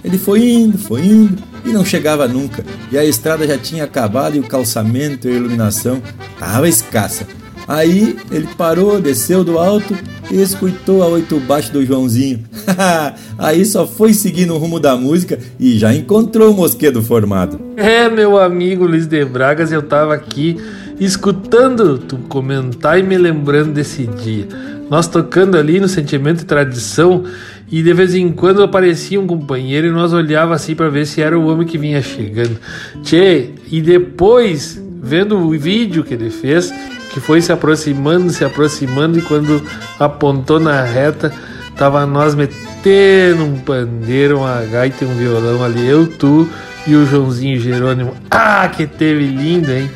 Ele 0.03 0.17
foi 0.17 0.43
indo, 0.43 0.77
foi 0.77 1.05
indo 1.05 1.52
e 1.65 1.71
não 1.71 1.85
chegava 1.85 2.27
nunca. 2.27 2.63
E 2.91 2.97
a 2.97 3.05
estrada 3.05 3.47
já 3.47 3.57
tinha 3.57 3.83
acabado 3.83 4.35
e 4.35 4.39
o 4.39 4.47
calçamento 4.47 5.27
e 5.27 5.31
a 5.31 5.35
iluminação 5.35 6.01
tava 6.39 6.67
escassa. 6.67 7.25
Aí 7.67 8.17
ele 8.31 8.47
parou, 8.57 8.99
desceu 8.99 9.43
do 9.43 9.57
alto 9.57 9.95
e 10.29 10.41
escutou 10.41 11.01
a 11.01 11.07
oito 11.07 11.39
baixo 11.39 11.71
do 11.71 11.85
Joãozinho. 11.85 12.43
Aí 13.37 13.65
só 13.65 13.87
foi 13.87 14.13
seguindo 14.13 14.53
o 14.53 14.57
rumo 14.57 14.79
da 14.79 14.95
música 14.95 15.39
e 15.59 15.77
já 15.77 15.93
encontrou 15.93 16.51
o 16.51 16.55
mosquedo 16.55 17.01
formado. 17.01 17.59
É, 17.77 18.09
meu 18.09 18.37
amigo 18.37 18.85
Luiz 18.85 19.07
de 19.07 19.23
Bragas, 19.23 19.71
eu 19.71 19.81
tava 19.81 20.13
aqui 20.13 20.57
escutando 20.99 21.97
tu 21.97 22.17
comentar 22.29 22.99
e 22.99 23.03
me 23.03 23.17
lembrando 23.17 23.73
desse 23.73 24.05
dia. 24.05 24.47
Nós 24.89 25.07
tocando 25.07 25.57
ali 25.57 25.79
no 25.79 25.87
Sentimento 25.87 26.41
e 26.41 26.45
Tradição 26.45 27.23
e 27.71 27.81
de 27.81 27.93
vez 27.93 28.13
em 28.13 28.31
quando 28.31 28.61
aparecia 28.61 29.19
um 29.19 29.27
companheiro 29.27 29.87
e 29.87 29.91
nós 29.91 30.13
olhava 30.13 30.53
assim 30.53 30.75
para 30.75 30.89
ver 30.89 31.05
se 31.05 31.21
era 31.21 31.37
o 31.37 31.47
homem 31.47 31.65
que 31.65 31.77
vinha 31.77 32.01
chegando. 32.01 32.57
Tchê, 33.03 33.49
e 33.71 33.81
depois, 33.81 34.81
vendo 35.01 35.37
o 35.37 35.51
vídeo 35.57 36.03
que 36.03 36.13
ele 36.13 36.29
fez, 36.29 36.73
que 37.11 37.19
foi 37.19 37.41
se 37.41 37.51
aproximando, 37.51 38.31
se 38.31 38.43
aproximando, 38.43 39.19
e 39.19 39.21
quando 39.21 39.61
apontou 39.99 40.59
na 40.59 40.81
reta, 40.83 41.31
tava 41.75 42.05
nós 42.05 42.35
metendo 42.35 43.43
um 43.43 43.59
pandeiro, 43.59 44.39
uma 44.39 44.61
gaita 44.65 45.03
e 45.03 45.07
um 45.07 45.15
violão 45.15 45.63
ali, 45.63 45.87
eu, 45.87 46.07
tu 46.07 46.49
e 46.85 46.95
o 46.95 47.05
Joãozinho 47.05 47.59
Jerônimo. 47.59 48.13
Ah, 48.29 48.67
que 48.67 48.85
teve 48.85 49.25
lindo, 49.25 49.71
hein? 49.71 49.89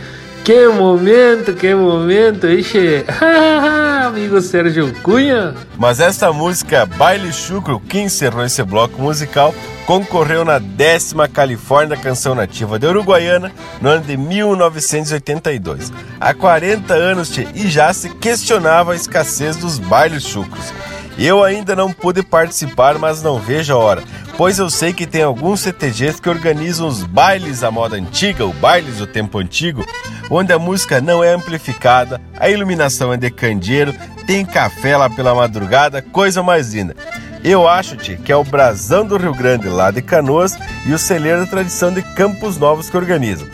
Que 0.48 0.70
momento, 0.70 1.54
que 1.54 1.76
momento, 1.76 2.48
ixi. 2.48 3.04
Amigo 4.08 4.40
Sérgio 4.40 4.94
Cunha. 5.04 5.54
Mas 5.78 6.00
essa 6.00 6.32
música, 6.32 6.86
Baile 6.86 7.34
Chucro, 7.34 7.82
que 7.82 8.00
encerrou 8.00 8.46
esse 8.46 8.64
bloco 8.64 9.02
musical, 9.02 9.54
concorreu 9.86 10.46
na 10.46 10.58
décima 10.58 11.28
Califórnia 11.28 11.98
Canção 11.98 12.34
Nativa 12.34 12.80
da 12.80 12.88
Uruguaiana 12.88 13.52
no 13.82 13.90
ano 13.90 14.06
de 14.06 14.16
1982. 14.16 15.92
Há 16.18 16.34
40 16.34 16.94
anos 16.94 17.38
e 17.38 17.68
já 17.68 17.92
se 17.92 18.08
questionava 18.08 18.94
a 18.94 18.96
escassez 18.96 19.58
dos 19.58 19.78
bailes 19.78 20.24
chucros. 20.24 20.72
Eu 21.20 21.44
ainda 21.44 21.76
não 21.76 21.92
pude 21.92 22.24
participar, 22.24 22.98
mas 22.98 23.22
não 23.22 23.38
vejo 23.38 23.74
a 23.74 23.78
hora, 23.78 24.04
pois 24.38 24.60
eu 24.60 24.70
sei 24.70 24.94
que 24.94 25.08
tem 25.08 25.24
alguns 25.24 25.62
CTGs 25.62 26.22
que 26.22 26.30
organizam 26.30 26.88
os 26.88 27.04
bailes 27.04 27.64
à 27.64 27.72
moda 27.72 27.96
antiga, 27.96 28.46
o 28.46 28.54
bailes 28.54 28.98
do 28.98 29.08
tempo 29.08 29.40
antigo, 29.40 29.84
onde 30.30 30.54
a 30.54 30.60
música 30.60 31.02
não 31.02 31.24
é 31.24 31.34
amplificada, 31.34 32.22
a 32.40 32.48
iluminação 32.48 33.12
é 33.12 33.18
de 33.18 33.32
candeeiro, 33.32 33.94
tem 34.28 34.46
café 34.46 34.96
lá 34.96 35.10
pela 35.10 35.34
madrugada, 35.34 36.02
coisa 36.02 36.44
mais 36.44 36.74
linda. 36.74 36.96
Eu 37.44 37.68
acho-te 37.68 38.16
que 38.18 38.32
é 38.32 38.36
o 38.36 38.44
Brasão 38.44 39.06
do 39.06 39.18
Rio 39.18 39.34
Grande, 39.34 39.68
lá 39.68 39.90
de 39.90 40.02
Canoas, 40.02 40.58
e 40.86 40.94
o 40.94 41.00
Celeiro 41.00 41.48
Tradição 41.48 41.92
de 41.92 42.02
Campos 42.02 42.58
Novos 42.58 42.90
que 42.90 42.98
organizam. 42.98 43.48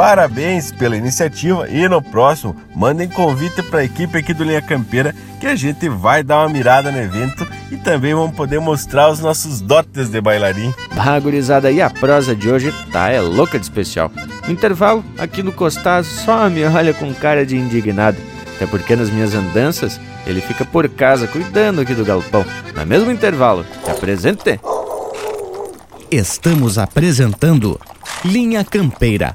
Parabéns 0.00 0.72
pela 0.72 0.96
iniciativa 0.96 1.68
e 1.68 1.86
no 1.86 2.00
próximo 2.00 2.56
mandem 2.74 3.06
convite 3.06 3.62
para 3.62 3.80
a 3.80 3.84
equipe 3.84 4.16
aqui 4.16 4.32
do 4.32 4.44
Linha 4.44 4.62
Campeira 4.62 5.14
que 5.38 5.46
a 5.46 5.54
gente 5.54 5.90
vai 5.90 6.22
dar 6.22 6.38
uma 6.38 6.48
mirada 6.48 6.90
no 6.90 6.96
evento 6.96 7.46
e 7.70 7.76
também 7.76 8.14
vamos 8.14 8.34
poder 8.34 8.60
mostrar 8.60 9.10
os 9.10 9.20
nossos 9.20 9.60
dotes 9.60 10.08
de 10.08 10.18
bailarim. 10.18 10.72
Bagurizada, 10.94 11.70
e 11.70 11.82
a 11.82 11.90
prosa 11.90 12.34
de 12.34 12.48
hoje 12.48 12.72
tá 12.90 13.10
é 13.10 13.20
louca 13.20 13.58
de 13.58 13.66
especial. 13.66 14.10
No 14.46 14.50
intervalo, 14.50 15.04
aqui 15.18 15.42
no 15.42 15.52
Costaz 15.52 16.06
só 16.06 16.48
me 16.48 16.64
olha 16.64 16.94
com 16.94 17.12
cara 17.12 17.44
de 17.44 17.58
indignado, 17.58 18.16
até 18.56 18.64
porque 18.64 18.96
nas 18.96 19.10
minhas 19.10 19.34
andanças 19.34 20.00
ele 20.26 20.40
fica 20.40 20.64
por 20.64 20.88
casa 20.88 21.26
cuidando 21.26 21.82
aqui 21.82 21.92
do 21.92 22.06
galpão. 22.06 22.46
No 22.74 22.86
mesmo 22.86 23.10
intervalo, 23.10 23.66
te 23.84 23.90
apresente. 23.90 24.58
Estamos 26.10 26.78
apresentando 26.78 27.78
Linha 28.24 28.64
Campeira 28.64 29.34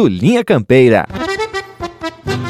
Linha 0.07 0.43
Campeira. 0.43 1.07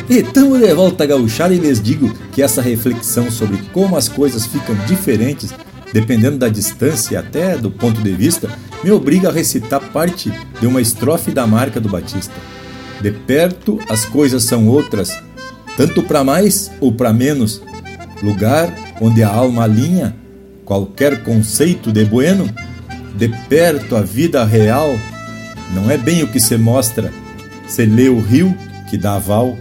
E 0.09 0.21
tamo 0.21 0.57
de 0.57 0.73
volta 0.73 1.05
gauchada 1.05 1.53
e 1.53 1.57
lhes 1.57 1.81
digo 1.81 2.13
que 2.31 2.41
essa 2.41 2.61
reflexão 2.61 3.31
sobre 3.31 3.57
como 3.71 3.95
as 3.95 4.09
coisas 4.09 4.45
ficam 4.45 4.75
diferentes, 4.85 5.53
dependendo 5.93 6.37
da 6.37 6.49
distância 6.49 7.13
e 7.13 7.17
até 7.17 7.57
do 7.57 7.71
ponto 7.71 8.01
de 8.01 8.11
vista, 8.11 8.49
me 8.83 8.91
obriga 8.91 9.29
a 9.29 9.31
recitar 9.31 9.79
parte 9.91 10.31
de 10.59 10.67
uma 10.67 10.81
estrofe 10.81 11.31
da 11.31 11.47
marca 11.47 11.79
do 11.79 11.87
Batista. 11.87 12.33
De 12.99 13.11
perto 13.11 13.79
as 13.89 14.05
coisas 14.05 14.43
são 14.43 14.67
outras, 14.67 15.17
tanto 15.77 16.03
para 16.03 16.23
mais 16.23 16.71
ou 16.79 16.91
para 16.91 17.13
menos. 17.13 17.61
Lugar 18.21 18.73
onde 18.99 19.23
a 19.23 19.29
alma 19.29 19.63
alinha 19.63 20.15
qualquer 20.65 21.23
conceito 21.23 21.91
de 21.91 22.05
bueno, 22.05 22.49
de 23.15 23.27
perto 23.49 23.95
a 23.95 24.01
vida 24.01 24.43
real 24.45 24.89
não 25.73 25.89
é 25.89 25.97
bem 25.97 26.23
o 26.23 26.27
que 26.27 26.39
se 26.39 26.57
mostra, 26.57 27.11
se 27.72 27.86
lê 27.86 28.09
o 28.09 28.19
rio 28.19 28.53
que 28.89 28.97
dá 28.97 29.15
aval 29.15 29.57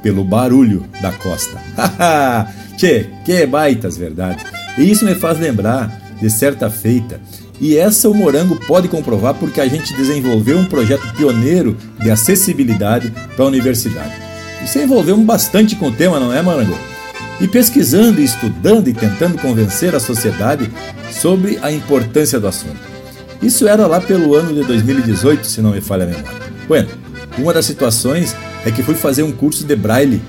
pelo 0.00 0.22
barulho 0.22 0.86
da 1.02 1.10
costa. 1.10 1.60
Tchê, 2.78 3.06
que 3.24 3.44
baitas 3.46 3.96
verdade. 3.96 4.44
E 4.78 4.88
isso 4.88 5.04
me 5.04 5.16
faz 5.16 5.40
lembrar 5.40 6.00
de 6.20 6.30
certa 6.30 6.70
feita. 6.70 7.20
E 7.60 7.76
essa 7.76 8.08
o 8.08 8.14
Morango 8.14 8.54
pode 8.64 8.86
comprovar 8.86 9.34
porque 9.34 9.60
a 9.60 9.66
gente 9.66 9.92
desenvolveu 9.92 10.56
um 10.56 10.66
projeto 10.66 11.12
pioneiro 11.16 11.76
de 12.00 12.08
acessibilidade 12.08 13.12
para 13.34 13.44
a 13.44 13.48
universidade. 13.48 14.14
E 14.62 14.68
se 14.68 14.80
envolvemos 14.80 15.26
bastante 15.26 15.74
com 15.74 15.88
o 15.88 15.92
tema, 15.92 16.20
não 16.20 16.32
é, 16.32 16.40
Morango? 16.40 16.78
E 17.40 17.48
pesquisando, 17.48 18.20
estudando 18.20 18.86
e 18.86 18.94
tentando 18.94 19.36
convencer 19.36 19.96
a 19.96 20.00
sociedade 20.00 20.70
sobre 21.10 21.58
a 21.60 21.72
importância 21.72 22.38
do 22.38 22.46
assunto. 22.46 22.78
Isso 23.42 23.66
era 23.66 23.88
lá 23.88 24.00
pelo 24.00 24.36
ano 24.36 24.54
de 24.54 24.62
2018, 24.62 25.44
se 25.44 25.60
não 25.60 25.72
me 25.72 25.80
falha 25.80 26.04
a 26.04 26.06
memória. 26.06 26.38
Bueno, 26.68 26.88
uma 27.38 27.52
das 27.52 27.66
situações 27.66 28.34
é 28.64 28.70
que 28.70 28.82
fui 28.82 28.94
fazer 28.94 29.22
um 29.22 29.32
curso 29.32 29.64
de 29.64 29.76
braille, 29.76 30.20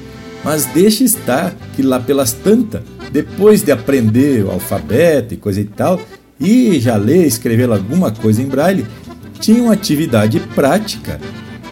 mas 0.43 0.65
deixa 0.65 1.03
estar 1.03 1.53
que 1.75 1.81
lá 1.81 1.99
pelas 1.99 2.31
tantas, 2.31 2.81
depois 3.11 3.61
de 3.61 3.71
aprender 3.71 4.45
o 4.45 4.51
alfabeto 4.51 5.33
e 5.33 5.37
coisa 5.37 5.59
e 5.59 5.65
tal, 5.65 5.99
e 6.39 6.79
já 6.79 6.95
ler 6.95 7.25
escrever 7.25 7.69
alguma 7.69 8.11
coisa 8.11 8.41
em 8.41 8.45
braille, 8.45 8.85
tinha 9.39 9.61
uma 9.61 9.73
atividade 9.73 10.39
prática 10.55 11.19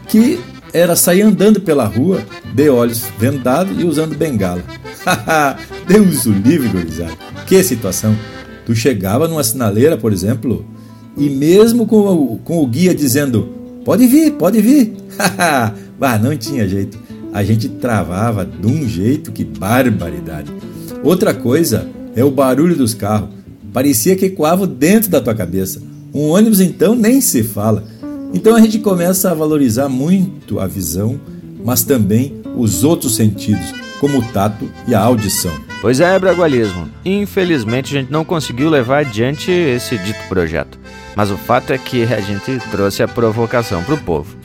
que 0.07 0.39
era 0.73 0.95
sair 0.95 1.21
andando 1.21 1.61
pela 1.61 1.85
rua, 1.85 2.21
de 2.53 2.69
olhos 2.69 3.03
vendados 3.17 3.79
e 3.79 3.85
usando 3.85 4.17
bengala. 4.17 4.63
Deus 5.87 6.25
o 6.25 6.31
livre, 6.31 6.67
gurizada. 6.67 7.13
Que 7.45 7.63
situação! 7.63 8.15
Tu 8.65 8.75
chegava 8.75 9.27
numa 9.27 9.43
sinaleira, 9.43 9.95
por 9.95 10.11
exemplo, 10.11 10.65
e 11.15 11.29
mesmo 11.29 11.85
com 11.85 11.99
o, 11.99 12.37
com 12.43 12.61
o 12.61 12.67
guia 12.67 12.93
dizendo 12.93 13.56
Pode 13.87 14.05
vir, 14.05 14.33
pode 14.33 14.59
vir. 14.59 14.97
bah, 15.97 16.19
não 16.19 16.35
tinha 16.35 16.67
jeito. 16.67 16.99
A 17.31 17.41
gente 17.41 17.69
travava 17.69 18.43
de 18.43 18.67
um 18.67 18.85
jeito 18.85 19.31
que 19.31 19.45
barbaridade. 19.45 20.51
Outra 21.01 21.33
coisa 21.33 21.87
é 22.13 22.21
o 22.21 22.29
barulho 22.29 22.75
dos 22.75 22.93
carros. 22.93 23.29
Parecia 23.71 24.17
que 24.17 24.25
ecoava 24.25 24.67
dentro 24.67 25.09
da 25.09 25.21
tua 25.21 25.33
cabeça. 25.33 25.81
Um 26.13 26.31
ônibus 26.31 26.59
então 26.59 26.95
nem 26.95 27.21
se 27.21 27.43
fala. 27.43 27.85
Então 28.33 28.57
a 28.57 28.59
gente 28.59 28.79
começa 28.79 29.31
a 29.31 29.33
valorizar 29.33 29.87
muito 29.87 30.59
a 30.59 30.67
visão, 30.67 31.17
mas 31.63 31.83
também 31.83 32.41
os 32.57 32.83
outros 32.83 33.15
sentidos, 33.15 33.73
como 34.01 34.19
o 34.19 34.31
tato 34.33 34.69
e 34.85 34.93
a 34.93 34.99
audição. 34.99 35.66
Pois 35.79 35.99
é, 35.99 36.17
Bragualismo. 36.17 36.89
Infelizmente 37.05 37.95
a 37.95 37.99
gente 37.99 38.11
não 38.11 38.25
conseguiu 38.25 38.69
levar 38.69 38.99
adiante 38.99 39.51
esse 39.51 39.97
dito 39.97 40.19
projeto. 40.27 40.79
Mas 41.15 41.29
o 41.29 41.37
fato 41.37 41.71
é 41.71 41.77
que 41.77 42.03
a 42.03 42.19
gente 42.19 42.59
trouxe 42.71 43.03
a 43.03 43.07
provocação 43.07 43.83
para 43.83 43.93
o 43.93 43.99
povo. 43.99 44.35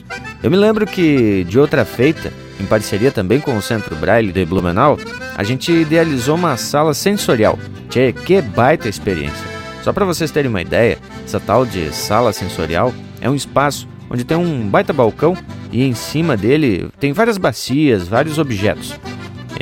Eu 0.41 0.51
me 0.51 0.57
lembro 0.57 0.85
que, 0.85 1.43
de 1.45 1.59
outra 1.59 1.85
feita, 1.85 2.31
em 2.59 2.65
parceria 2.65 3.11
também 3.11 3.39
com 3.39 3.57
o 3.57 3.61
Centro 3.61 3.95
Braille 3.95 4.31
de 4.31 4.45
Blumenau, 4.45 4.97
a 5.35 5.43
gente 5.43 5.71
idealizou 5.71 6.35
uma 6.35 6.57
sala 6.57 6.93
sensorial. 6.93 7.57
Tchê, 7.89 8.13
que 8.13 8.41
baita 8.41 8.89
experiência! 8.89 9.53
Só 9.83 9.91
para 9.91 10.05
vocês 10.05 10.31
terem 10.31 10.49
uma 10.49 10.61
ideia, 10.61 10.97
essa 11.25 11.39
tal 11.39 11.65
de 11.65 11.93
sala 11.93 12.31
sensorial 12.31 12.93
é 13.19 13.29
um 13.29 13.35
espaço 13.35 13.87
onde 14.09 14.23
tem 14.23 14.37
um 14.37 14.67
baita 14.67 14.93
balcão 14.93 15.35
e 15.71 15.83
em 15.83 15.93
cima 15.93 16.37
dele 16.37 16.89
tem 16.99 17.11
várias 17.11 17.37
bacias, 17.37 18.07
vários 18.07 18.37
objetos. 18.37 18.97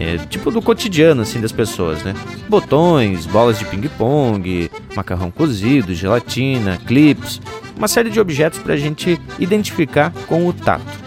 É, 0.02 0.18
tipo 0.18 0.50
do 0.50 0.64
cotidiano 0.64 1.22
assim 1.22 1.40
das 1.40 1.52
pessoas, 1.52 2.02
né? 2.04 2.16
Botões, 2.50 3.28
bolas 3.28 3.60
de 3.60 3.66
ping-pong, 3.66 4.68
macarrão 4.96 5.30
cozido, 5.30 5.94
gelatina, 5.94 6.80
clips, 6.88 7.40
uma 7.78 7.88
série 7.88 8.10
de 8.10 8.20
objetos 8.20 8.58
para 8.58 8.74
a 8.74 8.78
gente 8.78 9.22
identificar 9.38 10.12
com 10.26 10.48
o 10.48 10.54
tato. 10.54 11.00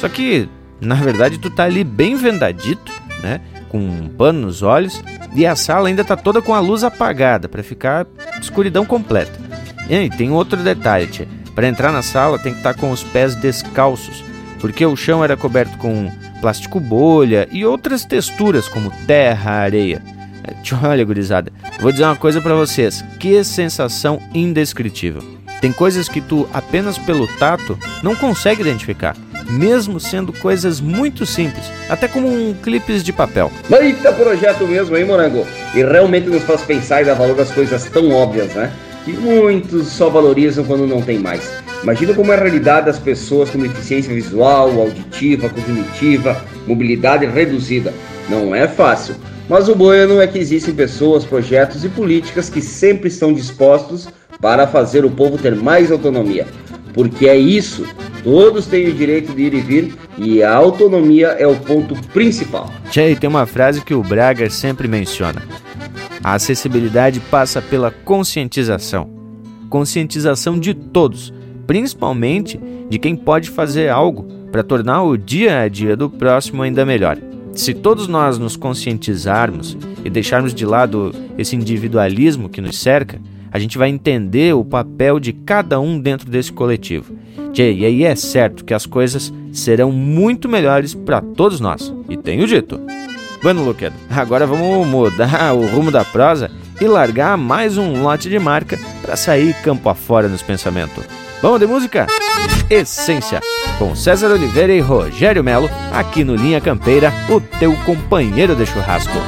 Só 0.00 0.08
que, 0.08 0.48
na 0.80 0.94
verdade, 0.94 1.36
tu 1.36 1.50
tá 1.50 1.64
ali 1.64 1.84
bem 1.84 2.16
vendadito, 2.16 2.90
né? 3.22 3.42
Com 3.68 3.80
um 3.80 4.08
pano 4.08 4.46
nos 4.46 4.62
olhos 4.62 5.02
e 5.34 5.44
a 5.44 5.54
sala 5.54 5.88
ainda 5.88 6.02
tá 6.02 6.16
toda 6.16 6.40
com 6.40 6.54
a 6.54 6.60
luz 6.60 6.82
apagada 6.82 7.50
para 7.50 7.62
ficar 7.62 8.06
escuridão 8.40 8.86
completa. 8.86 9.38
E 9.90 10.08
tem 10.08 10.30
outro 10.30 10.56
detalhe, 10.62 11.28
para 11.54 11.68
entrar 11.68 11.92
na 11.92 12.00
sala 12.00 12.38
tem 12.38 12.52
que 12.52 12.60
estar 12.60 12.72
tá 12.72 12.80
com 12.80 12.90
os 12.90 13.02
pés 13.02 13.34
descalços, 13.34 14.24
porque 14.58 14.86
o 14.86 14.96
chão 14.96 15.22
era 15.22 15.36
coberto 15.36 15.76
com 15.76 16.10
plástico 16.40 16.80
bolha 16.80 17.48
e 17.50 17.64
outras 17.64 18.04
texturas 18.04 18.68
como 18.68 18.92
terra, 19.06 19.52
areia. 19.52 20.02
É, 20.44 20.54
olha, 20.86 21.04
gurizada, 21.04 21.52
vou 21.80 21.92
dizer 21.92 22.04
uma 22.04 22.16
coisa 22.16 22.40
para 22.40 22.54
vocês, 22.54 23.04
que 23.18 23.42
sensação 23.44 24.20
indescritível. 24.34 25.22
Tem 25.60 25.72
coisas 25.72 26.08
que 26.08 26.20
tu 26.20 26.48
apenas 26.52 26.96
pelo 26.98 27.26
tato 27.26 27.76
não 28.02 28.14
consegue 28.14 28.60
identificar, 28.62 29.16
mesmo 29.50 29.98
sendo 29.98 30.32
coisas 30.32 30.80
muito 30.80 31.26
simples, 31.26 31.64
até 31.88 32.06
como 32.06 32.28
um 32.28 32.54
clipes 32.54 33.02
de 33.02 33.12
papel. 33.12 33.50
Baita 33.68 34.12
projeto 34.12 34.66
mesmo, 34.66 34.96
hein, 34.96 35.04
Morango? 35.04 35.44
E 35.74 35.82
realmente 35.82 36.28
nos 36.28 36.44
faz 36.44 36.62
pensar 36.62 37.02
e 37.02 37.06
dar 37.06 37.14
valor 37.14 37.40
às 37.40 37.50
coisas 37.50 37.84
tão 37.86 38.10
óbvias, 38.12 38.54
né? 38.54 38.72
Que 39.04 39.12
muitos 39.12 39.88
só 39.88 40.08
valorizam 40.08 40.64
quando 40.64 40.86
não 40.86 41.02
tem 41.02 41.18
mais. 41.18 41.50
Imagina 41.82 42.12
como 42.12 42.32
é 42.32 42.36
a 42.36 42.40
realidade 42.40 42.86
das 42.86 42.98
pessoas 42.98 43.50
com 43.50 43.58
deficiência 43.58 44.12
visual, 44.12 44.68
auditiva, 44.80 45.48
cognitiva, 45.48 46.44
mobilidade 46.66 47.24
reduzida. 47.24 47.94
Não 48.28 48.54
é 48.54 48.66
fácil, 48.66 49.14
mas 49.48 49.68
o 49.68 49.74
bueno 49.74 50.20
é 50.20 50.26
que 50.26 50.38
existem 50.38 50.74
pessoas, 50.74 51.24
projetos 51.24 51.84
e 51.84 51.88
políticas 51.88 52.50
que 52.50 52.60
sempre 52.60 53.08
estão 53.08 53.32
dispostos 53.32 54.08
para 54.40 54.66
fazer 54.66 55.04
o 55.04 55.10
povo 55.10 55.38
ter 55.38 55.54
mais 55.54 55.90
autonomia. 55.90 56.46
Porque 56.92 57.28
é 57.28 57.36
isso, 57.36 57.86
todos 58.24 58.66
têm 58.66 58.88
o 58.88 58.94
direito 58.94 59.32
de 59.32 59.42
ir 59.42 59.54
e 59.54 59.60
vir 59.60 59.94
e 60.18 60.42
a 60.42 60.54
autonomia 60.54 61.28
é 61.38 61.46
o 61.46 61.56
ponto 61.56 61.94
principal. 62.08 62.70
Tchê, 62.90 63.14
tem 63.14 63.30
uma 63.30 63.46
frase 63.46 63.80
que 63.82 63.94
o 63.94 64.02
Braga 64.02 64.50
sempre 64.50 64.88
menciona. 64.88 65.42
A 66.22 66.34
acessibilidade 66.34 67.20
passa 67.20 67.62
pela 67.62 67.90
conscientização. 67.90 69.08
Conscientização 69.70 70.58
de 70.58 70.74
todos, 70.74 71.32
principalmente 71.68 72.58
de 72.88 72.98
quem 72.98 73.14
pode 73.14 73.50
fazer 73.50 73.90
algo 73.90 74.26
para 74.50 74.64
tornar 74.64 75.02
o 75.02 75.18
dia 75.18 75.60
a 75.60 75.68
dia 75.68 75.94
do 75.94 76.08
próximo 76.08 76.62
ainda 76.62 76.86
melhor. 76.86 77.18
Se 77.52 77.74
todos 77.74 78.08
nós 78.08 78.38
nos 78.38 78.56
conscientizarmos 78.56 79.76
e 80.02 80.08
deixarmos 80.08 80.54
de 80.54 80.64
lado 80.64 81.14
esse 81.36 81.54
individualismo 81.54 82.48
que 82.48 82.62
nos 82.62 82.78
cerca, 82.78 83.20
a 83.52 83.58
gente 83.58 83.76
vai 83.76 83.90
entender 83.90 84.54
o 84.54 84.64
papel 84.64 85.20
de 85.20 85.34
cada 85.34 85.78
um 85.78 86.00
dentro 86.00 86.30
desse 86.30 86.50
coletivo. 86.50 87.14
E 87.54 87.84
aí 87.84 88.04
é 88.04 88.14
certo 88.14 88.64
que 88.64 88.72
as 88.72 88.86
coisas 88.86 89.32
serão 89.52 89.92
muito 89.92 90.48
melhores 90.48 90.94
para 90.94 91.20
todos 91.20 91.60
nós. 91.60 91.92
E 92.08 92.16
tenho 92.16 92.46
dito. 92.46 92.80
Bueno, 93.42 93.64
Luquedo, 93.64 93.94
agora 94.08 94.46
vamos 94.46 94.86
mudar 94.86 95.52
o 95.52 95.66
rumo 95.66 95.90
da 95.90 96.04
prosa 96.04 96.50
e 96.80 96.86
largar 96.86 97.36
mais 97.36 97.76
um 97.76 98.02
lote 98.02 98.30
de 98.30 98.38
marca 98.38 98.78
para 99.02 99.16
sair 99.16 99.52
campo 99.62 99.88
afora 99.88 100.28
nos 100.28 100.42
pensamentos. 100.42 101.27
Vamos 101.40 101.60
de 101.60 101.66
música? 101.66 102.06
Essência, 102.68 103.40
com 103.78 103.94
César 103.94 104.30
Oliveira 104.30 104.72
e 104.72 104.80
Rogério 104.80 105.42
Melo, 105.44 105.70
aqui 105.92 106.24
no 106.24 106.34
Linha 106.34 106.60
Campeira, 106.60 107.12
o 107.30 107.40
teu 107.40 107.74
companheiro 107.84 108.56
de 108.56 108.66
churrasco. 108.66 109.18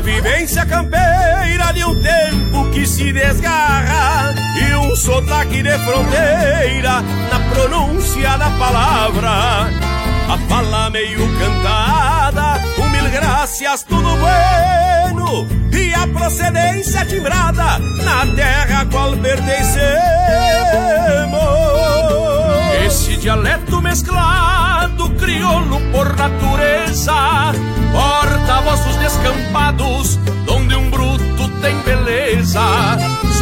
vivência 0.00 0.64
campeira 0.66 1.72
de 1.72 1.84
um 1.84 2.00
tempo 2.00 2.70
que 2.70 2.86
se 2.86 3.12
desgarra 3.12 4.34
e 4.60 4.74
um 4.76 4.94
sotaque 4.94 5.62
de 5.62 5.78
fronteira 5.78 7.02
na 7.30 7.40
pronúncia 7.52 8.36
da 8.36 8.50
palavra. 8.50 9.70
A 10.28 10.36
fala 10.48 10.90
meio 10.90 11.20
cantada, 11.38 12.60
um 12.78 12.88
mil 12.90 13.08
graças, 13.10 13.84
tudo 13.84 14.08
bueno, 14.16 15.46
e 15.72 15.94
a 15.94 16.06
procedência 16.08 17.04
timbrada 17.06 17.78
na 17.78 18.26
terra 18.34 18.80
a 18.80 18.86
qual 18.86 19.16
pertencemos. 19.18 19.86
Esse 22.84 23.16
dialeto 23.18 23.80
mesclado, 23.80 25.10
crioulo 25.10 25.80
por 25.92 26.16
natureza, 26.16 27.52
porta-vozes 27.92 28.96
descampados, 28.96 30.18
onde 30.48 30.74
um 30.74 30.90
bruto 30.90 31.48
tem 31.60 31.78
beleza. 31.82 32.60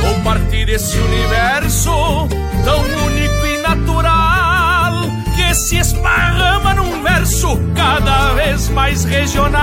Sou 0.00 0.20
parte 0.22 0.66
desse 0.66 0.98
universo 0.98 2.28
tão 2.64 2.80
único 3.06 3.43
se 5.54 5.76
esparrama 5.76 6.74
num 6.74 7.02
verso 7.02 7.56
cada 7.76 8.34
vez 8.34 8.68
mais 8.70 9.04
regional. 9.04 9.60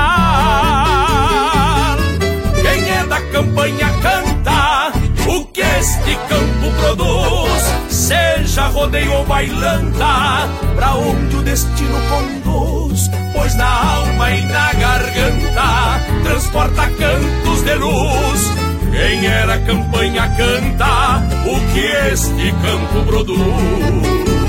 Quem 2.61 2.89
é 2.89 3.05
da 3.05 3.19
campanha 3.19 3.89
canta 4.01 4.93
o 5.27 5.45
que 5.47 5.59
este 5.59 6.15
campo 6.29 6.71
produz, 6.79 7.63
seja 7.89 8.67
rodeio 8.67 9.11
ou 9.11 9.25
bailanta, 9.25 10.49
pra 10.75 10.95
onde 10.95 11.35
o 11.35 11.41
destino 11.41 11.99
conduz, 12.09 13.11
pois 13.33 13.53
na 13.55 13.97
alma 13.97 14.31
e 14.31 14.45
na 14.45 14.73
garganta 14.73 15.99
transporta 16.23 16.87
cantos 16.87 17.61
de 17.63 17.75
luz. 17.75 18.51
Quem 18.91 19.25
era 19.25 19.57
campanha 19.59 20.29
canta 20.37 21.21
o 21.45 21.73
que 21.73 21.85
este 22.13 22.53
campo 22.61 23.05
produz. 23.05 24.40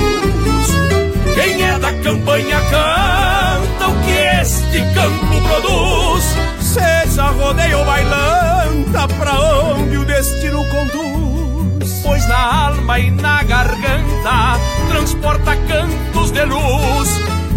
Campanha 2.03 2.61
canta 2.63 3.89
o 3.89 3.95
que 4.03 4.41
este 4.41 4.81
campo 4.93 5.41
produz. 5.49 6.25
Seja 6.61 7.27
rodeio 7.27 7.79
ou 7.79 7.85
bailanta, 7.85 9.07
pra 9.19 9.41
onde 9.41 9.99
o 9.99 10.05
destino 10.05 10.65
conduz. 10.69 12.03
Pois 12.03 12.27
na 12.29 12.67
alma 12.67 12.99
e 12.99 13.11
na 13.11 13.43
garganta 13.45 14.59
transporta 14.89 15.57
cantos 15.57 16.33
de 16.33 16.45
luz. 16.45 17.09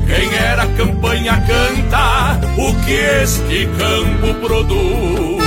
Quem 0.06 0.34
era 0.36 0.68
campanha 0.68 1.42
canta 1.48 2.40
o 2.58 2.74
que 2.86 2.94
este 2.94 3.68
campo 3.78 4.34
produz. 4.46 5.45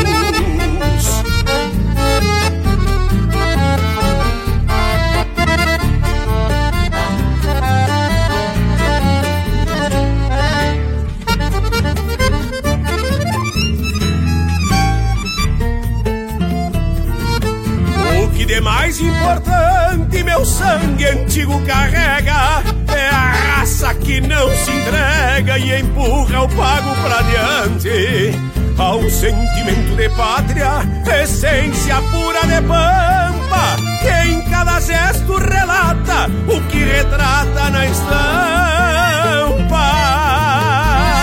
Empurra 25.73 26.43
o 26.43 26.49
pago 26.49 26.95
pra 27.03 27.23
diante. 27.23 28.49
Um 28.79 29.11
sentimento 29.11 29.97
de 29.97 30.09
pátria, 30.11 30.83
essência 31.23 31.97
pura 32.11 32.43
de 32.43 32.63
pampa, 32.63 33.77
que 34.01 34.29
em 34.29 34.41
cada 34.43 34.81
gesto 34.81 35.37
relata 35.37 36.31
o 36.47 36.61
que 36.69 36.79
retrata 36.85 37.71
na 37.71 37.87
estampa. 37.87 38.29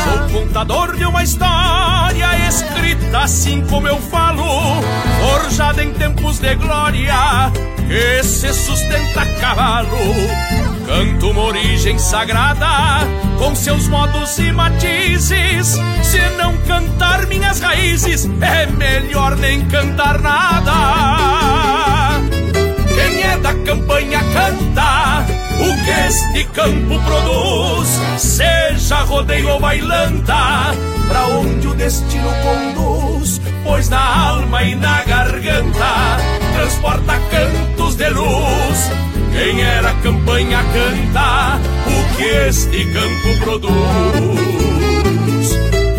Sou 0.04 0.42
contador 0.42 0.98
de 0.98 1.06
uma 1.06 1.24
história 1.24 2.48
escrita 2.48 3.20
assim 3.20 3.66
como 3.68 3.88
eu 3.88 3.98
falo, 3.98 4.44
forjada 5.22 5.82
em 5.82 5.94
tempos 5.94 6.40
de 6.40 6.56
glória, 6.56 7.52
que 7.88 8.22
se 8.24 8.54
sustenta 8.54 9.22
a 9.22 9.26
cavalo. 9.40 9.98
Canto 10.86 11.32
uma 11.32 11.46
origem 11.46 11.98
sagrada, 11.98 13.00
com 13.40 13.56
seus 13.56 13.88
modos 13.88 14.38
e 14.38 14.52
matizes. 14.52 15.76
Se 16.04 16.20
não 16.38 16.56
cantar 16.60 17.26
minhas 17.26 17.60
raízes, 17.60 18.30
é 18.40 18.68
melhor 18.68 19.36
nem 19.36 19.66
cantar 19.66 20.22
nada. 20.22 20.72
Quem 22.88 23.24
é 23.24 23.36
da 23.38 23.54
campanha 23.54 24.20
canta 24.32 25.26
o 25.60 25.76
que 25.84 25.92
este 26.08 26.44
campo 26.54 27.00
produz, 27.04 28.00
seja 28.18 29.02
rodeio 29.04 29.50
ou 29.50 29.60
bailanta, 29.60 30.74
pra 31.08 31.28
onde 31.28 31.68
o 31.68 31.74
destino 31.74 32.30
conduz, 32.44 33.42
pois 33.64 33.90
na 33.90 34.30
alma 34.30 34.64
e 34.64 34.76
na 34.76 35.04
garganta 35.04 36.18
transporta 36.56 37.20
cantos 37.32 37.96
de 37.96 38.10
luz. 38.10 38.92
Quem 39.36 39.62
era 39.62 39.94
campanha 39.96 40.64
canta 40.64 41.60
o 41.88 42.16
que 42.16 42.24
este 42.24 42.86
campo 42.94 43.38
produz. 43.44 43.76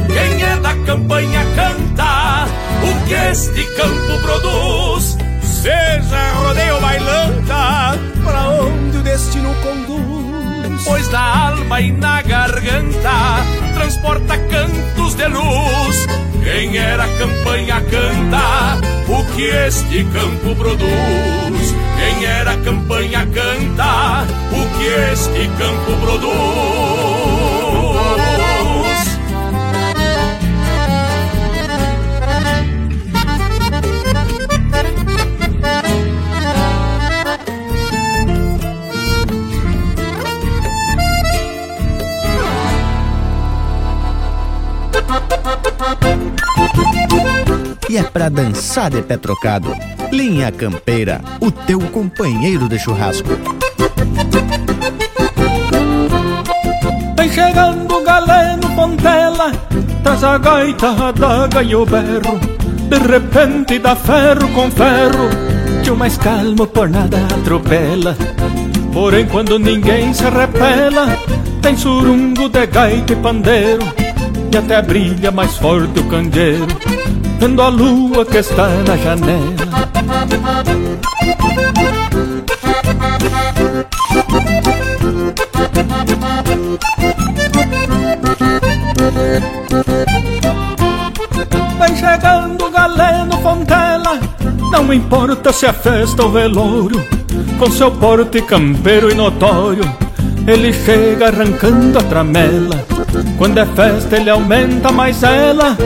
Quem 0.09 0.43
é 0.43 0.57
da 0.57 0.75
campanha 0.87 1.45
canta 1.55 2.49
o 2.83 3.07
que 3.07 3.15
este 3.15 3.63
campo 3.77 4.19
produz. 4.23 5.19
Seja 5.43 6.33
rodeio 6.33 6.81
bailanta, 6.81 7.99
pra 8.25 8.49
onde 8.49 8.97
o 8.97 9.03
destino 9.03 9.55
conduz. 9.63 10.85
Pois 10.87 11.09
na 11.11 11.49
alma 11.49 11.81
e 11.83 11.93
na 11.93 12.23
garganta 12.23 13.45
transporta 13.75 14.39
cantos 14.39 15.15
de 15.15 15.29
luz. 15.29 16.07
Quem 16.43 16.79
era 16.79 17.07
campanha 17.19 17.83
canta 17.83 18.79
o 19.09 19.25
que 19.35 19.45
este 19.45 20.05
campo 20.05 20.57
produz. 20.57 21.56
Quem 21.97 22.25
era 22.25 22.57
campanha 22.59 23.27
canta 23.27 24.27
o 24.53 24.79
que 24.79 24.87
este 25.13 25.49
campo 25.59 25.93
produz. 26.01 26.37
E 47.89 47.97
é 47.97 48.03
pra 48.03 48.29
dançar 48.29 48.91
de 48.91 49.01
pé 49.03 49.17
trocado. 49.17 49.73
Linha 50.11 50.51
Campeira, 50.51 51.21
o 51.41 51.51
teu 51.51 51.81
companheiro 51.81 52.69
de 52.69 52.79
churrasco. 52.79 53.29
Vem 57.17 57.31
chegando 57.31 57.95
o 57.95 58.05
galeno 58.05 58.69
Pontela 58.75 59.53
Traz 60.03 60.23
a 60.23 60.39
gaita, 60.39 60.91
a 60.91 61.13
daga 61.13 61.63
e 61.63 61.75
o 61.75 61.85
berro 61.85 62.39
De 62.89 62.99
repente 62.99 63.79
dá 63.79 63.97
ferro 63.97 64.49
com 64.55 64.71
ferro 64.71 65.29
Que 65.83 65.91
o 65.91 65.97
mais 65.97 66.17
calmo 66.19 66.67
por 66.67 66.89
nada 66.89 67.19
atropela 67.35 68.17
Porém 68.93 69.27
quando 69.27 69.59
ninguém 69.59 70.13
se 70.13 70.25
repela 70.25 71.19
Tem 71.63 71.77
surungo 71.77 72.49
de 72.49 72.67
gaita 72.67 73.13
e 73.13 73.17
pandeiro 73.17 73.83
E 74.53 74.57
até 74.57 74.83
brilha 74.83 75.31
mais 75.31 75.57
forte 75.57 75.99
o 75.99 76.05
candeeiro 76.05 76.67
Vendo 77.39 77.63
a 77.63 77.69
lua 77.69 78.25
que 78.25 78.39
está 78.39 78.69
na 78.69 78.97
janela. 78.97 79.87
Vem 91.79 91.97
chegando 91.97 92.71
galeno 92.71 93.39
Fontela. 93.43 94.21
Não 94.71 94.93
importa 94.93 95.53
se 95.53 95.67
é 95.67 95.73
festa 95.73 96.25
ou 96.25 96.31
velório 96.31 97.03
Com 97.59 97.71
seu 97.71 97.91
porte 97.91 98.43
campeiro 98.43 99.11
e 99.11 99.15
notório 99.15 99.85
Ele 100.47 100.73
chega 100.73 101.29
arrancando 101.29 101.99
a 101.99 102.03
tramela 102.03 102.96
Quando 103.39 103.59
é 103.59 103.67
festa 103.67 104.17
ele 104.17 104.31
aumenta 104.31 104.91
mais 104.91 105.23
ela 105.23 105.77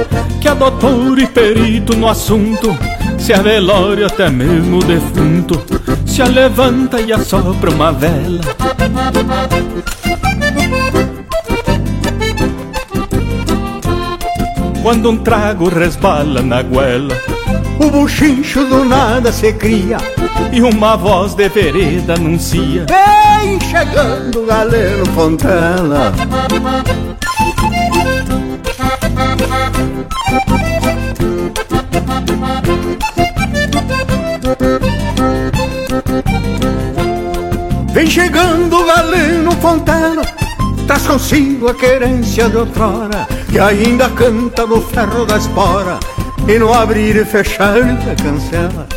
Que 0.40 0.48
é 0.48 0.54
doutor 0.54 1.18
e 1.18 1.26
perito 1.26 1.96
no 1.96 2.08
assunto 2.08 2.76
Se 3.18 3.32
é 3.32 3.38
velório 3.38 4.06
até 4.06 4.28
mesmo 4.28 4.78
o 4.78 4.84
defunto 4.84 5.60
Se 6.06 6.22
a 6.22 6.26
levanta 6.26 7.00
e 7.00 7.12
assopra 7.12 7.70
uma 7.70 7.92
vela 7.92 8.40
quando 14.82 15.10
um 15.10 15.16
trago 15.16 15.68
resbala 15.68 16.42
na 16.42 16.62
goela. 16.62 17.14
O 17.78 17.90
buchincho 17.90 18.64
do 18.64 18.84
nada 18.84 19.32
se 19.32 19.52
cria 19.52 19.98
e 20.52 20.60
uma 20.60 20.96
voz 20.96 21.34
de 21.34 21.48
vereda 21.48 22.14
anuncia: 22.14 22.86
Vem 22.88 23.60
chegando 23.60 24.42
o 24.42 24.46
galeno 24.46 25.06
Fontela. 25.06 26.12
Fontela 39.70 40.22
Traz 40.88 41.06
consigo 41.06 41.68
a 41.68 41.74
querência 41.74 42.48
de 42.48 42.56
outrora 42.56 43.28
Que 43.48 43.60
ainda 43.60 44.08
canta 44.10 44.66
no 44.66 44.82
ferro 44.82 45.24
da 45.24 45.36
espora 45.36 46.00
E 46.48 46.58
no 46.58 46.74
abrir 46.74 47.14
e 47.14 47.24
fechar 47.24 47.80
da 47.80 48.16
cancela. 48.20 48.88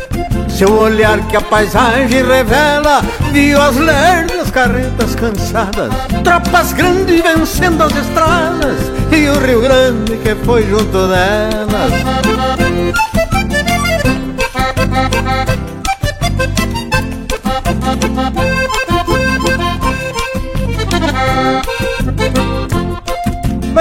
Seu 0.48 0.72
olhar 0.76 1.20
que 1.28 1.36
a 1.36 1.40
paisagem 1.40 2.24
revela 2.24 3.02
Viu 3.30 3.62
as 3.62 3.76
lerdas 3.76 4.50
carretas 4.50 5.14
cansadas 5.14 5.92
Tropas 6.24 6.72
grandes 6.72 7.22
vencendo 7.22 7.84
as 7.84 7.94
estradas 7.94 8.78
E 9.12 9.28
o 9.28 9.46
Rio 9.46 9.60
Grande 9.60 10.16
que 10.16 10.34
foi 10.44 10.66
junto 10.66 11.06
delas 11.06 11.92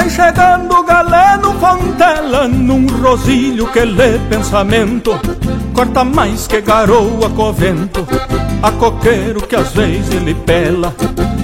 Vem 0.04 0.10
chegando 0.10 0.84
galeno 0.84 1.54
Fontela 1.62 2.46
Num 2.46 2.86
rosilho 3.02 3.66
que 3.68 3.86
lê 3.86 4.20
pensamento. 4.30 5.18
Corta 5.74 6.04
mais 6.04 6.46
que 6.46 6.60
garoa 6.60 7.30
covento 7.30 8.06
A 8.62 8.70
coqueiro 8.72 9.42
que 9.48 9.56
às 9.56 9.72
vezes 9.72 10.14
ele 10.14 10.36
pela. 10.36 10.94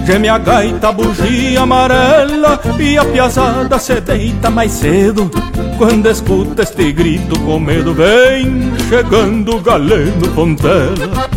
Geme 0.06 0.27
a 0.27 0.38
gaita, 0.38 0.91
bugia 0.91 1.61
amarela 1.61 2.60
E 2.77 2.98
a 2.98 3.06
piazada 3.06 3.80
se 3.80 4.02
deita 4.02 4.49
mais 4.49 4.73
cedo. 4.73 5.31
Quando 5.77 6.10
escuta 6.10 6.64
este 6.64 6.91
grito 6.91 7.40
com 7.40 7.60
medo 7.60 7.94
Vem 7.94 8.73
chegando 8.90 9.61
galeno 9.61 10.34
Fontela 10.36 11.30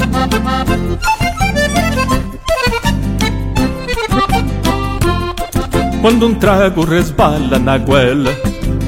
Quando 6.02 6.26
um 6.26 6.34
trago 6.34 6.84
resbala 6.84 7.60
na 7.60 7.78
goela 7.78 8.36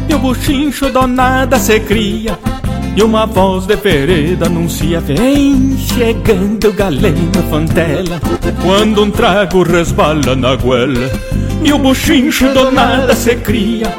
E 0.09 0.15
o 0.15 0.19
buchincho 0.19 0.91
do 0.91 1.07
nada 1.07 1.61
se 1.61 1.79
cria 1.79 2.37
E 2.97 3.03
uma 3.05 3.25
voz 3.25 3.67
de 3.67 3.77
vereda 3.77 4.47
anuncia 4.47 5.01
Vem 5.01 5.79
chegando 5.79 6.71
o 6.71 6.73
galeno 6.73 7.41
Fontela 7.49 8.21
Quando 8.61 9.05
um 9.05 9.13
trago 9.13 9.63
resbala 9.63 10.35
na 10.35 10.57
goela 10.57 11.09
E 11.63 11.73
o 11.73 11.79
buchincho 11.79 12.53
do 12.53 12.73
nada 12.73 13.15
se 13.15 13.37
cria 13.37 13.95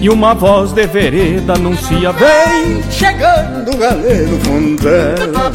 e 0.00 0.08
uma 0.08 0.32
voz 0.32 0.70
de 0.70 0.86
vereda 0.86 1.54
anuncia 1.54 2.12
Vem 2.12 2.80
chegando 2.88 3.74
o 3.74 3.76
galeno 3.76 4.38
Fontela 4.44 5.50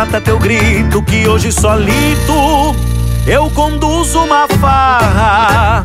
Desata 0.00 0.18
teu 0.18 0.38
grito 0.38 1.02
que 1.02 1.28
hoje 1.28 1.52
solito 1.52 2.74
eu 3.26 3.50
conduzo 3.50 4.20
uma 4.20 4.48
farra. 4.48 5.84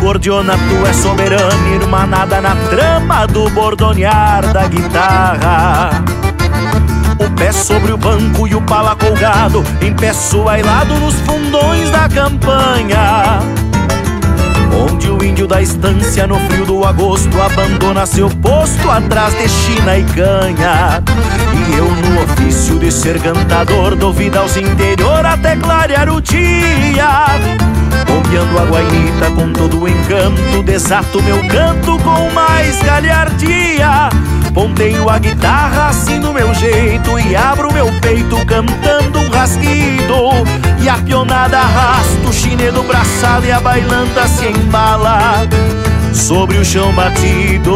Cordiona, 0.00 0.54
tu 0.54 0.84
é 0.84 0.92
soberana, 0.92 1.68
irmanada 1.68 2.40
na 2.40 2.56
trama 2.68 3.28
do 3.28 3.48
bordonear 3.50 4.52
da 4.52 4.66
guitarra. 4.66 5.90
O 7.16 7.30
pé 7.36 7.52
sobre 7.52 7.92
o 7.92 7.96
banco 7.96 8.48
e 8.48 8.56
o 8.56 8.62
pala 8.62 8.96
colgado, 8.96 9.62
em 9.80 9.94
pé 9.94 10.12
suailado 10.12 10.94
nos 10.94 11.14
fundões 11.20 11.88
da 11.90 12.08
campanha. 12.08 13.38
O 15.06 15.24
índio 15.24 15.46
da 15.46 15.60
estância 15.60 16.26
no 16.26 16.38
frio 16.48 16.64
do 16.64 16.84
agosto 16.84 17.40
abandona 17.40 18.06
seu 18.06 18.28
posto 18.28 18.90
atrás 18.90 19.34
de 19.36 19.48
China 19.48 19.98
e 19.98 20.04
canha. 20.04 21.02
E 21.54 21.76
eu 21.76 21.84
no 21.84 22.22
ofício 22.22 22.78
de 22.78 22.90
ser 22.92 23.20
cantador 23.20 23.96
dou 23.96 24.12
vida 24.12 24.38
aos 24.38 24.56
interior 24.56 25.26
até 25.26 25.56
clarear 25.56 26.08
o 26.08 26.20
dia. 26.20 27.26
Bombeando 28.06 28.58
a 28.58 28.64
guainita 28.64 29.30
com 29.34 29.52
todo 29.52 29.82
o 29.82 29.88
encanto, 29.88 30.62
desato 30.62 31.22
meu 31.22 31.46
canto 31.48 31.98
com 31.98 32.30
mais 32.30 32.80
galhardia. 32.82 34.10
Ponteio 34.58 35.08
a 35.08 35.20
guitarra 35.20 35.86
assim 35.86 36.18
do 36.18 36.32
meu 36.32 36.52
jeito 36.52 37.16
e 37.16 37.36
abro 37.36 37.72
meu 37.72 37.86
peito 38.00 38.44
cantando 38.44 39.20
um 39.20 39.30
rasguido. 39.30 40.30
E 40.80 40.88
a 40.88 40.98
pionada 40.98 41.58
arrasta 41.58 42.28
o 42.28 42.32
chinedo 42.32 42.82
braçado 42.82 43.46
e 43.46 43.52
a 43.52 43.60
bailanta 43.60 44.26
se 44.26 44.46
embala 44.46 45.46
sobre 46.12 46.58
o 46.58 46.64
chão 46.64 46.92
batido. 46.92 47.72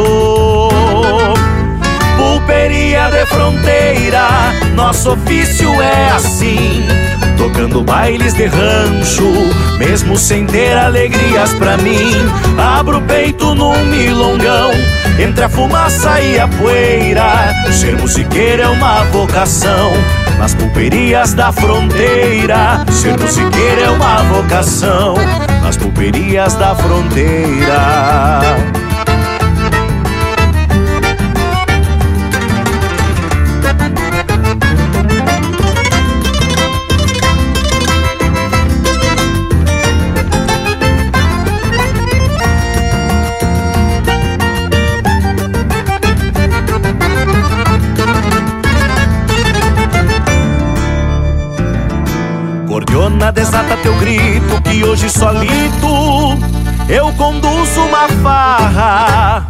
Pulperia 2.17 3.11
de 3.11 3.27
fronteira, 3.27 4.27
nosso 4.75 5.13
ofício 5.13 5.81
é 5.81 6.11
assim. 6.11 6.85
Tocando 7.37 7.83
bailes 7.83 8.35
de 8.35 8.47
rancho, 8.47 9.31
mesmo 9.79 10.17
sem 10.17 10.47
ter 10.47 10.77
alegrias 10.77 11.53
pra 11.55 11.77
mim. 11.77 12.13
Abro 12.59 12.99
o 12.99 13.03
peito 13.03 13.55
num 13.55 13.77
milongão, 13.87 14.71
entre 15.19 15.45
a 15.45 15.49
fumaça 15.49 16.21
e 16.21 16.39
a 16.39 16.49
poeira. 16.49 17.55
Ser 17.73 17.97
musiqueiro 17.99 18.63
é 18.63 18.69
uma 18.69 19.05
vocação, 19.05 19.93
nas 20.39 20.55
pulperias 20.55 21.35
da 21.35 21.53
fronteira. 21.53 22.85
Ser 22.91 23.19
musiqueiro 23.19 23.85
é 23.85 23.91
uma 23.91 24.23
vocação, 24.25 25.15
nas 25.63 25.77
pulperias 25.77 26.55
da 26.55 26.75
fronteira. 26.75 28.57
Solito 55.23 56.37
eu 56.89 57.13
conduzo 57.13 57.81
uma 57.81 58.09
farra. 58.23 59.47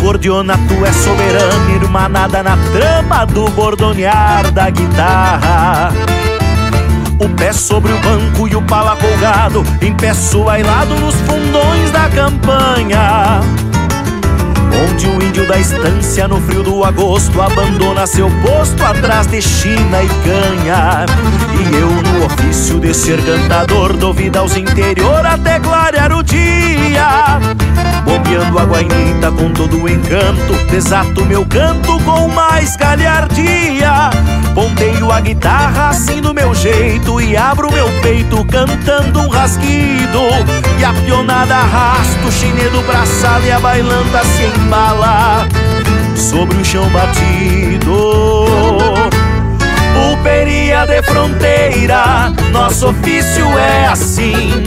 Cordiona, 0.00 0.56
tu 0.68 0.84
é 0.84 0.92
soberana, 0.92 1.70
irmanada 1.74 2.42
na 2.42 2.56
trama 2.72 3.26
do 3.26 3.50
bordonear 3.50 4.50
da 4.52 4.70
guitarra. 4.70 5.92
O 7.18 7.28
pé 7.30 7.52
sobre 7.52 7.92
o 7.92 7.98
banco 7.98 8.48
e 8.48 8.54
o 8.54 8.62
pala 8.62 8.96
colgado, 8.96 9.64
em 9.80 9.92
pé 9.94 10.14
suailado 10.14 10.94
nos 10.96 11.14
fundões 11.16 11.90
da 11.90 12.08
campanha. 12.10 13.40
Onde 14.88 15.06
o 15.06 15.22
índio 15.22 15.46
da 15.46 15.58
estância 15.58 16.26
no 16.28 16.40
frio 16.40 16.62
do 16.62 16.84
agosto 16.84 17.40
abandona 17.40 18.06
seu 18.06 18.30
posto 18.40 18.82
atrás 18.84 19.26
de 19.26 19.42
China 19.42 20.02
e 20.02 20.08
canha. 20.08 21.06
E 21.58 21.76
eu 21.76 22.11
no 22.22 22.26
ofício 22.26 22.78
de 22.78 22.94
ser 22.94 23.20
cantador 23.24 23.96
dou 23.96 24.14
vida 24.14 24.38
aos 24.38 24.56
interior 24.56 25.26
até 25.26 25.58
clarear 25.58 26.12
o 26.12 26.22
dia. 26.22 27.40
Bombeando 28.04 28.58
a 28.58 28.64
guainita 28.64 29.32
com 29.32 29.50
todo 29.52 29.80
o 29.80 29.88
encanto 29.88 30.52
Desato 30.70 31.24
meu 31.24 31.46
canto 31.46 31.98
com 32.00 32.28
mais 32.28 32.76
galhardia. 32.76 34.10
Ponteio 34.54 35.10
a 35.10 35.20
guitarra 35.20 35.88
assim 35.88 36.20
do 36.20 36.34
meu 36.34 36.54
jeito 36.54 37.20
E 37.20 37.36
abro 37.36 37.72
meu 37.72 37.88
peito 38.02 38.44
cantando 38.44 39.20
um 39.20 39.28
rasguido. 39.28 40.20
E 40.78 40.84
a 40.84 40.92
pionada 40.92 41.56
arrasta 41.56 42.26
o 42.26 42.32
chinedo 42.32 42.82
pra 42.82 43.04
sala 43.06 43.46
E 43.46 43.50
a 43.50 43.58
bailanta 43.58 44.22
se 44.24 44.44
embala 44.44 45.48
sobre 46.14 46.56
o 46.56 46.64
chão 46.64 46.88
batido 46.90 48.91
Pulperia 50.22 50.86
de 50.86 51.02
fronteira, 51.02 52.32
nosso 52.52 52.90
ofício 52.90 53.44
é 53.58 53.88
assim. 53.88 54.62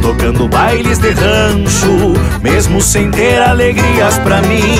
Tocando 0.00 0.46
bailes 0.46 0.98
de 0.98 1.10
rancho, 1.10 2.14
mesmo 2.40 2.80
sem 2.80 3.10
ter 3.10 3.42
alegrias 3.42 4.16
pra 4.18 4.40
mim. 4.42 4.78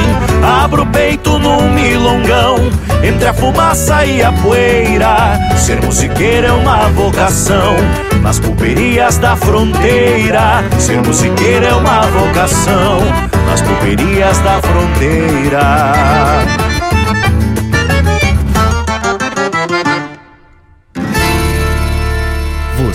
Abro 0.63 0.85
o 0.85 0.87
peito 0.87 1.37
num 1.37 1.73
milongão, 1.73 2.59
entre 3.03 3.27
a 3.27 3.35
fumaça 3.35 4.05
e 4.05 4.23
a 4.23 4.31
poeira. 4.31 5.37
Ser 5.57 5.83
musiqueiro 5.85 6.47
é 6.47 6.53
uma 6.53 6.87
vocação, 6.91 7.75
nas 8.23 8.39
pulperias 8.39 9.19
da 9.19 9.35
fronteira. 9.35 10.63
Ser 10.79 11.03
musiqueiro 11.03 11.67
é 11.67 11.75
uma 11.75 12.03
vocação, 12.03 13.01
nas 13.51 13.61
pulperias 13.63 14.39
da 14.39 14.61
fronteira. 14.63 15.91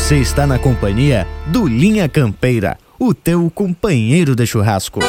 Você 0.06 0.18
está 0.18 0.46
na 0.46 0.60
companhia 0.60 1.28
do 1.48 1.68
Linha 1.68 2.08
Campeira, 2.08 2.78
o 3.00 3.12
teu 3.12 3.50
companheiro 3.50 4.36
de 4.36 4.46
churrasco. 4.46 5.00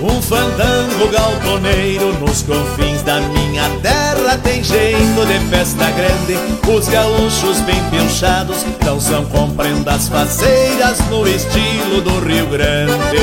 Um 0.00 0.22
fandango 0.22 1.08
galponeiro 1.10 2.12
nos 2.20 2.42
confins 2.42 3.02
da 3.02 3.20
minha 3.22 3.68
terra 3.82 3.97
tem 4.36 4.62
jeito 4.62 5.26
de 5.26 5.38
festa 5.48 5.90
grande. 5.92 6.36
Os 6.70 6.88
gaúchos 6.88 7.60
bem 7.60 7.82
pinchados 7.90 8.66
não 8.84 9.00
são 9.00 9.24
com 9.26 9.48
prendas 9.50 10.08
faceiras 10.08 10.98
no 11.08 11.26
estilo 11.26 12.02
do 12.02 12.18
Rio 12.20 12.46
Grande. 12.48 13.18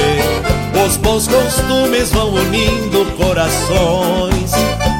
Os 0.86 0.98
bons 0.98 1.28
costumes 1.28 2.12
vão 2.12 2.34
unindo 2.34 3.06
corações. 3.18 4.52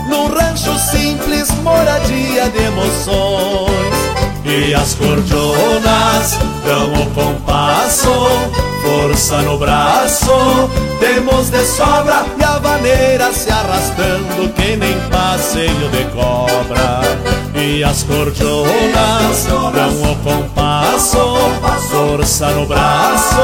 Num 0.08 0.28
rancho 0.28 0.78
simples, 0.78 1.50
moradia 1.64 2.50
de 2.50 2.64
emoções. 2.64 3.96
E 4.44 4.76
as 4.76 4.94
cordonas 4.94 6.38
dão 6.66 6.94
o 6.94 7.06
compasso, 7.12 8.12
força 8.86 9.42
no 9.42 9.58
braço, 9.58 10.70
temos 11.00 11.50
de 11.50 11.66
sobra 11.66 12.24
e 12.40 12.44
a 12.44 12.60
vaneira 12.60 13.34
se 13.34 13.50
arrastando 13.50 14.54
que 14.54 14.76
nem 14.76 15.00
passeio 15.10 15.90
de 15.90 16.06
cobra. 16.14 17.02
E 17.56 17.84
as 17.84 18.04
cordonas 18.04 19.46
dão 19.46 20.12
o 20.12 20.16
compasso, 20.18 21.18
força 21.90 22.50
no 22.52 22.66
braço, 22.68 23.42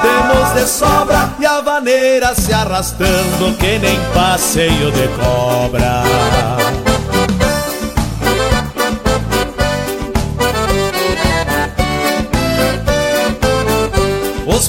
temos 0.00 0.54
de 0.54 0.70
sobra 0.70 1.30
e 1.40 1.46
a 1.46 1.60
vaneira 1.60 2.34
se 2.34 2.52
arrastando 2.52 3.56
que 3.58 3.78
nem 3.78 3.98
passeio 4.14 4.92
de 4.92 5.08
cobra. 5.08 6.87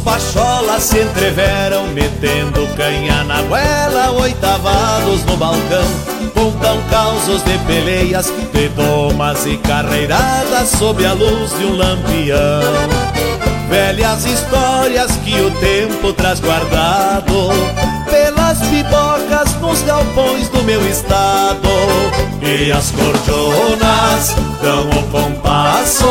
Pacholas 0.09 0.83
se 0.83 1.01
entreveram, 1.01 1.85
metendo 1.87 2.67
canha 2.75 3.23
na 3.25 3.43
goela, 3.43 4.11
oitavados 4.19 5.23
no 5.25 5.37
balcão. 5.37 5.85
Contam 6.33 6.81
causos 6.89 7.43
de 7.43 7.57
peleias, 7.59 8.33
de 8.51 8.69
domas 8.69 9.45
e 9.45 9.55
carreiradas 9.57 10.69
sob 10.69 11.05
a 11.05 11.13
luz 11.13 11.51
de 11.51 11.65
um 11.65 11.75
lampião. 11.75 12.39
Velhas 13.69 14.25
histórias 14.25 15.11
que 15.23 15.39
o 15.41 15.51
tempo 15.59 16.11
traz 16.13 16.39
guardado 16.39 17.51
pelas 18.09 18.57
pipocas 18.67 19.53
nos 19.61 19.83
galpões 19.83 20.49
do 20.49 20.63
meu 20.63 20.83
estado. 20.89 21.69
E 22.41 22.71
as 22.71 22.89
cordonas 22.89 24.35
dão 24.59 24.89
o 24.89 25.03
compasso, 25.11 26.07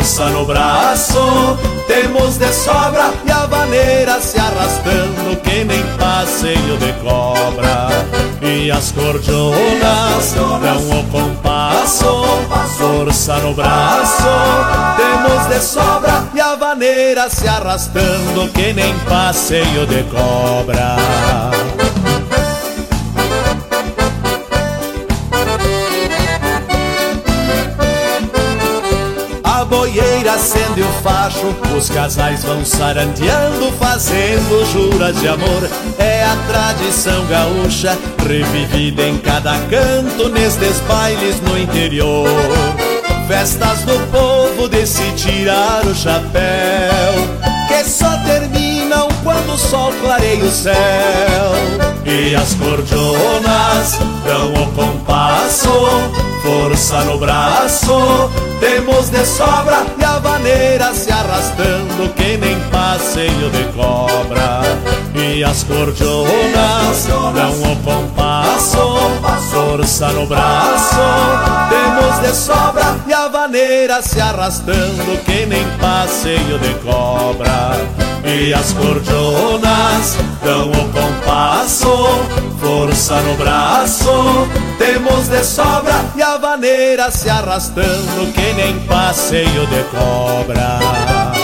força 0.00 0.30
no 0.30 0.46
braço, 0.46 1.58
temos 1.86 2.38
de 2.38 2.50
sobra 2.52 3.12
e 3.26 3.30
a 3.30 3.44
vaneira 3.46 4.18
se 4.18 4.38
arrastando 4.38 5.36
que 5.42 5.62
nem 5.62 5.82
passeio 5.98 6.78
de 6.78 6.92
cobra. 7.02 7.88
E 8.40 8.70
as 8.70 8.92
cordonas 8.92 10.32
dão 10.32 11.00
o 11.00 11.04
compasso, 11.10 12.24
força 12.78 13.36
no 13.38 13.52
braço, 13.52 14.28
temos 14.96 15.46
de 15.48 15.60
sobra 15.62 16.24
e 16.34 16.40
a 16.40 16.54
vaneira 16.54 17.28
se 17.28 17.46
arrastando 17.46 18.48
que 18.54 18.72
nem 18.72 18.98
passeio 19.00 19.86
de 19.86 20.02
cobra. 20.04 20.96
Boieira 29.70 30.32
acende 30.34 30.82
o 30.82 30.92
facho, 31.02 31.46
os 31.74 31.88
casais 31.88 32.44
vão 32.44 32.64
sarandeando, 32.64 33.72
fazendo 33.78 34.66
juras 34.72 35.18
de 35.20 35.28
amor. 35.28 35.70
É 35.96 36.24
a 36.24 36.36
tradição 36.48 37.24
gaúcha, 37.26 37.96
revivida 38.26 39.04
em 39.04 39.16
cada 39.18 39.52
canto, 39.70 40.28
nestes 40.28 40.80
bailes 40.80 41.40
no 41.40 41.56
interior. 41.56 42.28
Festas 43.28 43.82
do 43.84 43.98
povo 44.10 44.68
de 44.68 44.84
se 44.84 45.08
tirar 45.12 45.86
o 45.86 45.94
chapéu, 45.94 47.14
que 47.68 47.84
só 47.84 48.10
terminam 48.26 48.69
quando 49.22 49.52
o 49.52 49.58
sol 49.58 49.92
clareia 50.00 50.44
o 50.44 50.50
céu. 50.50 50.74
E 52.04 52.34
as 52.34 52.54
cordonas 52.54 53.98
dão 54.24 54.52
o 54.54 54.66
compasso, 54.72 55.70
força 56.42 57.00
no 57.04 57.18
braço, 57.18 58.30
temos 58.58 59.10
de 59.10 59.24
sobra 59.24 59.84
e 59.98 60.04
a 60.04 60.18
vaneira 60.18 60.92
se 60.94 61.12
arrastando 61.12 62.12
que 62.16 62.36
nem 62.36 62.58
passeio 62.70 63.50
de 63.50 63.64
cobra. 63.74 64.62
E 65.14 65.44
as 65.44 65.62
cordonas 65.64 67.06
dão 67.06 67.72
o 67.72 67.76
compasso, 67.84 68.78
força 69.50 70.08
no 70.08 70.26
braço, 70.26 71.00
temos 71.68 72.18
de 72.20 72.36
sobra 72.36 72.96
e 73.06 73.12
a 73.12 73.28
vaneira 73.28 74.02
se 74.02 74.20
arrastando 74.20 75.22
que 75.24 75.46
nem 75.46 75.64
passeio 75.78 76.58
de 76.58 76.74
cobra. 76.82 78.09
E 78.24 78.52
as 78.52 78.72
cordonas 78.72 80.16
dão 80.44 80.70
o 80.70 80.92
compasso, 80.92 81.90
força 82.60 83.20
no 83.22 83.34
braço, 83.34 84.10
temos 84.78 85.28
de 85.28 85.42
sobra 85.42 86.04
e 86.14 86.22
a 86.22 86.36
vaneira 86.36 87.10
se 87.10 87.30
arrastando 87.30 88.32
que 88.32 88.52
nem 88.52 88.78
passeio 88.80 89.66
de 89.66 89.82
cobra. 89.84 91.39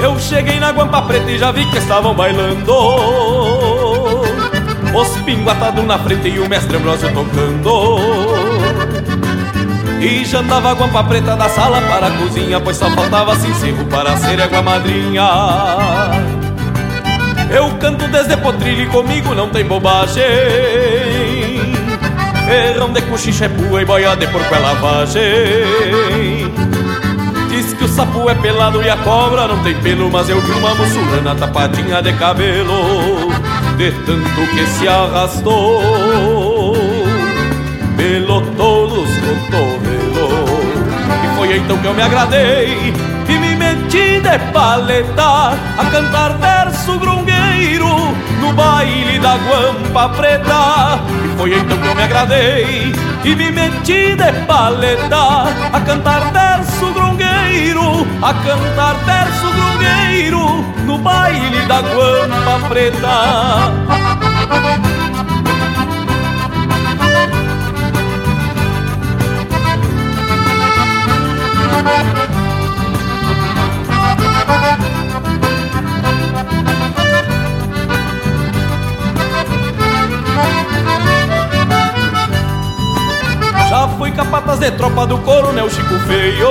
Eu 0.00 0.18
cheguei 0.18 0.60
na 0.60 0.70
Guampa 0.70 1.02
Preta 1.02 1.30
e 1.30 1.38
já 1.38 1.50
vi 1.50 1.66
que 1.66 1.78
estavam 1.78 2.14
bailando. 2.14 2.72
Os 4.94 5.08
pingos 5.24 5.52
atados 5.52 5.84
na 5.84 5.98
frente 5.98 6.28
e 6.28 6.38
o 6.38 6.48
mestre 6.48 6.76
Ambrosio 6.76 7.12
tocando. 7.12 7.98
E 10.00 10.24
já 10.24 10.38
andava 10.38 10.70
a 10.70 10.74
Guampa 10.74 11.02
Preta 11.04 11.34
da 11.34 11.48
sala 11.48 11.80
para 11.82 12.06
a 12.06 12.10
cozinha 12.12 12.60
Pois 12.60 12.76
só 12.76 12.88
faltava 12.90 13.34
sincero 13.34 13.84
para 13.86 14.16
ser 14.16 14.40
água 14.40 14.62
madrinha. 14.62 15.28
Eu 17.50 17.70
canto 17.78 18.06
desde 18.06 18.36
potrilho 18.36 18.82
e 18.82 18.86
comigo 18.86 19.34
não 19.34 19.48
tem 19.48 19.64
bobagem. 19.64 20.22
Ferrão 22.46 22.92
de 22.92 23.02
cochicha 23.02 23.46
é 23.46 23.48
pua 23.48 23.82
e 23.82 23.84
boia 23.84 24.16
de 24.16 24.26
porco 24.28 24.54
é 24.54 24.58
lavagem 24.58 26.67
que 27.78 27.84
o 27.84 27.88
sapo 27.88 28.28
é 28.28 28.34
pelado 28.34 28.82
e 28.82 28.90
a 28.90 28.96
cobra 28.96 29.46
não 29.46 29.62
tem 29.62 29.74
pelo 29.76 30.10
Mas 30.10 30.28
eu 30.28 30.40
vi 30.40 30.50
uma 30.50 30.74
muçulmana 30.74 31.34
tapadinha 31.34 32.02
de 32.02 32.12
cabelo 32.14 33.30
De 33.76 33.92
tanto 34.04 34.50
que 34.50 34.66
se 34.66 34.88
arrastou. 34.88 36.76
Pelo 37.96 38.42
todos 38.56 39.08
cotovelos. 39.08 40.58
E 41.24 41.36
foi 41.36 41.56
então 41.56 41.78
que 41.78 41.86
eu 41.86 41.94
me 41.94 42.02
agradei 42.02 42.92
E 43.28 43.38
me 43.38 43.56
meti 43.56 44.20
de 44.20 44.38
paleta 44.52 45.56
A 45.78 45.84
cantar 45.90 46.36
verso 46.38 46.98
grungueiro 46.98 47.88
No 48.40 48.52
baile 48.52 49.18
da 49.20 49.36
guampa 49.36 50.08
preta. 50.16 51.00
E 51.24 51.36
foi 51.38 51.54
então 51.54 51.78
que 51.78 51.86
eu 51.86 51.94
me 51.94 52.02
agradei 52.02 52.92
E 53.24 53.36
me 53.36 53.50
meti 53.50 54.16
de 54.16 54.32
paleta 54.46 55.44
A 55.72 55.80
cantar 55.80 56.32
verso 56.32 56.86
grungueiro 56.92 57.07
A 57.60 58.34
cantar 58.34 58.94
verso 59.04 59.50
grungueiro 59.50 60.64
No 60.84 60.96
baile 60.98 61.66
da 61.66 61.80
guampa 61.80 62.68
preta 62.68 63.98
Já 83.68 83.86
fui 83.98 84.10
capataz 84.10 84.58
de 84.60 84.70
tropa 84.70 85.06
do 85.06 85.18
coronel 85.18 85.68
Chico 85.68 85.98
Feio. 86.06 86.48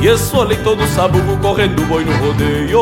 E 0.00 0.08
esfolei 0.08 0.58
todo 0.58 0.84
sabugo 0.88 1.36
correndo 1.36 1.86
boi 1.86 2.04
no 2.04 2.16
rodeio. 2.16 2.80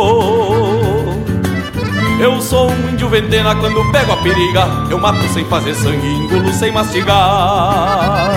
Eu 2.19 2.41
sou 2.41 2.71
um 2.71 2.89
índio 2.89 3.11
ventena 3.11 3.55
quando 3.55 3.93
pego 3.93 4.13
a 4.13 4.17
periga. 4.17 4.67
Eu 4.91 4.99
mato 4.99 5.29
sem 5.35 5.45
fazer 5.45 5.75
sangue, 5.75 6.07
engulo 6.07 6.51
sem 6.55 6.73
mastigar. 6.73 8.31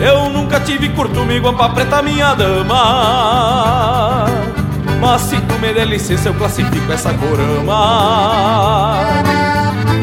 Eu 0.00 0.30
nunca 0.30 0.58
tive 0.60 0.88
curto-me 0.90 1.38
guampa 1.40 1.68
preta 1.68 2.00
minha 2.00 2.34
dama. 2.34 4.24
Mas 5.00 5.20
se 5.20 5.36
tu 5.36 5.58
me 5.58 5.74
der 5.74 5.86
licença 5.86 6.30
eu 6.30 6.34
classifico 6.34 6.90
essa 6.90 7.12
corama 7.12 8.48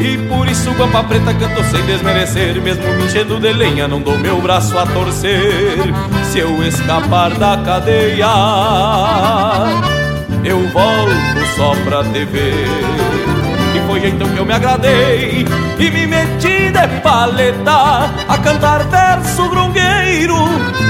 e 0.06 0.18
por 0.28 0.48
isso 0.48 0.72
guampa 0.72 1.02
preta 1.02 1.34
canto 1.34 1.62
sem 1.64 1.84
desmerecer 1.84 2.60
Mesmo 2.62 2.84
me 2.94 3.04
enchendo 3.04 3.40
de 3.40 3.52
lenha 3.52 3.88
não 3.88 4.00
dou 4.00 4.16
meu 4.18 4.40
braço 4.40 4.78
a 4.78 4.86
torcer. 4.86 5.78
Se 6.30 6.38
eu 6.38 6.62
escapar 6.62 7.30
da 7.34 7.56
cadeia 7.58 8.26
Eu 10.44 10.60
volto 10.68 11.46
só 11.56 11.74
pra 11.84 12.02
ver. 12.02 12.66
E 13.74 13.86
foi 13.86 14.08
então 14.08 14.28
que 14.28 14.38
eu 14.38 14.46
me 14.46 14.52
agradei 14.52 15.44
E 15.78 15.90
me 15.90 16.06
meti 16.06 16.70
de 16.70 17.00
paleta 17.02 18.10
A 18.28 18.38
cantar 18.38 18.84
verso 18.84 19.48
grungueiro 19.48 20.36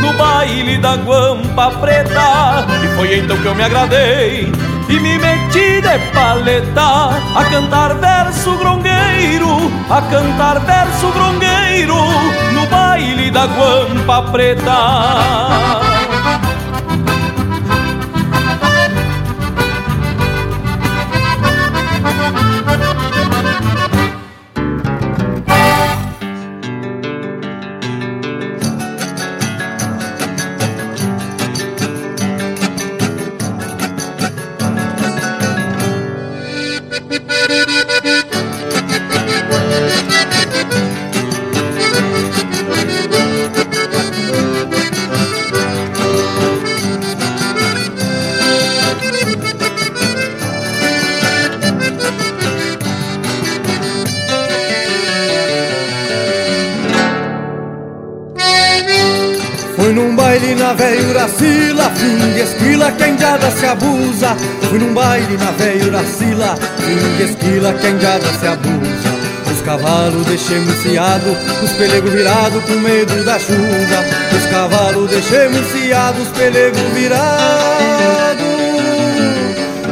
No 0.00 0.12
baile 0.12 0.78
da 0.78 0.96
guampa 0.96 1.70
preta. 1.80 2.66
E 2.84 2.96
foi 2.96 3.18
então 3.18 3.36
que 3.38 3.46
eu 3.46 3.54
me 3.54 3.62
agradei 3.62 4.52
e 4.88 5.00
me 5.00 5.18
meti 5.18 5.80
de 5.80 5.98
paleta 6.14 7.10
a 7.34 7.44
cantar 7.50 7.94
verso 7.94 8.56
grongueiro, 8.56 9.70
a 9.90 10.02
cantar 10.02 10.60
verso 10.60 11.08
grongueiro 11.10 11.96
no 12.52 12.66
baile 12.66 13.30
da 13.30 13.46
guampa 13.46 14.22
preta. 14.30 15.85
Fui 64.68 64.78
num 64.78 64.92
baile 64.92 65.36
na 65.36 65.50
velha 65.52 65.86
Uracila, 65.86 66.56
fim 66.78 67.16
de 67.16 67.22
esquila 67.30 67.72
que 67.72 67.86
a 67.86 67.90
indiada 67.90 68.26
se 68.40 68.46
abusa. 68.46 69.16
Os 69.52 69.62
cavalos 69.62 70.26
deixei 70.26 70.58
muciado, 70.60 71.36
os 71.62 71.72
pelegos 71.72 72.12
virados 72.12 72.62
com 72.64 72.74
medo 72.74 73.24
da 73.24 73.38
chuva. 73.38 74.04
Os 74.36 74.46
cavalos 74.50 75.08
deixei 75.08 75.48
muciado, 75.48 76.20
os 76.20 76.28
pelegos 76.28 76.80
virados. 76.94 78.46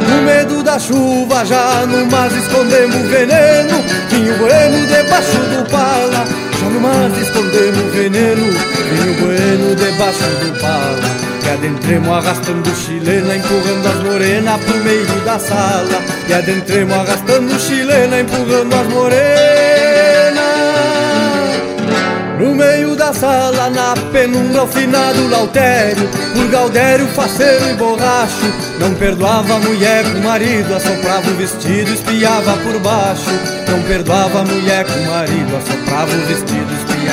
Com 0.06 0.22
medo 0.22 0.62
da 0.62 0.78
chuva, 0.78 1.44
já 1.44 1.86
no 1.86 2.06
mar 2.06 2.30
escondemos 2.32 3.08
veneno. 3.08 3.82
Vinho 4.10 4.36
bueno 4.38 4.86
debaixo 4.86 5.38
do 5.38 5.70
pala, 5.70 6.24
já 6.60 6.68
no 6.68 6.80
mar 6.80 7.10
escondemos 7.20 7.94
veneno. 7.94 8.42
Vinho 8.42 9.14
bueno 9.20 9.74
debaixo 9.76 10.28
do 10.42 10.60
pala. 10.60 11.33
E 11.44 11.50
adentremos 11.50 12.08
arrastando 12.08 12.74
chilena, 12.74 13.36
empurrando 13.36 13.86
as 13.86 14.02
morenas 14.02 14.64
pro 14.64 14.78
meio 14.78 15.20
da 15.24 15.38
sala. 15.38 16.02
E 16.28 16.32
adentremos 16.32 16.94
arrastando 16.94 17.58
chilena, 17.60 18.20
empurrando 18.20 18.74
as 18.74 18.86
morenas. 18.88 19.54
No 22.38 22.54
meio 22.54 22.96
da 22.96 23.12
sala, 23.12 23.70
na 23.70 23.94
penumbra, 24.10 24.62
ao 24.62 24.66
finado 24.66 25.28
Lautério 25.28 26.08
Por 26.34 26.48
Gaudério, 26.48 27.06
faceiro 27.08 27.70
e 27.70 27.74
borracho 27.74 28.52
Não 28.80 28.92
perdoava 28.94 29.54
a 29.54 29.58
mulher 29.60 30.04
com 30.04 30.18
o 30.18 30.24
marido 30.24 30.74
Assoprava 30.74 31.30
o 31.30 31.34
vestido, 31.36 31.92
espiava 31.92 32.56
por 32.58 32.78
baixo 32.80 33.30
Não 33.68 33.80
perdoava 33.82 34.40
a 34.40 34.44
mulher 34.44 34.84
com 34.84 34.98
o 34.98 35.06
marido 35.06 35.56
Assoprava 35.56 36.10
o 36.12 36.26
vestido, 36.26 36.63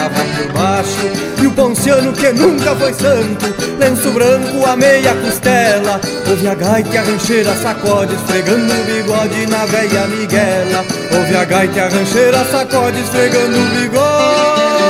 por 0.09 0.53
baixo 0.53 1.11
E 1.41 1.47
o 1.47 1.51
ponciano 1.51 2.13
que 2.13 2.31
nunca 2.31 2.75
foi 2.75 2.93
santo 2.93 3.53
Lenço 3.79 4.11
branco, 4.11 4.65
a 4.65 4.75
meia 4.75 5.13
costela 5.15 5.99
Ouve 6.29 6.47
a 6.47 6.55
gaita 6.55 6.89
e 6.93 6.97
a 6.97 7.03
rancheira 7.03 7.55
sacode 7.55 8.15
Esfregando 8.15 8.73
o 8.73 8.83
bigode 8.85 9.47
na 9.47 9.65
velha 9.65 10.07
Miguela 10.07 10.85
Ouve 11.17 11.35
a 11.35 11.45
gaita 11.45 11.77
e 11.77 11.81
a 11.81 11.87
rancheira 11.87 12.45
sacode 12.45 12.99
Esfregando 12.99 13.57
o 13.57 13.65
bigode 13.75 14.81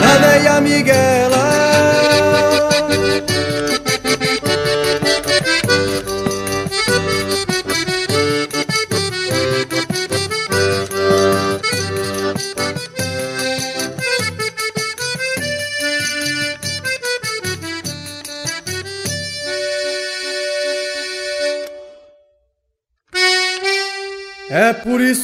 na 0.00 0.16
velha 0.18 0.60
Miguela. 0.60 1.49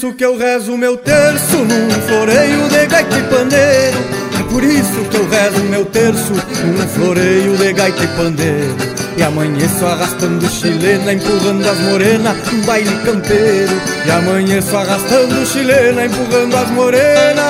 Isso 0.07 0.13
que 0.15 0.25
eu 0.25 0.39
rezo 0.39 0.77
meu 0.77 0.97
terço 0.97 1.57
num 1.57 1.91
floreio 2.07 2.69
de 2.69 2.87
gaita 2.87 3.19
e 3.19 3.23
pandeiro. 3.23 3.99
É 4.39 4.43
por 4.45 4.63
isso 4.63 5.05
que 5.11 5.17
eu 5.17 5.29
rezo 5.29 5.65
meu 5.65 5.85
terço 5.87 6.33
num 6.33 6.89
floreio 6.89 7.57
de 7.57 7.73
gaita 7.73 8.05
e 8.05 8.07
pandeiro. 8.09 8.77
E 9.17 9.23
amanheço 9.23 9.85
arrastando 9.85 10.49
chilena, 10.49 11.13
empurrando 11.13 11.69
as 11.69 11.79
morenas, 11.81 12.37
um 12.53 12.61
baile 12.63 12.97
campeiro. 13.05 13.73
E 14.05 14.11
amanheço 14.11 14.77
arrastando 14.77 15.47
chilena, 15.47 16.07
empurrando 16.07 16.57
as 16.57 16.71
morenas. 16.71 17.45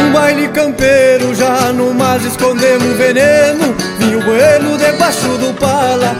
Um 0.00 0.12
baile 0.12 0.48
campeiro, 0.48 1.34
já 1.34 1.72
no 1.72 1.92
mar 1.94 2.20
escondemos 2.20 2.96
veneno 2.96 3.74
Vinho 3.98 4.20
bueno 4.24 4.76
debaixo 4.78 5.28
do 5.38 5.52
pala 5.54 6.16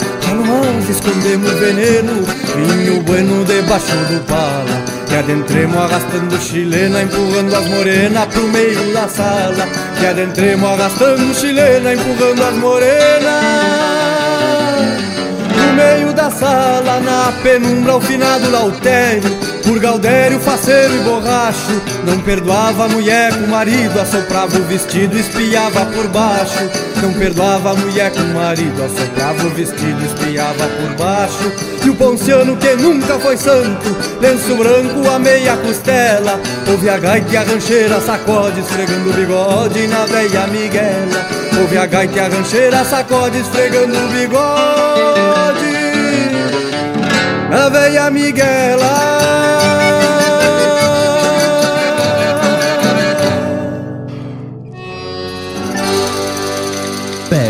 Mar 0.51 0.91
escondemos 0.91 1.53
veneno 1.61 2.13
Vinho 2.57 3.03
bueno 3.03 3.45
debaixo 3.45 3.97
do 4.11 4.21
pala 4.27 4.83
Que 5.09 5.17
adentremos 5.17 5.77
arrastando 5.77 6.39
chilena, 6.39 7.03
empurrando 7.03 7.57
as 7.57 7.69
morenas 7.69 8.27
pro 8.27 8.43
meio 8.45 8.93
da 8.93 9.09
sala. 9.09 9.67
Que 9.99 10.07
adentremos 10.07 10.71
arrastando 10.71 11.35
chilena, 11.35 11.93
empurrando 11.95 12.45
as 12.45 12.55
morenas 12.55 14.01
no 15.57 15.75
meio 15.75 16.13
da 16.13 16.31
sala, 16.31 17.01
na 17.01 17.33
penumbra, 17.43 17.93
ao 17.95 18.01
finado 18.01 18.51
lautério 18.51 19.50
Por 19.65 19.79
Galdério, 19.79 20.41
faceiro 20.41 20.95
e 20.95 20.99
borracho 21.01 21.83
Não 22.05 22.19
perdoava 22.21 22.85
a 22.85 22.89
mulher 22.89 23.33
com 23.33 23.45
o 23.45 23.49
marido 23.49 24.01
Assoprava 24.01 24.57
o 24.57 24.65
vestido, 24.65 25.19
espiava 25.19 25.87
por 25.87 26.09
baixo. 26.09 26.71
Não 27.03 27.13
perdoava 27.13 27.71
a 27.71 27.75
mulher 27.75 28.11
com 28.11 28.21
o 28.21 28.35
marido 28.35 28.83
Assoprava 28.83 29.47
o 29.47 29.51
vestido, 29.51 30.05
espiava 30.05 30.67
por 30.67 30.95
baixo. 30.97 31.53
E 31.85 31.91
o 31.91 31.95
ponciano 31.95 32.57
que 32.57 32.75
nunca 32.77 33.19
foi 33.19 33.37
santo 33.37 33.97
Lenço 34.21 34.55
branco, 34.57 35.09
a 35.09 35.19
meia 35.19 35.57
costela. 35.57 36.41
Ouve 36.69 36.89
a 36.89 36.99
gaita 36.99 37.33
e 37.33 37.37
a 37.37 37.43
rancheira 37.43 38.01
Sacode 38.01 38.61
esfregando 38.61 39.11
o 39.11 39.13
bigode 39.13 39.87
na 39.87 40.07
veia 40.07 40.47
Miguela. 40.47 41.27
Ouve 41.61 41.79
a 41.79 41.87
gaita 41.87 42.17
e 42.17 42.21
a 42.21 42.29
rancheira 42.29 42.85
Sacode 42.85 43.39
esfregando 43.39 43.97
o 43.97 44.09
bigode 44.09 45.71
a 47.53 47.69
veia 47.69 48.11
Miguela. 48.11 49.20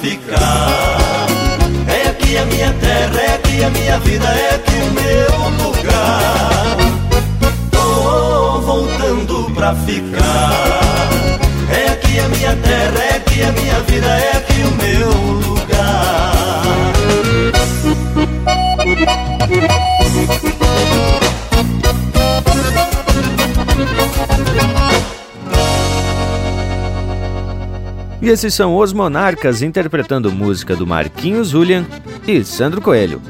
ficar. 0.00 1.26
É 1.86 2.08
aqui 2.08 2.36
a 2.38 2.44
minha 2.46 2.72
terra, 2.72 3.20
é 3.20 3.34
aqui 3.34 3.64
a 3.64 3.70
minha 3.70 3.98
vida, 3.98 4.26
é 4.26 4.54
aqui 4.54 4.76
o 4.76 4.90
meu 4.92 5.66
lugar. 5.66 6.76
Tô 7.70 8.60
voltando 8.60 9.50
pra 9.54 9.74
ficar. 9.74 11.10
É 11.70 11.92
aqui 11.92 12.18
a 12.18 12.28
minha 12.28 12.56
terra, 12.56 13.04
é 13.04 13.16
aqui 13.16 13.42
a 13.42 13.52
minha 13.52 13.80
vida, 13.80 14.06
é 14.06 14.36
aqui 14.38 14.49
esses 28.30 28.54
são 28.54 28.76
os 28.76 28.92
Monarcas 28.92 29.60
interpretando 29.60 30.30
música 30.30 30.76
do 30.76 30.86
Marquinhos 30.86 31.48
Julian 31.48 31.84
e 32.28 32.44
Sandro 32.44 32.80
Coelho. 32.80 33.20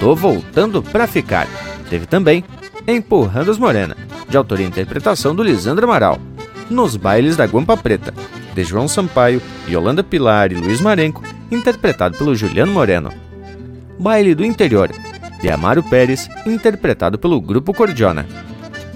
Tô 0.00 0.16
voltando 0.16 0.82
pra 0.82 1.06
ficar. 1.06 1.46
Teve 1.88 2.06
também 2.06 2.44
Empurrando 2.86 3.52
as 3.52 3.58
Morena, 3.58 3.96
de 4.28 4.36
autoria 4.36 4.66
e 4.66 4.68
interpretação 4.68 5.32
do 5.32 5.44
Lisandro 5.44 5.84
Amaral. 5.84 6.18
Nos 6.68 6.96
Bailes 6.96 7.36
da 7.36 7.46
Guampa 7.46 7.76
Preta, 7.76 8.12
de 8.52 8.64
João 8.64 8.88
Sampaio, 8.88 9.40
Yolanda 9.68 10.02
Pilar 10.02 10.50
e 10.50 10.56
Luiz 10.56 10.80
Marenco, 10.80 11.22
interpretado 11.52 12.18
pelo 12.18 12.34
Juliano 12.34 12.72
Moreno. 12.72 13.12
Baile 13.98 14.34
do 14.34 14.44
Interior, 14.44 14.90
de 15.40 15.50
Amaro 15.50 15.82
Pérez, 15.84 16.28
interpretado 16.44 17.16
pelo 17.16 17.40
Grupo 17.40 17.72
Cordiona. 17.72 18.26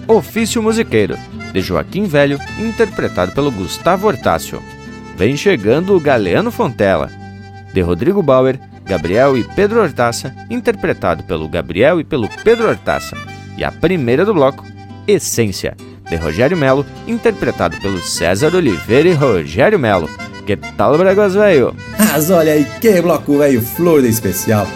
Ofício 0.09 0.63
Musiqueiro, 0.63 1.17
de 1.53 1.61
Joaquim 1.61 2.07
Velho, 2.07 2.41
interpretado 2.59 3.33
pelo 3.33 3.53
Gustavo 3.53 4.09
Hortácio. 4.09 4.61
Vem 5.17 5.37
chegando 5.37 5.95
o 5.95 6.01
Galeano 6.01 6.51
Fontela, 6.51 7.11
de 7.73 7.81
Rodrigo 7.81 8.23
Bauer, 8.23 8.59
Gabriel 8.85 9.37
e 9.39 9.45
Pedro 9.45 9.81
Hortaça, 9.81 10.35
interpretado 10.51 11.23
pelo 11.25 11.49
Gabriel 11.49 12.01
e 12.01 12.05
pelo 12.05 12.29
Pedro 12.43 12.69
Hortaça. 12.69 13.17
E 13.57 13.65
a 13.65 13.71
primeira 13.71 14.25
do 14.25 14.35
bloco, 14.35 14.65
Essência, 15.07 15.77
de 16.09 16.17
Rogério 16.17 16.57
Melo, 16.57 16.85
interpretado 17.07 17.77
pelo 17.81 18.01
César 18.01 18.55
Oliveira 18.55 19.09
e 19.09 19.15
Rogério 19.15 19.79
Melo. 19.79 20.09
Que 20.47 20.57
tal, 20.57 20.99
Bragas 20.99 21.35
Velho? 21.35 21.75
Mas 21.99 22.31
olha 22.31 22.53
aí, 22.53 22.67
que 22.81 23.01
bloco 23.01 23.39
velho 23.39 23.63
flor 23.63 24.03
de 24.03 24.09
especial. 24.09 24.67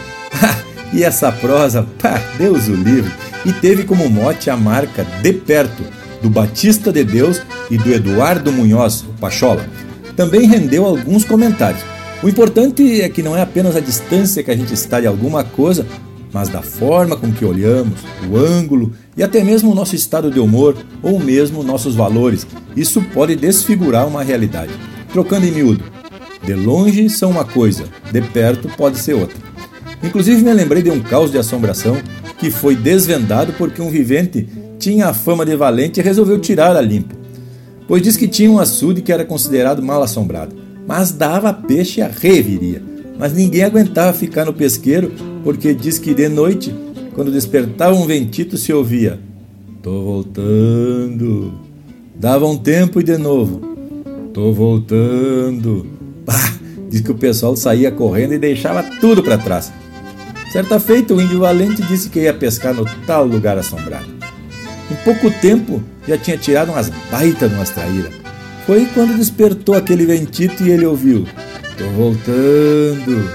e 0.93 1.03
essa 1.03 1.33
prosa, 1.33 1.87
pá, 2.01 2.21
Deus 2.39 2.69
o 2.69 2.75
livre. 2.75 3.13
e 3.45 3.53
teve 3.53 3.85
como 3.85 4.09
mote 4.09 4.49
a 4.49 4.57
marca 4.57 5.05
De 5.23 5.33
Perto, 5.33 5.83
do 6.23 6.31
Batista 6.31 6.93
de 6.93 7.05
Deus 7.05 7.43
e 7.71 7.77
do 7.77 7.93
Eduardo 7.93 8.53
Munhoz, 8.53 9.03
o 9.03 9.13
Pachola. 9.21 9.65
Também 10.17 10.49
rendeu 10.49 10.85
alguns 10.85 11.25
comentários. 11.25 11.83
O 12.23 12.29
importante 12.29 13.03
é 13.03 13.09
que 13.09 13.23
não 13.23 13.37
é 13.37 13.43
apenas 13.43 13.77
a 13.77 13.81
distância 13.81 14.43
que 14.43 14.51
a 14.51 14.57
gente 14.57 14.73
está 14.73 14.99
de 14.99 15.07
alguma 15.07 15.45
coisa, 15.45 15.87
mas 16.33 16.49
da 16.49 16.63
forma 16.63 17.17
com 17.17 17.31
que 17.31 17.45
olhamos, 17.45 18.01
o 18.31 18.37
ângulo 18.37 18.93
e 19.17 19.23
até 19.23 19.45
mesmo 19.45 19.71
o 19.71 19.75
nosso 19.75 19.95
estado 19.95 20.31
de 20.31 20.41
humor 20.41 20.75
ou 21.03 21.21
mesmo 21.21 21.63
nossos 21.63 21.95
valores. 21.95 22.47
Isso 22.75 23.03
pode 23.13 23.37
desfigurar 23.37 24.07
uma 24.07 24.23
realidade. 24.23 24.73
Trocando 25.13 25.47
em 25.47 25.51
miúdo, 25.51 25.85
de 26.43 26.55
longe 26.55 27.09
são 27.11 27.31
uma 27.31 27.45
coisa, 27.45 27.85
de 28.11 28.23
perto 28.23 28.69
pode 28.77 28.99
ser 28.99 29.15
outra. 29.15 29.37
Inclusive 30.03 30.43
me 30.43 30.53
lembrei 30.53 30.83
de 30.83 30.91
um 30.91 31.01
caos 31.01 31.31
de 31.31 31.39
assombração 31.39 31.97
que 32.39 32.51
foi 32.51 32.75
desvendado 32.75 33.53
porque 33.55 33.83
um 33.83 33.91
vivente 33.91 34.49
tinha 34.79 35.09
a 35.09 35.15
fama 35.15 35.45
de 35.45 35.57
valente 35.57 36.01
e 36.01 36.03
resolveu 36.03 36.39
tirar 36.39 36.77
a 36.77 36.81
limpo. 36.81 37.26
Pois 37.89 38.03
diz 38.03 38.17
que 38.17 38.27
tinha 38.27 38.51
um 38.51 38.59
açude 38.59 39.03
que 39.03 39.13
era 39.13 39.25
considerado 39.25 39.83
mal 39.83 40.03
assombrado, 40.03 40.57
mas 40.87 41.13
dava 41.13 41.53
peixe 41.53 42.01
a 42.01 42.09
reviria. 42.09 42.83
Mas 43.19 43.33
ninguém 43.33 43.63
aguentava 43.63 44.13
ficar 44.13 44.45
no 44.45 44.53
pesqueiro 44.53 45.13
porque 45.43 45.73
diz 45.73 45.99
que 45.99 46.13
de 46.13 46.29
noite, 46.29 46.75
quando 47.15 47.31
despertava 47.31 47.95
um 47.95 48.07
ventito, 48.07 48.57
se 48.57 48.73
ouvia: 48.73 49.21
Tô 49.83 50.03
voltando. 50.03 51.55
Dava 52.15 52.47
um 52.47 52.59
tempo 52.59 53.01
e 53.01 53.05
de 53.05 53.17
novo: 53.17 53.61
Tô 54.35 54.53
voltando. 54.53 55.87
Pá! 56.25 56.55
Diz 56.91 57.01
que 57.01 57.11
o 57.11 57.17
pessoal 57.17 57.57
saía 57.57 57.91
correndo 57.91 58.35
e 58.35 58.39
deixava 58.39 58.83
tudo 59.01 59.23
para 59.23 59.39
trás. 59.39 59.73
Certa 60.53 60.79
feita, 60.79 61.15
o 61.15 61.21
índio 61.21 61.41
valente 61.41 61.83
disse 61.83 62.09
que 62.09 62.21
ia 62.21 62.35
pescar 62.35 62.75
no 62.75 62.85
tal 63.07 63.27
lugar 63.27 63.59
assombrado. 63.59 64.16
Em 64.91 64.95
pouco 65.05 65.31
tempo, 65.41 65.83
já 66.07 66.17
tinha 66.17 66.37
tirado 66.37 66.71
umas 66.71 66.91
baitas 67.11 67.51
de 67.51 67.57
umas 67.57 67.71
traíras. 67.71 68.13
Foi 68.67 68.87
quando 68.95 69.17
despertou 69.17 69.75
aquele 69.75 70.07
ventito 70.07 70.63
e 70.63 70.71
ele 70.71 70.87
ouviu: 70.87 71.27
Tô 71.77 71.85
voltando. 71.91 73.31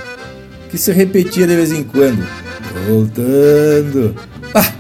Que 0.70 0.78
se 0.78 0.92
repetia 0.92 1.46
de 1.46 1.56
vez 1.56 1.72
em 1.72 1.84
quando: 1.84 2.26
Tô 2.74 2.94
voltando. 2.94 4.16
Ah, 4.54 4.72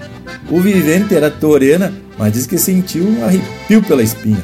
o 0.50 0.60
vivente 0.60 1.16
era 1.16 1.30
torena, 1.30 1.94
mas 2.18 2.34
diz 2.34 2.48
que 2.48 2.58
sentiu 2.58 3.06
um 3.06 3.24
arrepio 3.26 3.82
pela 3.84 4.04
espinha. 4.04 4.44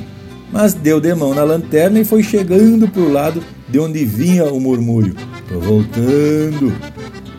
Mas 0.52 0.74
deu 0.74 1.00
de 1.00 1.14
mão 1.14 1.34
na 1.34 1.44
lanterna 1.44 2.00
e 2.00 2.06
foi 2.06 2.24
chegando 2.24 2.88
pro 2.88 3.12
lado 3.12 3.44
de 3.68 3.80
onde 3.80 4.04
vinha 4.06 4.46
o 4.46 4.60
murmúrio: 4.60 5.16
Tô 5.48 5.60
voltando. 5.60 6.74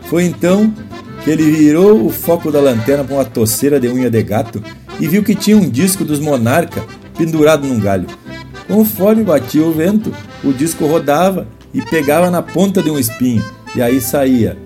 Foi 0.09 0.25
então 0.25 0.73
ele 1.29 1.51
virou 1.51 2.07
o 2.07 2.11
foco 2.11 2.51
da 2.51 2.61
lanterna 2.61 3.05
com 3.05 3.15
uma 3.15 3.25
toceira 3.25 3.79
de 3.79 3.89
unha 3.89 4.11
de 4.11 4.23
gato 4.23 4.63
e 4.99 5.07
viu 5.07 5.23
que 5.23 5.35
tinha 5.35 5.57
um 5.57 5.69
disco 5.69 6.05
dos 6.05 6.21
Monarca 6.21 6.85
pendurado 7.17 7.67
num 7.67 7.79
galho. 7.79 8.07
Conforme 8.67 9.25
batia 9.25 9.65
o 9.65 9.73
vento, 9.73 10.13
o 10.45 10.53
disco 10.53 10.87
rodava 10.87 11.47
e 11.73 11.83
pegava 11.83 12.31
na 12.31 12.43
ponta 12.43 12.83
de 12.83 12.91
um 12.91 12.99
espinho, 12.99 13.45
e 13.75 13.83
aí 13.83 14.01
saía. 14.01 14.57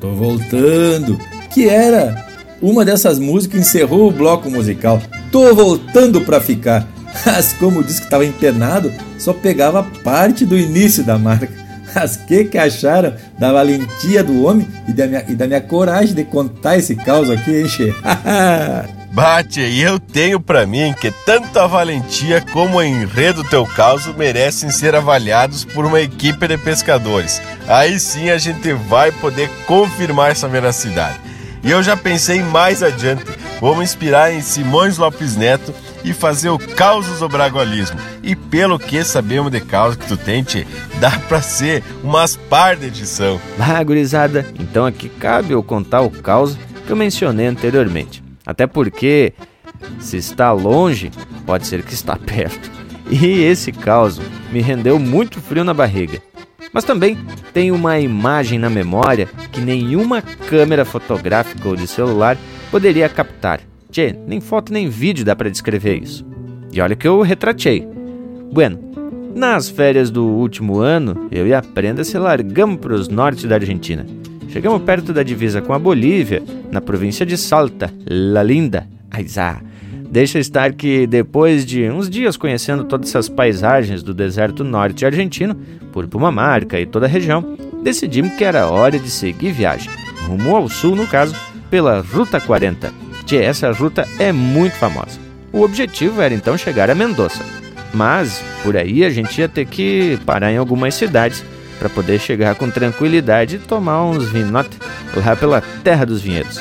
Tô 0.00 0.10
voltando, 0.12 1.18
que 1.52 1.68
era 1.68 2.26
uma 2.60 2.84
dessas 2.84 3.18
músicas 3.18 3.60
encerrou 3.60 4.08
o 4.08 4.12
bloco 4.12 4.50
musical. 4.50 5.02
Tô 5.30 5.54
voltando 5.54 6.20
pra 6.20 6.40
ficar. 6.40 6.88
Mas 7.26 7.52
como 7.52 7.80
o 7.80 7.84
disco 7.84 8.04
estava 8.04 8.24
empenado, 8.24 8.92
só 9.18 9.32
pegava 9.32 9.82
parte 10.02 10.44
do 10.44 10.58
início 10.58 11.04
da 11.04 11.18
marca. 11.18 11.63
Mas 11.94 12.16
que 12.16 12.44
que 12.44 12.58
acharam 12.58 13.14
da 13.38 13.52
valentia 13.52 14.22
do 14.22 14.44
homem 14.44 14.66
e 14.88 14.92
da 14.92 15.06
minha, 15.06 15.24
e 15.28 15.34
da 15.34 15.46
minha 15.46 15.60
coragem 15.60 16.14
de 16.14 16.24
contar 16.24 16.76
esse 16.76 16.94
caos 16.96 17.30
aqui, 17.30 17.60
hein, 17.60 17.68
che? 17.68 17.94
Bate, 19.14 19.60
e 19.60 19.80
eu 19.80 20.00
tenho 20.00 20.40
para 20.40 20.66
mim 20.66 20.92
que 21.00 21.08
tanto 21.24 21.56
a 21.56 21.68
valentia 21.68 22.44
como 22.52 22.78
o 22.78 22.82
enredo 22.82 23.44
do 23.44 23.48
teu 23.48 23.64
caso 23.64 24.12
merecem 24.14 24.70
ser 24.70 24.96
avaliados 24.96 25.64
por 25.64 25.84
uma 25.84 26.00
equipe 26.00 26.48
de 26.48 26.58
pescadores. 26.58 27.40
Aí 27.68 28.00
sim 28.00 28.30
a 28.30 28.38
gente 28.38 28.72
vai 28.72 29.12
poder 29.12 29.48
confirmar 29.68 30.32
essa 30.32 30.48
veracidade. 30.48 31.20
E 31.64 31.70
eu 31.70 31.82
já 31.82 31.96
pensei 31.96 32.42
mais 32.42 32.82
adiante, 32.82 33.24
vamos 33.58 33.84
inspirar 33.84 34.32
em 34.32 34.42
Simões 34.42 34.98
Lopes 34.98 35.34
Neto 35.34 35.74
e 36.04 36.12
fazer 36.12 36.50
o 36.50 36.58
Causos 36.58 37.20
do 37.20 37.28
Bragualismo. 37.28 37.98
E 38.22 38.36
pelo 38.36 38.78
que 38.78 39.02
sabemos 39.02 39.50
de 39.50 39.60
causa 39.62 39.96
que 39.96 40.06
tu 40.06 40.16
tente, 40.16 40.66
dá 41.00 41.10
pra 41.26 41.40
ser 41.40 41.82
umas 42.02 42.36
par 42.36 42.76
de 42.76 42.86
edição. 42.86 43.40
Ah, 43.58 43.82
gurizada, 43.82 44.46
então 44.60 44.84
aqui 44.84 45.08
cabe 45.08 45.52
eu 45.52 45.62
contar 45.62 46.02
o 46.02 46.10
caos 46.10 46.58
que 46.86 46.92
eu 46.92 46.96
mencionei 46.96 47.46
anteriormente. 47.46 48.22
Até 48.44 48.66
porque, 48.66 49.32
se 49.98 50.18
está 50.18 50.52
longe, 50.52 51.10
pode 51.46 51.66
ser 51.66 51.82
que 51.82 51.94
está 51.94 52.14
perto. 52.20 52.70
E 53.10 53.42
esse 53.42 53.72
caos 53.72 54.20
me 54.52 54.60
rendeu 54.60 54.98
muito 54.98 55.40
frio 55.40 55.64
na 55.64 55.72
barriga. 55.72 56.20
Mas 56.74 56.82
também 56.82 57.16
tem 57.52 57.70
uma 57.70 58.00
imagem 58.00 58.58
na 58.58 58.68
memória 58.68 59.28
que 59.52 59.60
nenhuma 59.60 60.20
câmera 60.20 60.84
fotográfica 60.84 61.68
ou 61.68 61.76
de 61.76 61.86
celular 61.86 62.36
poderia 62.68 63.08
captar. 63.08 63.60
Tchê, 63.92 64.12
nem 64.26 64.40
foto 64.40 64.72
nem 64.72 64.88
vídeo 64.88 65.24
dá 65.24 65.36
para 65.36 65.48
descrever 65.48 66.02
isso. 66.02 66.26
E 66.72 66.80
olha 66.80 66.96
que 66.96 67.06
eu 67.06 67.22
retratei. 67.22 67.86
Bueno, 68.52 68.80
nas 69.36 69.68
férias 69.68 70.10
do 70.10 70.26
último 70.26 70.80
ano, 70.80 71.28
eu 71.30 71.46
e 71.46 71.54
a 71.54 71.62
Prenda 71.62 72.02
se 72.02 72.18
largamos 72.18 72.78
para 72.78 72.94
os 72.94 73.08
norte 73.08 73.46
da 73.46 73.54
Argentina. 73.54 74.04
Chegamos 74.48 74.82
perto 74.82 75.12
da 75.12 75.22
divisa 75.22 75.62
com 75.62 75.72
a 75.72 75.78
Bolívia, 75.78 76.42
na 76.72 76.80
província 76.80 77.24
de 77.24 77.36
Salta, 77.36 77.92
La 78.08 78.42
Linda. 78.42 78.88
Aizá. 79.10 79.60
Deixa 80.14 80.38
estar 80.38 80.72
que 80.72 81.08
depois 81.08 81.66
de 81.66 81.90
uns 81.90 82.08
dias 82.08 82.36
conhecendo 82.36 82.84
todas 82.84 83.08
essas 83.08 83.28
paisagens 83.28 84.00
do 84.00 84.14
deserto 84.14 84.62
norte 84.62 85.04
argentino, 85.04 85.56
por 85.92 86.06
Pumamarca 86.06 86.78
e 86.78 86.86
toda 86.86 87.06
a 87.06 87.08
região, 87.08 87.56
decidimos 87.82 88.32
que 88.34 88.44
era 88.44 88.68
hora 88.68 88.96
de 88.96 89.10
seguir 89.10 89.50
viagem, 89.50 89.90
rumo 90.28 90.54
ao 90.54 90.68
sul 90.68 90.94
no 90.94 91.04
caso, 91.04 91.34
pela 91.68 92.00
Ruta 92.00 92.40
40 92.40 92.92
Tchê, 93.26 93.38
essa 93.38 93.72
ruta 93.72 94.06
é 94.16 94.30
muito 94.30 94.76
famosa. 94.76 95.18
O 95.52 95.62
objetivo 95.62 96.22
era 96.22 96.32
então 96.32 96.56
chegar 96.56 96.88
a 96.90 96.94
Mendoza, 96.94 97.44
mas 97.92 98.40
por 98.62 98.76
aí 98.76 99.04
a 99.04 99.10
gente 99.10 99.40
ia 99.40 99.48
ter 99.48 99.66
que 99.66 100.16
parar 100.24 100.52
em 100.52 100.58
algumas 100.58 100.94
cidades 100.94 101.44
para 101.76 101.88
poder 101.88 102.20
chegar 102.20 102.54
com 102.54 102.70
tranquilidade 102.70 103.56
e 103.56 103.58
tomar 103.58 104.04
uns 104.04 104.28
vinotes 104.28 104.78
lá 105.16 105.34
pela 105.34 105.60
terra 105.82 106.06
dos 106.06 106.22
vinhedos. 106.22 106.60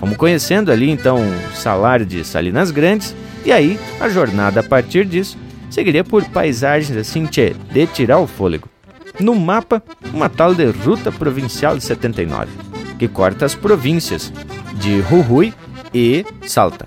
Vamos 0.00 0.16
conhecendo 0.16 0.72
ali 0.72 0.88
então 0.90 1.18
o 1.18 1.56
salário 1.56 2.06
de 2.06 2.24
Salinas 2.24 2.70
Grandes 2.70 3.14
e 3.44 3.52
aí 3.52 3.78
a 4.00 4.08
jornada 4.08 4.60
a 4.60 4.62
partir 4.62 5.04
disso 5.04 5.36
seguiria 5.70 6.02
por 6.02 6.24
paisagens 6.24 6.96
assim, 6.96 7.26
tchê, 7.26 7.54
de 7.70 7.86
tirar 7.86 8.18
o 8.18 8.26
fôlego. 8.26 8.68
No 9.20 9.34
mapa, 9.34 9.82
uma 10.12 10.28
tal 10.28 10.54
de 10.54 10.64
Ruta 10.64 11.12
Provincial 11.12 11.76
de 11.76 11.84
79, 11.84 12.50
que 12.98 13.06
corta 13.06 13.44
as 13.44 13.54
províncias 13.54 14.32
de 14.74 15.02
Jujuy 15.02 15.52
e 15.92 16.24
Salta. 16.46 16.86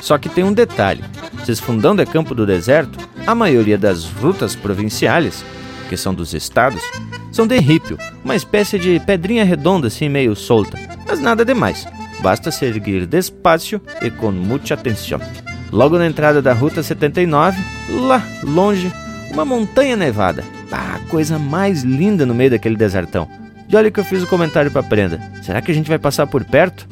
Só 0.00 0.16
que 0.16 0.28
tem 0.28 0.44
um 0.44 0.52
detalhe: 0.52 1.04
desfundando 1.44 2.00
é 2.00 2.06
campo 2.06 2.34
do 2.34 2.46
deserto, 2.46 2.98
a 3.26 3.34
maioria 3.34 3.76
das 3.76 4.04
rutas 4.04 4.56
provinciais, 4.56 5.44
que 5.88 5.96
são 5.96 6.14
dos 6.14 6.32
estados, 6.32 6.82
são 7.30 7.46
de 7.46 7.58
rípio, 7.58 7.98
uma 8.24 8.34
espécie 8.34 8.78
de 8.78 8.98
pedrinha 9.00 9.44
redonda 9.44 9.88
assim 9.88 10.08
meio 10.08 10.34
solta, 10.34 10.78
mas 11.06 11.20
nada 11.20 11.44
demais. 11.44 11.86
Basta 12.24 12.50
seguir 12.50 13.04
despacio 13.04 13.82
e 14.00 14.10
com 14.10 14.32
muita 14.32 14.72
atenção. 14.72 15.20
Logo 15.70 15.98
na 15.98 16.06
entrada 16.06 16.40
da 16.40 16.54
Ruta 16.54 16.82
79, 16.82 17.62
lá 17.90 18.26
longe, 18.42 18.90
uma 19.30 19.44
montanha 19.44 19.94
nevada. 19.94 20.42
Ah, 20.72 20.98
coisa 21.10 21.38
mais 21.38 21.82
linda 21.82 22.24
no 22.24 22.34
meio 22.34 22.50
daquele 22.50 22.76
desertão. 22.76 23.28
E 23.68 23.76
olha 23.76 23.90
que 23.90 24.00
eu 24.00 24.04
fiz 24.04 24.22
o 24.22 24.24
um 24.24 24.28
comentário 24.28 24.70
para 24.70 24.82
Prenda. 24.82 25.20
Será 25.42 25.60
que 25.60 25.70
a 25.70 25.74
gente 25.74 25.86
vai 25.86 25.98
passar 25.98 26.26
por 26.26 26.42
perto? 26.46 26.88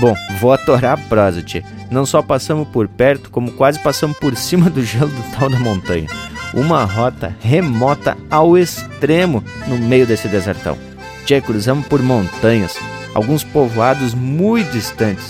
Bom, 0.00 0.16
vou 0.40 0.52
atorar 0.52 0.94
a 0.94 1.08
prosa, 1.08 1.42
tchê. 1.42 1.62
Não 1.88 2.04
só 2.04 2.20
passamos 2.20 2.66
por 2.66 2.88
perto, 2.88 3.30
como 3.30 3.52
quase 3.52 3.78
passamos 3.78 4.18
por 4.18 4.34
cima 4.34 4.68
do 4.68 4.82
gelo 4.82 5.10
do 5.10 5.38
tal 5.38 5.48
da 5.48 5.60
montanha. 5.60 6.08
Uma 6.52 6.82
rota 6.82 7.32
remota 7.40 8.18
ao 8.28 8.58
extremo 8.58 9.44
no 9.68 9.78
meio 9.78 10.08
desse 10.08 10.26
desertão. 10.26 10.76
Tchê, 11.24 11.40
cruzamos 11.40 11.86
por 11.86 12.02
montanhas, 12.02 12.76
alguns 13.14 13.44
povoados 13.44 14.14
muito 14.14 14.70
distantes, 14.72 15.28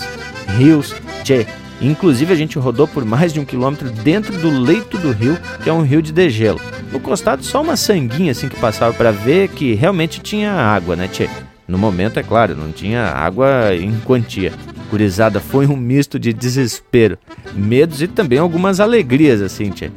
rios, 0.57 0.95
tchê. 1.23 1.45
Inclusive 1.81 2.31
a 2.31 2.35
gente 2.35 2.57
rodou 2.57 2.87
por 2.87 3.03
mais 3.03 3.33
de 3.33 3.39
um 3.39 3.45
quilômetro 3.45 3.89
dentro 3.89 4.37
do 4.37 4.49
leito 4.49 4.97
do 4.97 5.11
rio, 5.11 5.37
que 5.63 5.69
é 5.69 5.73
um 5.73 5.81
rio 5.81 6.01
de 6.01 6.13
degelo. 6.13 6.61
No 6.91 6.99
costado 6.99 7.43
só 7.43 7.61
uma 7.61 7.75
sanguinha 7.75 8.31
assim 8.31 8.47
que 8.47 8.59
passava 8.59 8.93
para 8.93 9.11
ver 9.11 9.49
que 9.49 9.73
realmente 9.73 10.21
tinha 10.21 10.53
água, 10.53 10.95
né, 10.95 11.07
tchê? 11.07 11.27
No 11.67 11.77
momento, 11.77 12.19
é 12.19 12.23
claro, 12.23 12.55
não 12.55 12.71
tinha 12.71 13.03
água 13.05 13.73
em 13.75 13.99
quantia. 14.01 14.53
Curizada 14.89 15.39
foi 15.39 15.65
um 15.65 15.75
misto 15.75 16.19
de 16.19 16.31
desespero, 16.31 17.17
medos 17.53 18.01
e 18.01 18.07
também 18.07 18.37
algumas 18.37 18.79
alegrias, 18.79 19.41
assim, 19.41 19.69
tchê. 19.69 19.89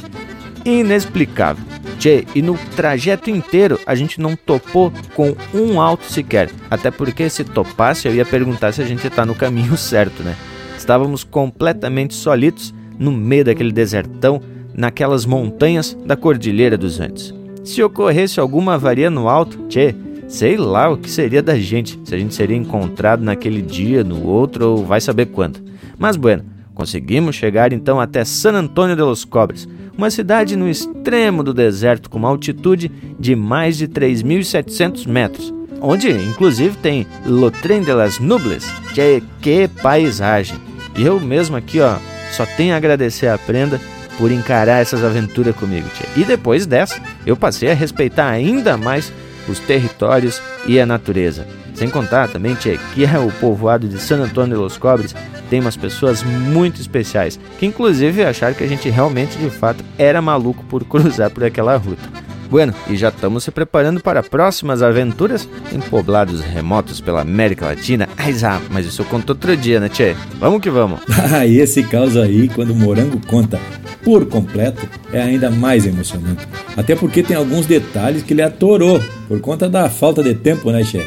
Inexplicável. 0.65 1.65
Tchê, 1.99 2.25
e 2.35 2.43
no 2.43 2.59
trajeto 2.75 3.31
inteiro 3.31 3.79
a 3.87 3.95
gente 3.95 4.21
não 4.21 4.37
topou 4.37 4.93
com 5.15 5.35
um 5.55 5.81
alto 5.81 6.05
sequer. 6.05 6.51
Até 6.71 6.91
porque 6.91 7.29
se 7.29 7.45
topasse 7.45 8.07
eu 8.07 8.15
ia 8.15 8.25
perguntar 8.25 8.73
se 8.73 8.83
a 8.83 8.87
gente 8.87 9.09
tá 9.11 9.25
no 9.25 9.35
caminho 9.35 9.77
certo, 9.79 10.23
né? 10.23 10.37
Estávamos 10.77 11.25
completamente 11.25 12.15
solitos 12.15 12.75
no 12.99 13.11
meio 13.11 13.45
daquele 13.45 13.73
desertão, 13.73 14.41
naquelas 14.75 15.25
montanhas 15.25 15.97
da 16.05 16.17
Cordilheira 16.17 16.77
dos 16.77 17.01
Andes. 17.01 17.35
Se 17.65 17.83
ocorresse 17.83 18.39
alguma 18.39 18.75
avaria 18.75 19.11
no 19.11 19.29
alto, 19.29 19.67
tchê, 19.69 19.95
sei 20.29 20.57
lá 20.57 20.89
o 20.89 20.97
que 20.97 21.11
seria 21.11 21.43
da 21.43 21.59
gente, 21.59 21.99
se 22.05 22.15
a 22.15 22.19
gente 22.19 22.35
seria 22.35 22.57
encontrado 22.57 23.23
naquele 23.23 23.63
dia, 23.63 24.05
no 24.05 24.25
outro 24.25 24.71
ou 24.71 24.85
vai 24.85 25.01
saber 25.01 25.27
quando. 25.27 25.61
Mas 25.99 26.17
bueno, 26.17 26.45
conseguimos 26.75 27.35
chegar 27.35 27.73
então 27.73 27.99
até 28.01 28.25
San 28.25 28.53
Antônio 28.53 28.95
de 28.95 29.03
los 29.03 29.25
Cobres, 29.25 29.69
uma 29.97 30.11
cidade 30.11 30.57
no 30.57 30.69
extremo 30.69 31.43
do 31.43 31.55
deserto 31.55 32.11
com 32.11 32.19
uma 32.19 32.29
altitude 32.29 32.91
de 33.19 33.35
mais 33.35 33.77
de 33.77 33.89
3.700 33.89 35.07
metros, 35.07 35.53
onde 35.81 36.11
inclusive 36.11 36.77
tem 36.77 37.07
Lo 37.25 37.51
Tren 37.51 37.83
de 37.83 37.93
las 37.93 38.19
Nubles, 38.19 38.67
que, 38.95 39.23
que 39.41 39.69
paisagem! 39.83 40.59
E 40.97 41.05
eu 41.05 41.21
mesmo 41.21 41.57
aqui, 41.57 41.81
ó, 41.81 41.97
só 42.33 42.45
tenho 42.45 42.75
a 42.75 42.77
agradecer 42.77 43.29
a 43.29 43.39
prenda 43.39 43.81
por 44.19 44.31
encarar 44.31 44.81
essas 44.81 45.05
aventuras 45.05 45.55
comigo, 45.55 45.89
tia. 45.95 46.09
E 46.17 46.25
depois 46.25 46.67
dessa, 46.67 47.01
eu 47.27 47.37
passei 47.37 47.71
a 47.71 47.75
respeitar 47.75 48.29
ainda 48.29 48.77
mais 48.77 49.13
os 49.49 49.59
territórios 49.59 50.41
e 50.67 50.81
a 50.81 50.87
natureza. 50.87 51.47
Sem 51.77 51.91
contar 51.91 52.29
também, 52.29 52.55
tia, 52.55 52.79
que 52.95 53.05
é 53.05 53.19
o 53.19 53.31
povoado 53.33 53.87
de 53.87 54.01
San 54.01 54.17
Antônio 54.17 54.57
de 54.57 54.63
los 54.63 54.77
Cobres 54.77 55.15
tem 55.49 55.61
umas 55.61 55.77
pessoas 55.77 56.23
muito 56.23 56.81
especiais, 56.81 57.39
que 57.59 57.67
inclusive 57.67 58.25
acharam 58.25 58.55
que 58.55 58.65
a 58.65 58.69
gente 58.69 58.89
realmente, 58.89 59.39
de 59.39 59.51
fato, 59.51 59.85
era 59.97 60.21
maluco 60.21 60.65
por 60.65 60.85
cruzar 60.85 61.31
por 61.31 61.45
aquela 61.45 61.77
ruta. 61.77 62.03
Bueno, 62.49 62.73
e 62.89 62.97
já 62.97 63.09
estamos 63.09 63.45
se 63.45 63.51
preparando 63.51 64.01
para 64.01 64.23
próximas 64.23 64.83
aventuras 64.83 65.49
em 65.73 65.81
poblados 65.81 66.41
remotos 66.41 67.01
pela 67.01 67.23
América 67.23 67.67
Latina. 67.67 68.09
Ah, 68.17 68.61
mas 68.71 68.87
isso 68.87 69.03
eu 69.03 69.07
conto 69.07 69.31
outro 69.31 69.57
dia, 69.57 69.81
né, 69.81 69.89
Tchê? 69.89 70.15
Vamos 70.39 70.61
que 70.61 70.71
vamos. 70.71 71.01
Ah, 71.33 71.45
esse 71.45 71.83
caos 71.83 72.17
aí, 72.17 72.49
quando 72.49 72.71
o 72.71 72.77
Morango 72.77 73.21
conta 73.27 73.59
por 74.05 74.27
completo, 74.27 74.89
é 75.13 75.21
ainda 75.21 75.51
mais 75.51 75.85
emocionante. 75.85 76.47
Até 76.77 76.95
porque 76.95 77.23
tem 77.23 77.37
alguns 77.37 77.67
detalhes 77.67 78.23
que 78.23 78.33
ele 78.33 78.43
atorou, 78.43 79.03
por 79.27 79.41
conta 79.41 79.69
da 79.69 79.91
falta 79.91 80.23
de 80.23 80.35
tempo, 80.35 80.71
né, 80.71 80.85
Tchê? 80.85 81.05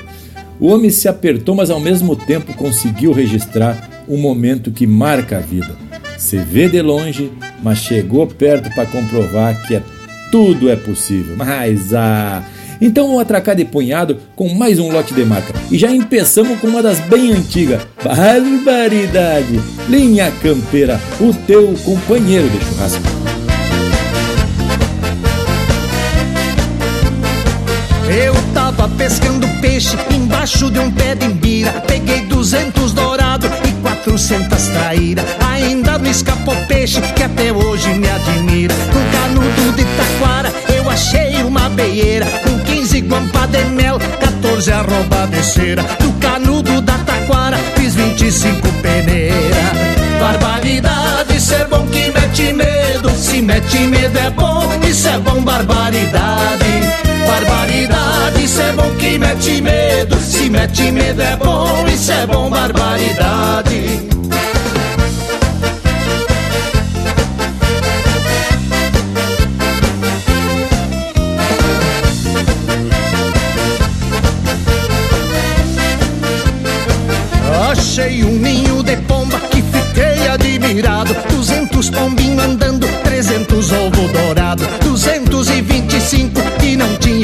O 0.60 0.68
homem 0.68 0.90
se 0.90 1.08
apertou, 1.08 1.56
mas 1.56 1.70
ao 1.70 1.80
mesmo 1.80 2.16
tempo 2.16 2.54
conseguiu 2.54 3.14
registrar 3.14 3.90
um 4.08 4.18
momento 4.18 4.72
que 4.72 4.86
marca 4.86 5.38
a 5.38 5.42
vida. 5.42 5.74
Se 6.18 6.38
vê 6.38 6.68
de 6.68 6.82
longe, 6.82 7.32
mas 7.64 7.78
chegou 7.78 8.28
perto 8.28 8.70
para 8.76 8.86
comprovar 8.86 9.66
que 9.66 9.76
é 9.76 9.84
tudo 10.30 10.70
é 10.70 10.76
possível. 10.76 11.38
Mas 11.38 11.94
ah, 11.94 12.44
então 12.82 13.08
vamos 13.08 13.22
atracar 13.22 13.56
de 13.56 13.64
punhado 13.64 14.18
com 14.36 14.50
mais 14.50 14.80
um 14.80 14.92
lote 14.92 15.14
de 15.14 15.24
marca. 15.24 15.54
E 15.72 15.78
já 15.78 15.92
empeçamos 15.92 16.60
com 16.60 16.68
uma 16.68 16.84
das 16.84 17.00
bem 17.00 17.32
antigas. 17.32 17.82
Barbaridade! 18.04 19.62
Linha 19.88 20.30
Campeira, 20.42 21.00
o 21.22 21.34
teu 21.34 21.74
companheiro 21.86 22.50
de 22.50 22.60
churrasco. 22.66 23.02
Eu 28.10 28.34
tava 28.54 28.90
pescando 28.90 29.48
peixe 29.62 29.96
embaixo 30.40 30.72
de 30.72 30.80
um 30.80 30.90
pé 30.90 31.16
de 31.16 31.26
imbira. 31.26 31.70
Peguei 31.86 32.22
duzentos 32.22 32.94
dourado 32.94 33.46
e 33.68 33.74
quatrocentas 33.82 34.70
traíra. 34.70 35.22
Ainda 35.52 35.98
não 35.98 36.10
escapou 36.10 36.56
peixe 36.66 37.02
que 37.02 37.24
até 37.24 37.52
hoje 37.52 37.90
me 37.90 38.10
admira. 38.10 38.74
No 38.74 39.12
canudo 39.12 39.76
de 39.76 39.84
taquara 39.84 40.50
eu 40.74 40.90
achei 40.90 41.44
uma 41.44 41.68
beieira. 41.70 42.26
Com 42.26 42.58
quinze 42.60 43.02
guampa 43.02 43.48
de 43.48 43.66
mel, 43.66 44.00
14 44.00 44.72
arroba 44.72 45.28
de 45.28 45.44
cera. 45.44 45.84
Do 46.00 46.14
canudo 46.20 46.80
da 46.80 46.98
taquara 47.00 47.58
fiz 47.76 47.96
vinte 47.96 48.26
e 48.28 48.32
cinco 48.32 48.72
peneira. 48.82 49.74
Barbaridade, 50.22 51.36
isso 51.36 51.54
é 51.54 51.66
bom 51.66 51.86
que 51.88 52.14
mete 52.14 52.54
medo. 52.54 53.10
Se 53.10 53.42
mete 53.42 53.80
medo 53.80 54.18
é 54.18 54.30
bom, 54.30 54.70
isso 54.90 55.06
é 55.10 55.20
bom, 55.20 55.42
barbaridade. 55.42 57.09
Barbaridade, 57.30 58.44
isso 58.44 58.60
é 58.60 58.72
bom 58.74 58.90
que 58.96 59.20
mete 59.20 59.62
medo. 59.62 60.16
Se 60.18 60.50
mete 60.50 60.92
medo 60.92 61.22
é 61.22 61.36
bom, 61.36 61.86
isso 61.88 62.12
é 62.12 62.26
bom, 62.26 62.50
barbaridade. 62.50 64.10
Achei 77.72 78.24
um 78.24 78.32
ninho 78.40 78.82
de 78.82 78.98
pomba 78.98 79.40
que 79.52 79.62
fiquei 79.62 80.28
admirado. 80.28 81.16
Duzentos 81.30 81.92
pombinhos 81.92 82.44
andando, 82.44 82.79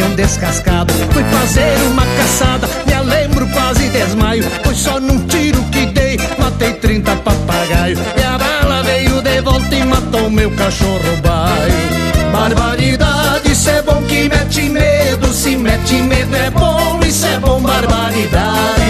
tinham 0.06 0.15
descascado. 0.15 0.94
Fui 1.11 1.23
fazer 1.23 1.77
uma 1.90 2.06
caçada, 2.06 2.68
me 2.86 3.10
lembro 3.10 3.48
quase 3.48 3.90
desmaio. 3.90 4.44
Foi 4.64 4.76
só 4.76 4.99
num 4.99 5.26
tiro 5.27 5.61
que 5.72 5.86
dei, 5.88 6.18
matei 6.38 6.73
trinta 6.73 7.15
papagaio. 7.18 7.98
E 8.18 8.23
a 8.23 8.38
bala 8.38 8.84
veio 8.84 9.22
de 9.22 9.41
volta 9.41 9.76
e 9.76 9.84
matou 9.84 10.30
meu 10.30 10.52
cachorro 10.52 11.18
baio. 11.23 12.32
Barbaridade, 12.32 13.52
isso 13.52 13.69
é 13.69 13.82
bom 13.82 14.02
que 14.03 14.30
mete 14.30 14.69
medo. 14.69 15.34
Se 15.34 15.56
mete 15.56 15.95
medo 15.95 16.36
é 16.36 16.49
bom, 16.52 16.99
isso 17.06 17.26
é 17.26 17.40
bom, 17.40 17.61
barbaridade. 17.61 18.84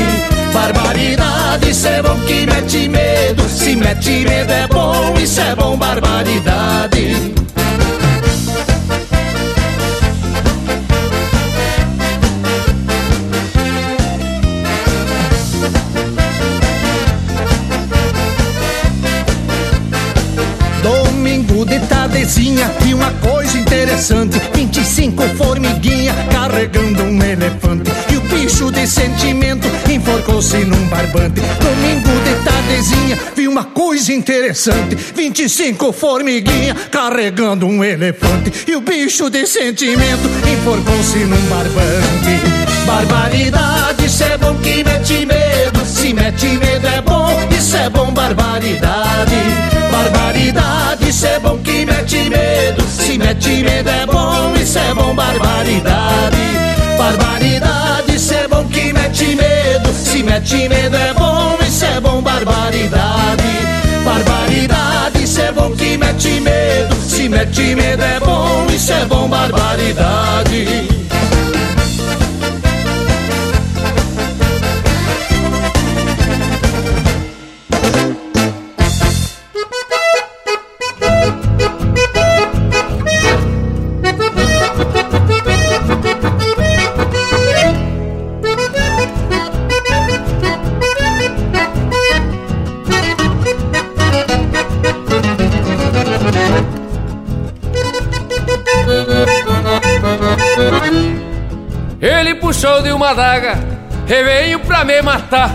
Barbaridade, 0.53 1.69
isso 1.69 1.87
é 1.87 2.01
bom 2.01 2.17
que 2.25 2.45
mete 2.45 2.89
medo. 2.89 3.47
Se 3.49 3.75
mete 3.75 4.25
medo 4.25 4.51
é 4.51 4.67
bom, 4.67 5.13
isso 5.21 5.39
é 5.39 5.55
bom, 5.55 5.77
barbaridade. 5.77 7.44
Interessante. 23.95 24.41
25 24.53 25.23
formiguinha 25.37 26.13
carregando 26.29 27.03
um 27.03 27.23
elefante. 27.23 27.91
E 28.11 28.17
o 28.17 28.21
bicho 28.21 28.69
de 28.71 28.85
sentimento 28.85 29.67
enforcou-se 29.89 30.57
num 30.57 30.87
barbante. 30.87 31.41
Domingo 31.59 32.09
de 32.23 32.43
tardezinha 32.43 33.17
vi 33.35 33.47
uma 33.47 33.63
coisa 33.63 34.11
interessante. 34.11 34.95
25 34.95 35.93
formiguinha 35.93 36.75
carregando 36.91 37.65
um 37.65 37.83
elefante. 37.83 38.65
E 38.67 38.75
o 38.75 38.81
bicho 38.81 39.29
de 39.29 39.47
sentimento 39.47 40.29
enforcou-se 40.51 41.19
num 41.19 41.41
barbante. 41.43 42.65
Barbaridade, 42.85 44.05
isso 44.05 44.23
é 44.23 44.37
bom 44.37 44.55
que 44.55 44.83
mete 44.83 45.25
medo. 45.25 45.85
Se 45.85 46.13
mete 46.13 46.47
medo 46.47 46.87
é 46.87 47.01
bom, 47.01 47.31
isso 47.57 47.75
é 47.77 47.89
bom, 47.89 48.11
barbaridade. 48.11 49.35
Barbaridade, 49.89 50.94
isso 51.07 51.25
é 51.25 51.39
bom 51.39 51.57
que 51.59 51.85
mete 51.85 52.29
medo. 52.29 52.81
Se 52.87 53.17
mete 53.17 53.63
medo 53.63 53.89
é 53.89 54.05
bom, 54.05 54.53
isso 54.55 54.77
é 54.77 54.93
bom, 54.93 55.15
barbaridade. 55.15 56.37
Barbaridade, 56.97 58.15
isso 58.15 58.33
é 58.33 58.47
bom 58.47 58.65
que 58.65 58.93
mete 58.93 59.35
medo. 59.35 59.93
Se 59.93 60.23
mete 60.23 60.69
medo 60.69 60.95
é 60.95 61.13
bom, 61.13 61.57
isso 61.67 61.85
é 61.85 61.99
bom, 62.01 62.21
barbaridade. 62.21 63.43
Barbaridade, 64.03 65.23
isso 65.23 65.41
é 65.41 65.51
bom 65.51 65.71
que 65.71 65.97
mete 65.97 66.39
medo. 66.41 66.95
Se 66.95 67.29
mete 67.29 67.75
medo 67.75 68.03
é 68.03 68.19
bom, 68.19 68.67
isso 68.73 68.91
é 68.91 69.05
bom, 69.05 69.27
barbaridade 69.27 71.04
Ele 102.05 102.35
puxou 102.35 102.83
de 102.83 102.91
uma 102.91 103.15
daga 103.15 103.57
e 104.07 104.23
veio 104.23 104.59
pra 104.59 104.85
me 104.85 105.01
matar. 105.01 105.49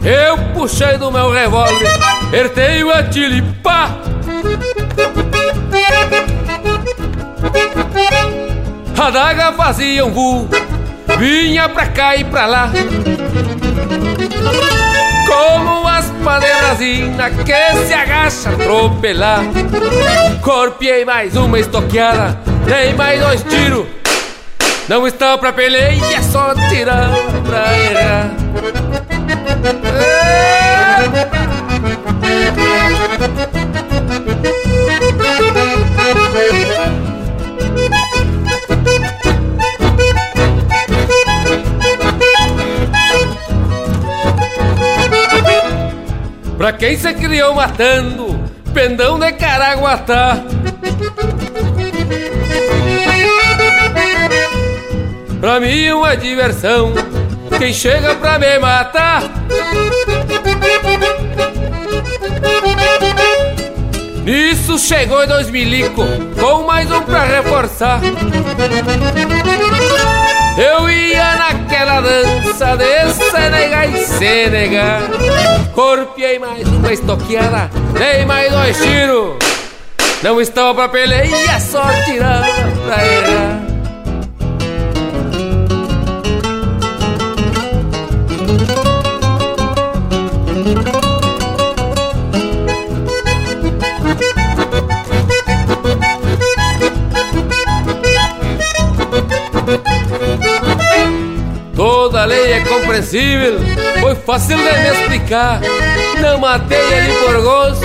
Eu 0.00 0.38
puxei 0.54 0.96
do 0.96 1.10
meu 1.10 1.32
revólver, 1.32 1.90
ertei 2.32 2.84
o 2.84 2.92
atilipá. 2.92 3.90
A 8.96 9.10
daga 9.10 9.52
fazia 9.54 10.04
um 10.04 10.12
voo 10.12 10.48
vinha 11.18 11.68
pra 11.68 11.86
cá 11.88 12.14
e 12.14 12.22
pra 12.22 12.46
lá. 12.46 12.70
Como 16.20 16.28
as 16.28 16.40
paneirazinas 16.40 17.32
que 17.44 17.86
se 17.86 17.94
agacha 17.94 18.50
atropelar. 18.50 19.40
Corpiei 20.42 21.04
mais 21.04 21.34
uma 21.34 21.58
estoqueada, 21.58 22.38
dei 22.66 22.92
mais 22.92 23.20
dois 23.20 23.42
tiros. 23.44 23.86
Não 24.86 25.06
está 25.06 25.38
pra 25.38 25.50
peleia, 25.52 26.04
é 26.14 26.22
só 26.22 26.54
tirar 26.68 27.10
pra 27.46 27.78
errar. 27.78 28.30
Pra 46.60 46.74
quem 46.74 46.94
se 46.94 47.14
criou 47.14 47.54
matando, 47.54 48.38
pendão 48.74 49.18
de 49.18 49.32
Caraguatá. 49.32 50.36
Pra 55.40 55.58
mim 55.58 55.90
uma 55.92 56.14
diversão, 56.18 56.92
quem 57.56 57.72
chega 57.72 58.14
pra 58.16 58.38
me 58.38 58.58
matar. 58.58 59.22
Nisso 64.22 64.78
chegou 64.78 65.26
dois 65.26 65.48
milico, 65.48 66.04
com 66.38 66.64
mais 66.66 66.90
um 66.92 67.00
pra 67.00 67.24
reforçar. 67.24 68.02
Eu 70.58 70.90
ia 70.90 71.36
naquela 71.36 72.02
dança 72.02 72.76
de 72.76 73.14
Senegal 73.14 73.84
e 73.88 74.04
Senegal 74.04 75.00
Corpiei 75.80 76.38
mais 76.38 76.68
uma 76.68 76.92
estoqueada, 76.92 77.70
dei 77.98 78.26
mais 78.26 78.52
dois 78.52 78.76
tiros 78.82 79.36
Não 80.22 80.38
estava 80.38 80.74
pra 80.74 80.88
peleia, 80.90 81.58
só 81.58 81.82
tirava 82.04 82.44
pra 82.84 83.06
errar 83.06 83.49
Toda 102.70 102.76
lei 102.76 102.76
é 102.76 102.80
compreensível, 102.80 103.60
foi 104.00 104.14
fácil 104.14 104.56
de 104.56 104.62
me 104.62 104.90
explicar. 104.90 105.60
Não 106.20 106.38
matei 106.38 106.78
ele 106.78 107.12
por 107.14 107.42
gosto 107.42 107.84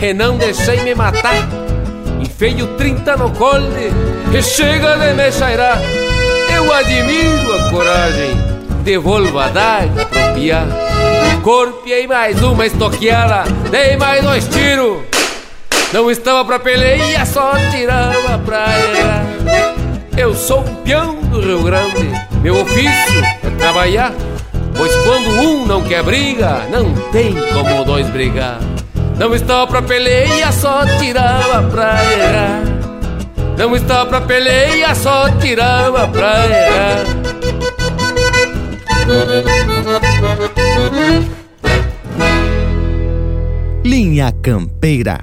e 0.00 0.14
não 0.14 0.38
deixei 0.38 0.80
me 0.80 0.94
matar. 0.94 1.46
Enfeio 2.20 2.66
30 2.78 3.16
no 3.18 3.30
colde 3.30 3.92
e 4.32 4.42
chega 4.42 4.96
de 4.96 5.12
me 5.12 5.30
cheirar. 5.30 5.78
Eu 6.54 6.72
admiro 6.72 7.54
a 7.54 7.70
coragem, 7.70 8.30
devolvo 8.82 9.38
a 9.38 9.48
daga 9.48 10.06
pro 10.06 10.34
piá. 10.34 10.64
Corpiei 11.42 12.06
mais 12.06 12.42
uma 12.42 12.66
estoqueada, 12.66 13.44
dei 13.70 13.96
mais 13.96 14.22
dois 14.22 14.48
tiros. 14.48 15.02
Não 15.92 16.10
estava 16.10 16.44
pra 16.44 16.58
peleia, 16.58 17.24
só 17.26 17.52
tirava 17.70 18.38
pra 18.38 18.66
errar. 18.78 19.24
Eu 20.16 20.34
sou 20.34 20.60
um 20.60 20.74
peão 20.76 21.16
do 21.16 21.40
Rio 21.40 21.62
Grande, 21.62 22.10
meu 22.42 22.62
ofício 22.62 23.35
trabalhar. 23.56 24.12
Pois 24.76 24.94
quando 25.04 25.28
um 25.40 25.66
não 25.66 25.82
quer 25.82 26.02
briga, 26.02 26.66
não 26.70 26.94
tem 27.10 27.34
como 27.52 27.84
dois 27.84 28.08
brigar. 28.10 28.58
Não 29.18 29.34
estava 29.34 29.66
pra 29.66 29.82
peleia, 29.82 30.52
só 30.52 30.84
tirava 30.98 31.62
pra 31.70 32.04
errar. 32.12 32.62
Não 33.56 33.74
estava 33.74 34.06
pra 34.06 34.20
peleia, 34.20 34.94
só 34.94 35.30
tirava 35.30 36.06
pra 36.08 36.46
errar. 36.46 37.04
Linha 43.82 44.32
Campeira. 44.42 45.20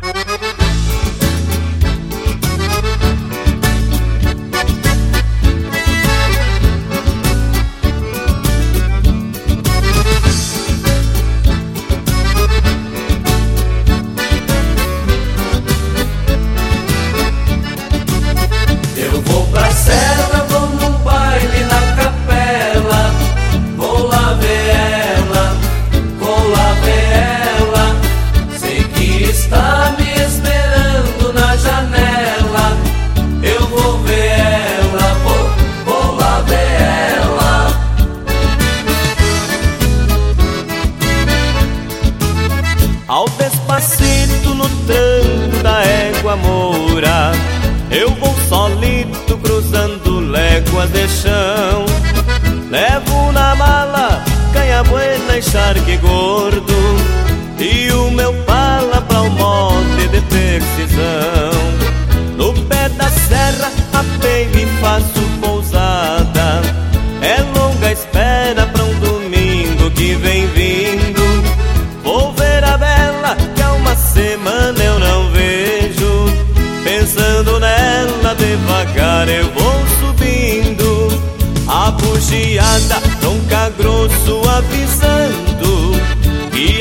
Canha 55.34 55.38
buena 55.38 55.38
e 55.38 55.42
charque 55.42 55.98
gordo 55.98 56.73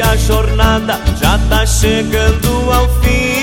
a 0.03 0.17
jornada 0.17 1.01
já 1.21 1.39
tá 1.49 1.65
chegando 1.67 2.71
ao 2.73 2.89
fim. 3.01 3.43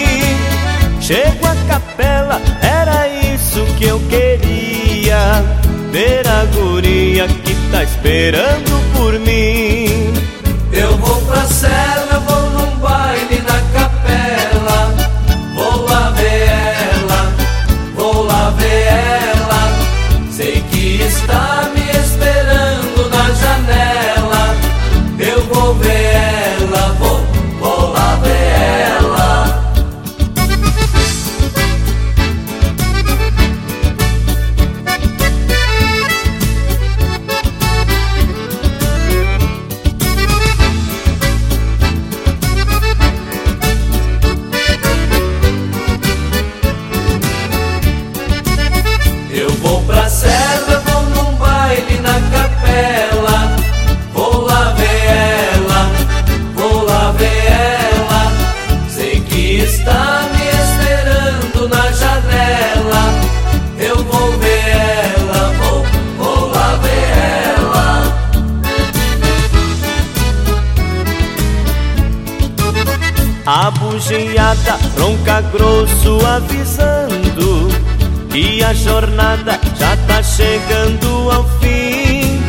Chego 1.02 1.46
à 1.46 1.56
capela, 1.68 2.42
era 2.62 3.08
isso 3.08 3.66
que 3.78 3.86
eu 3.86 4.00
queria. 4.10 5.44
Ver 5.92 6.28
a 6.28 6.46
guria 6.46 7.28
que 7.28 7.56
tá 7.72 7.84
esperando 7.84 8.94
por 8.96 9.14
mim. 9.20 10.14
Eu 10.72 10.98
vou 10.98 11.22
pra 11.24 11.46
cela, 11.46 12.09
chegando 80.24 81.32
ao 81.32 81.44
fim. 81.60 82.42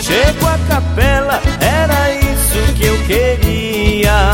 Chego 0.00 0.46
à 0.46 0.58
capela, 0.68 1.40
era 1.60 2.12
isso 2.12 2.74
que 2.74 2.86
eu 2.86 2.96
queria. 3.04 4.32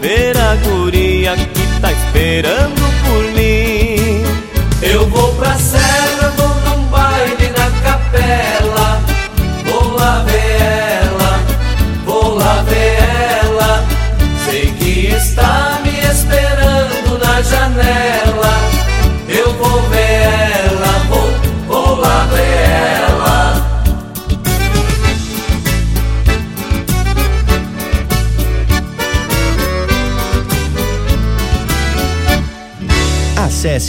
Ver 0.00 0.36
a 0.36 0.54
guria 0.56 1.34
que 1.36 1.80
tá 1.80 1.90
esperando 1.92 2.80
por 3.04 3.07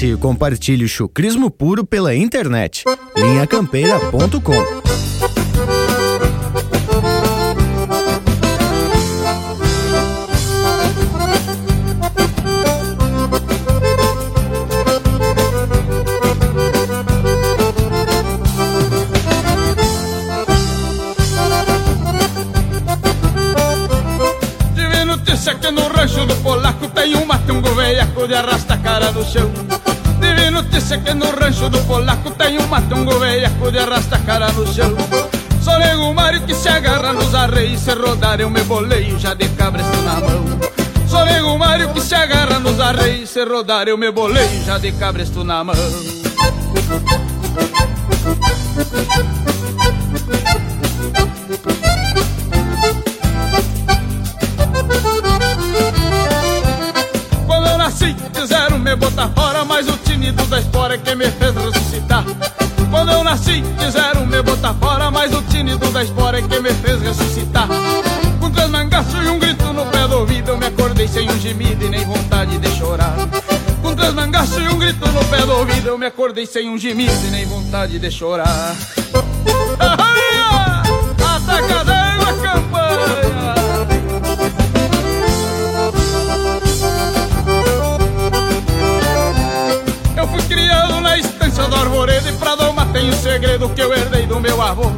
E 0.01 0.15
compartilhe 0.15 0.85
o 0.85 0.87
chucrismo 0.87 1.51
puro 1.51 1.85
pela 1.85 2.15
internet. 2.15 2.85
linhacampeira.com 3.17 5.88
se 37.89 37.95
rodar 37.95 38.39
eu 38.39 38.49
me 38.51 38.61
boleio 38.63 39.17
já 39.17 39.33
de 39.33 39.49
cabresto 39.49 39.97
na 40.03 40.15
mão. 40.19 40.45
Sou 41.07 41.25
nego 41.25 41.57
Mário 41.57 41.91
que 41.91 42.01
se 42.01 42.13
agarra 42.13 42.59
nos 42.59 42.79
arreios, 42.79 43.31
se 43.31 43.43
rodar 43.43 43.87
eu 43.87 43.97
me 43.97 44.11
boleio 44.11 44.63
já 44.63 44.77
de 44.77 44.91
cabresto 44.91 45.43
na 45.43 45.63
mão. 45.63 45.75
Quando 57.47 57.67
eu 57.67 57.77
nasci, 57.79 58.15
quiseram 58.31 58.77
me 58.77 58.95
botar 58.95 59.29
fora, 59.29 59.65
mas 59.65 59.87
o 59.87 59.97
tinido 59.97 60.45
da 60.45 60.59
espora 60.59 60.93
é 60.93 60.97
que 60.99 61.15
me 61.15 61.27
fez 61.31 61.55
ressuscitar. 61.55 62.23
Quando 62.89 63.11
eu 63.11 63.23
nasci, 63.23 63.63
quiseram 63.77 64.25
me 64.25 64.41
botar 64.41 64.73
fora, 64.73 65.11
mas 65.11 65.33
o 65.33 65.41
tinido 65.43 65.89
da 65.91 66.03
espora 66.03 66.39
é 66.39 66.41
que 66.41 66.59
me 66.59 66.73
fez 66.73 67.01
ressuscitar. 67.01 67.67
Com 68.39 68.49
três 68.51 68.69
mangaços 68.69 69.13
e 69.13 69.29
um 69.29 69.37
grito 69.39 69.71
no 69.73 69.85
pé 69.85 70.07
do 70.07 70.19
ouvido, 70.19 70.49
eu 70.49 70.57
me 70.57 70.65
acordei 70.65 71.07
sem 71.07 71.29
um 71.29 71.39
gemido 71.39 71.85
e 71.85 71.89
nem 71.89 72.05
vontade 72.05 72.57
de 72.57 72.69
chorar. 72.71 73.13
Com 73.81 73.95
três 73.95 74.13
mangaços 74.13 74.57
e 74.57 74.67
um 74.67 74.77
grito 74.77 75.07
no 75.07 75.23
pé 75.25 75.45
do 75.45 75.53
ouvido, 75.53 75.87
eu 75.87 75.97
me 75.97 76.05
acordei 76.05 76.45
sem 76.45 76.69
um 76.69 76.77
gemido 76.77 77.27
e 77.27 77.31
nem 77.31 77.45
vontade 77.45 77.99
de 77.99 78.11
chorar. 78.11 78.75
Ataca 81.19 81.85
d'água, 81.85 82.33
campanha! 82.41 83.55
Eu 90.17 90.27
fui 90.27 90.41
criado 90.43 90.99
na 91.01 91.17
estância 91.17 91.63
do 91.63 91.75
arvoredo 91.75 92.29
e 92.29 92.33
pra 92.33 92.55
doma 92.55 92.78
tem 92.91 93.11
segredo 93.13 93.69
que 93.69 93.81
eu 93.81 93.93
herdei 93.93 94.25
do 94.25 94.39
meu 94.39 94.61
avô. 94.61 94.91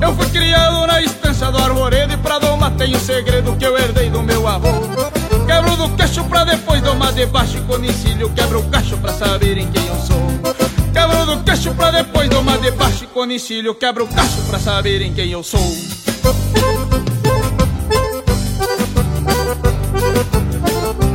Eu 0.00 0.14
fui 0.14 0.26
criado 0.26 0.86
na 0.86 1.00
estância 1.02 1.50
do 1.50 1.58
arvoredo 1.58 2.12
e 2.12 2.16
pra 2.16 2.38
doma 2.38 2.70
tem 2.72 2.98
segredo 2.98 3.56
que 3.56 3.64
eu 3.64 3.76
herdei 3.76 4.10
do 4.10 4.22
meu 4.22 4.46
avô. 4.46 4.68
Quebro 5.46 5.76
do 5.76 5.88
queixo 5.96 6.24
pra 6.24 6.44
depois 6.44 6.82
domar 6.82 7.12
de 7.12 7.26
baixo 7.26 7.58
e 7.58 7.60
conicílio 7.62 8.30
quebro 8.30 8.60
o 8.60 8.70
cacho 8.70 8.96
pra 8.98 9.12
saberem 9.12 9.70
quem 9.70 9.86
eu 9.86 9.96
sou. 9.96 10.16
Quebro 10.92 11.26
do 11.26 11.42
queixo 11.44 11.74
pra 11.74 11.90
depois 11.90 12.28
domar 12.28 12.58
de 12.58 12.70
baixo 12.72 13.04
e 13.04 13.06
conicílio 13.06 13.74
quebro 13.74 14.04
o 14.04 14.08
cacho 14.08 14.42
pra 14.48 14.58
saberem 14.58 15.12
quem 15.12 15.30
eu 15.30 15.42
sou. 15.42 15.60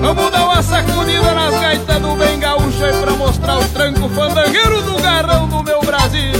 Vamos 0.01 0.31
dar 0.31 0.45
uma 0.45 0.63
sacudida 0.63 1.31
nas 1.33 1.53
gaitas 1.61 2.01
do 2.01 2.15
bem 2.15 2.39
gaúcho 2.39 2.83
aí 2.83 2.99
pra 2.99 3.11
mostrar 3.11 3.59
o 3.59 3.63
tranco 3.69 4.09
fandangueiro 4.09 4.81
do 4.81 5.01
garrão 5.01 5.47
do 5.47 5.63
meu 5.63 5.70
Brasil. 6.11 6.33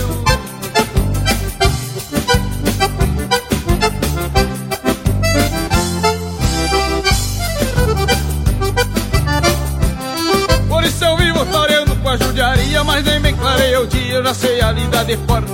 Por 10.68 10.84
isso 10.84 11.06
eu 11.06 11.18
vivo 11.18 11.46
toreando 11.46 11.96
com 11.96 12.10
a 12.10 12.18
judiaria, 12.18 12.84
mas 12.84 13.06
nem 13.06 13.22
bem 13.22 13.36
clarei 13.36 13.78
o 13.78 13.88
dia, 13.88 14.16
eu 14.16 14.24
já 14.24 14.34
sei 14.34 14.62
a 14.62 14.72
lida 14.74 15.06
de 15.06 15.18
fora. 15.26 15.46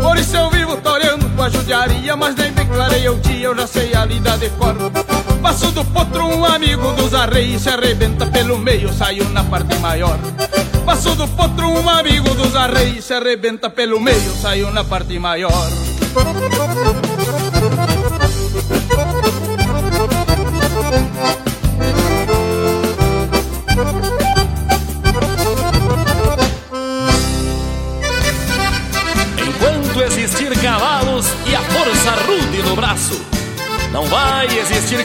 Por 0.00 0.16
isso 0.16 0.36
eu 0.36 0.50
vivo 0.50 0.76
toreando 0.76 1.27
com 1.38 2.16
mas 2.16 2.34
nem 2.34 2.52
bem 2.52 2.66
clarei 2.66 3.08
o 3.08 3.14
dia, 3.20 3.46
eu 3.46 3.56
já 3.56 3.66
sei 3.66 3.94
a 3.94 4.04
lida 4.04 4.36
de 4.38 4.50
fora. 4.50 4.90
Passo 5.40 5.70
do 5.70 5.84
potro, 5.84 6.26
um 6.26 6.44
amigo 6.44 6.92
dos 6.94 7.14
arreios 7.14 7.62
se 7.62 7.68
arrebenta 7.68 8.26
pelo 8.26 8.58
meio, 8.58 8.92
saiu 8.92 9.24
na 9.30 9.44
parte 9.44 9.76
maior. 9.76 10.18
Passo 10.84 11.14
do 11.14 11.28
potro, 11.28 11.68
um 11.68 11.88
amigo 11.88 12.34
dos 12.34 12.56
arreios 12.56 13.04
se 13.04 13.14
arrebenta 13.14 13.70
pelo 13.70 14.00
meio, 14.00 14.32
saiu 14.42 14.72
na 14.72 14.82
parte 14.82 15.16
maior. 15.18 15.70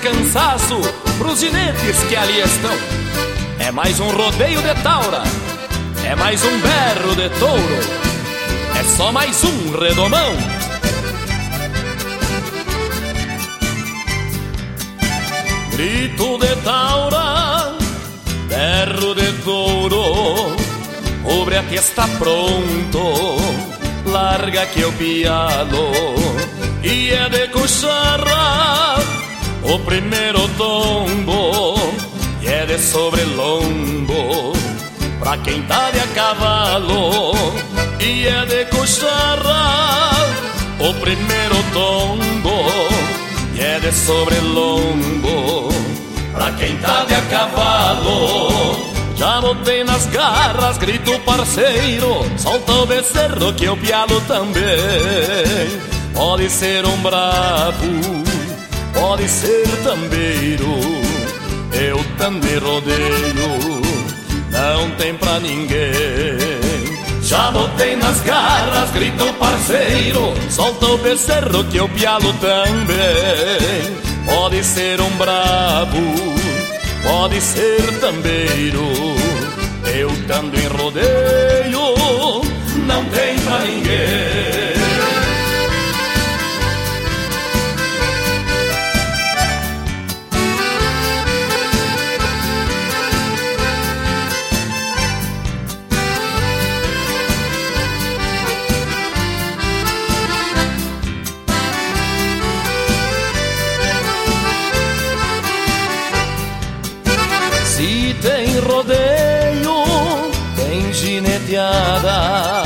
Cansaço 0.03 0.81
pros 1.17 1.39
jinetes 1.39 1.97
que 2.09 2.15
ali 2.15 2.41
estão. 2.41 2.75
É 3.57 3.71
mais 3.71 4.01
um 4.01 4.09
rodeio 4.09 4.61
de 4.61 4.73
taura, 4.83 5.23
é 6.05 6.13
mais 6.13 6.43
um 6.43 6.59
berro 6.59 7.15
de 7.15 7.29
touro, 7.39 7.79
é 8.77 8.83
só 8.83 9.13
mais 9.13 9.41
um 9.45 9.71
redomão. 9.71 10.35
Grito 15.71 16.37
de 16.37 16.55
taura, 16.63 17.77
berro 18.49 19.15
de 19.15 19.31
touro, 19.43 20.55
obre 21.23 21.55
a 21.55 21.63
está 21.73 22.05
pronto, 22.19 23.37
larga 24.05 24.65
que 24.65 24.81
eu 24.81 24.91
pialo, 24.91 25.91
e 26.83 27.09
é 27.09 27.29
de 27.29 27.47
cucharra 27.47 29.22
o 29.63 29.79
primeiro 29.79 30.47
tombo, 30.57 31.75
e 32.41 32.47
é 32.47 32.65
de 32.65 32.77
sobrelombo, 32.79 34.53
pra 35.19 35.37
quem 35.37 35.61
tá 35.63 35.91
de 35.91 35.99
a 35.99 36.07
cavalo, 36.07 37.33
e 37.99 38.27
é 38.27 38.45
de 38.45 38.65
cucharra 38.65 40.11
o 40.79 40.93
primeiro 40.95 41.55
tombo, 41.73 42.65
e 43.55 43.61
é 43.61 43.79
de 43.79 43.91
sobrelombo, 43.91 45.69
pra 46.33 46.51
quem 46.51 46.75
tá 46.77 47.05
de 47.05 47.15
a 47.15 47.21
cavalo. 47.21 48.93
Já 49.15 49.39
botei 49.39 49.83
nas 49.83 50.05
garras, 50.07 50.77
grito 50.77 51.17
parceiro, 51.19 52.25
solta 52.37 52.71
o 52.73 52.85
becerro 52.85 53.53
que 53.53 53.65
eu 53.65 53.77
pialo 53.77 54.19
também. 54.21 54.63
Pode 56.13 56.49
ser 56.49 56.85
um 56.85 56.97
bravo, 56.97 58.23
pode 59.03 59.27
ser 59.27 59.67
tambeiro, 59.83 60.79
eu 61.73 62.01
também 62.17 62.57
rodeio, 62.57 63.81
não 64.49 64.89
tem 64.91 65.13
pra 65.15 65.41
ninguém. 65.41 66.61
Já 67.21 67.51
botei 67.51 67.97
nas 67.97 68.21
garras, 68.21 68.91
grito 68.91 69.25
parceiro, 69.33 70.33
solta 70.49 70.85
o 70.85 70.97
becerro 70.99 71.65
que 71.65 71.77
eu 71.77 71.89
pialo 71.89 72.31
também. 72.35 73.97
Pode 74.25 74.63
ser 74.63 75.01
um 75.01 75.09
bravo, 75.17 75.97
pode 77.03 77.41
ser 77.41 77.99
tambeiro. 77.99 78.87
Eu 79.93 80.09
tando 80.29 80.57
em 80.57 80.67
rodeio, 80.67 82.41
não 82.87 83.03
tem 83.05 83.37
pra 83.39 83.59
ninguém. 83.65 84.52
Gineteada, 111.03 112.63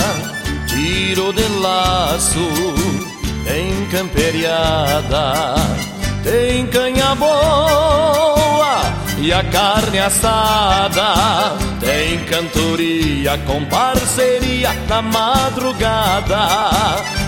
tiro 0.68 1.34
de 1.34 1.48
laço, 1.60 2.50
tem 3.44 3.86
camperiada, 3.88 5.56
tem 6.24 6.68
canha 6.68 7.16
boa 7.16 8.37
e 9.28 9.34
a 9.34 9.44
carne 9.44 10.00
assada, 10.00 11.58
tem 11.82 12.18
cantoria 12.24 13.38
com 13.40 13.66
parceria 13.66 14.72
na 14.88 15.02
madrugada, 15.02 16.48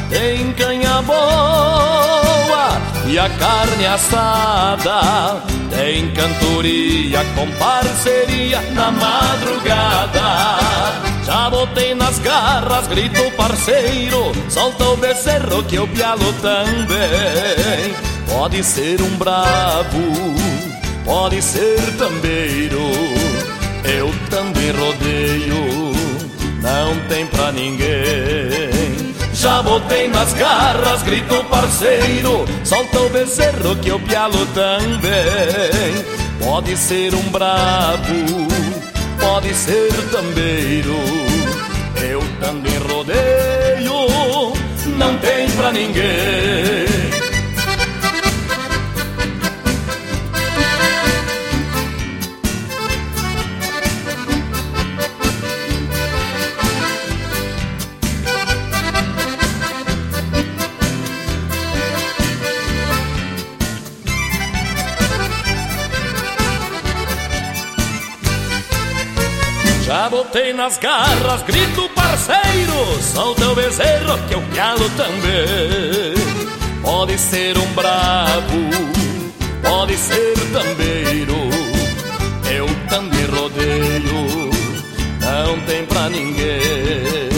tem 0.09 0.53
canha 0.53 1.01
boa 1.01 2.79
e 3.05 3.19
a 3.19 3.29
carne 3.31 3.85
assada, 3.85 5.43
tem 5.75 6.09
cantoria 6.13 7.19
com 7.35 7.51
parceria 7.57 8.61
na 8.71 8.91
madrugada. 8.91 10.21
Já 11.25 11.49
botei 11.49 11.93
nas 11.95 12.17
garras, 12.19 12.87
grito 12.87 13.29
parceiro, 13.35 14.31
solta 14.47 14.85
o 14.85 14.95
becerro 14.95 15.63
que 15.63 15.75
eu 15.75 15.85
pialo 15.89 16.31
também. 16.41 17.93
Pode 18.29 18.63
ser 18.63 19.01
um 19.01 19.17
bravo, 19.17 19.99
pode 21.09 21.41
ser 21.41 21.81
tambeiro, 21.97 22.91
eu 23.83 24.13
também 24.29 24.69
rodeio, 24.69 25.91
não 26.61 26.95
tem 27.07 27.25
pra 27.25 27.51
ninguém. 27.51 29.15
Já 29.33 29.63
botei 29.63 30.07
nas 30.07 30.33
garras, 30.33 31.01
grito 31.01 31.43
parceiro, 31.45 32.45
solta 32.63 32.99
o 32.99 33.09
becerro 33.09 33.75
que 33.77 33.89
eu 33.89 33.99
pialo 34.01 34.45
também. 34.53 36.05
Pode 36.43 36.77
ser 36.77 37.15
um 37.15 37.23
bravo, 37.31 38.47
pode 39.19 39.51
ser 39.55 39.91
tambeiro. 40.11 40.95
Eu 42.07 42.21
também 42.39 42.77
rodeio, 42.87 44.53
não 44.95 45.17
tem 45.17 45.49
pra 45.57 45.71
ninguém. 45.71 46.88
Já 69.89 70.07
botei 70.07 70.53
nas 70.53 70.77
garras, 70.77 71.41
grito 71.41 71.89
parceiro, 71.95 73.01
solta 73.01 73.43
o 73.47 73.55
bezerro 73.55 74.19
que 74.27 74.35
eu 74.35 74.41
pialo 74.53 74.87
também. 74.91 76.13
Pode 76.83 77.17
ser 77.17 77.57
um 77.57 77.65
bravo, 77.73 78.69
pode 79.63 79.97
ser 79.97 80.35
tambeiro, 80.53 81.33
eu 82.55 82.67
também 82.87 83.25
rodeio, 83.25 84.51
não 85.21 85.59
tem 85.65 85.83
pra 85.87 86.07
ninguém. 86.07 87.29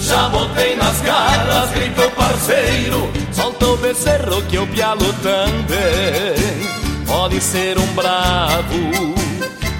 Já 0.00 0.28
botei 0.28 0.76
nas 0.76 1.00
garras, 1.00 1.70
grito 1.70 2.08
parceiro, 2.12 3.10
solta 3.32 3.66
o 3.66 3.76
bezerro 3.76 4.40
que 4.42 4.54
eu 4.54 4.68
pialo 4.68 5.12
também. 5.14 6.68
Pode 7.08 7.40
ser 7.40 7.76
um 7.76 7.86
bravo, 7.94 9.14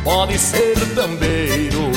pode 0.02 0.36
ser 0.36 0.74
tambeiro, 0.96 1.92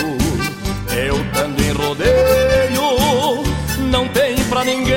eu 0.96 1.16
também 1.32 1.72
rodeio, 1.72 3.44
não 3.90 4.08
tem 4.08 4.36
pra 4.46 4.64
ninguém. 4.64 4.96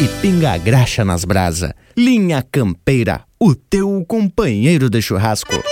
E 0.00 0.08
pinga 0.20 0.52
a 0.52 0.58
graxa 0.58 1.04
nas 1.04 1.24
brasa. 1.24 1.74
Linha 1.96 2.44
Campeira, 2.50 3.22
o 3.38 3.54
teu 3.54 4.04
companheiro 4.06 4.90
de 4.90 5.00
churrasco. 5.00 5.62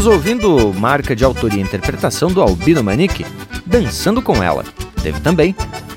Estamos 0.00 0.16
ouvindo 0.16 0.72
marca 0.80 1.14
de 1.14 1.22
autoria 1.22 1.58
e 1.58 1.62
interpretação 1.62 2.32
do 2.32 2.40
Albino 2.40 2.82
Manique, 2.82 3.26
Dançando 3.66 4.22
com 4.22 4.42
Ela. 4.42 4.64
Teve 5.02 5.20
também 5.20 5.54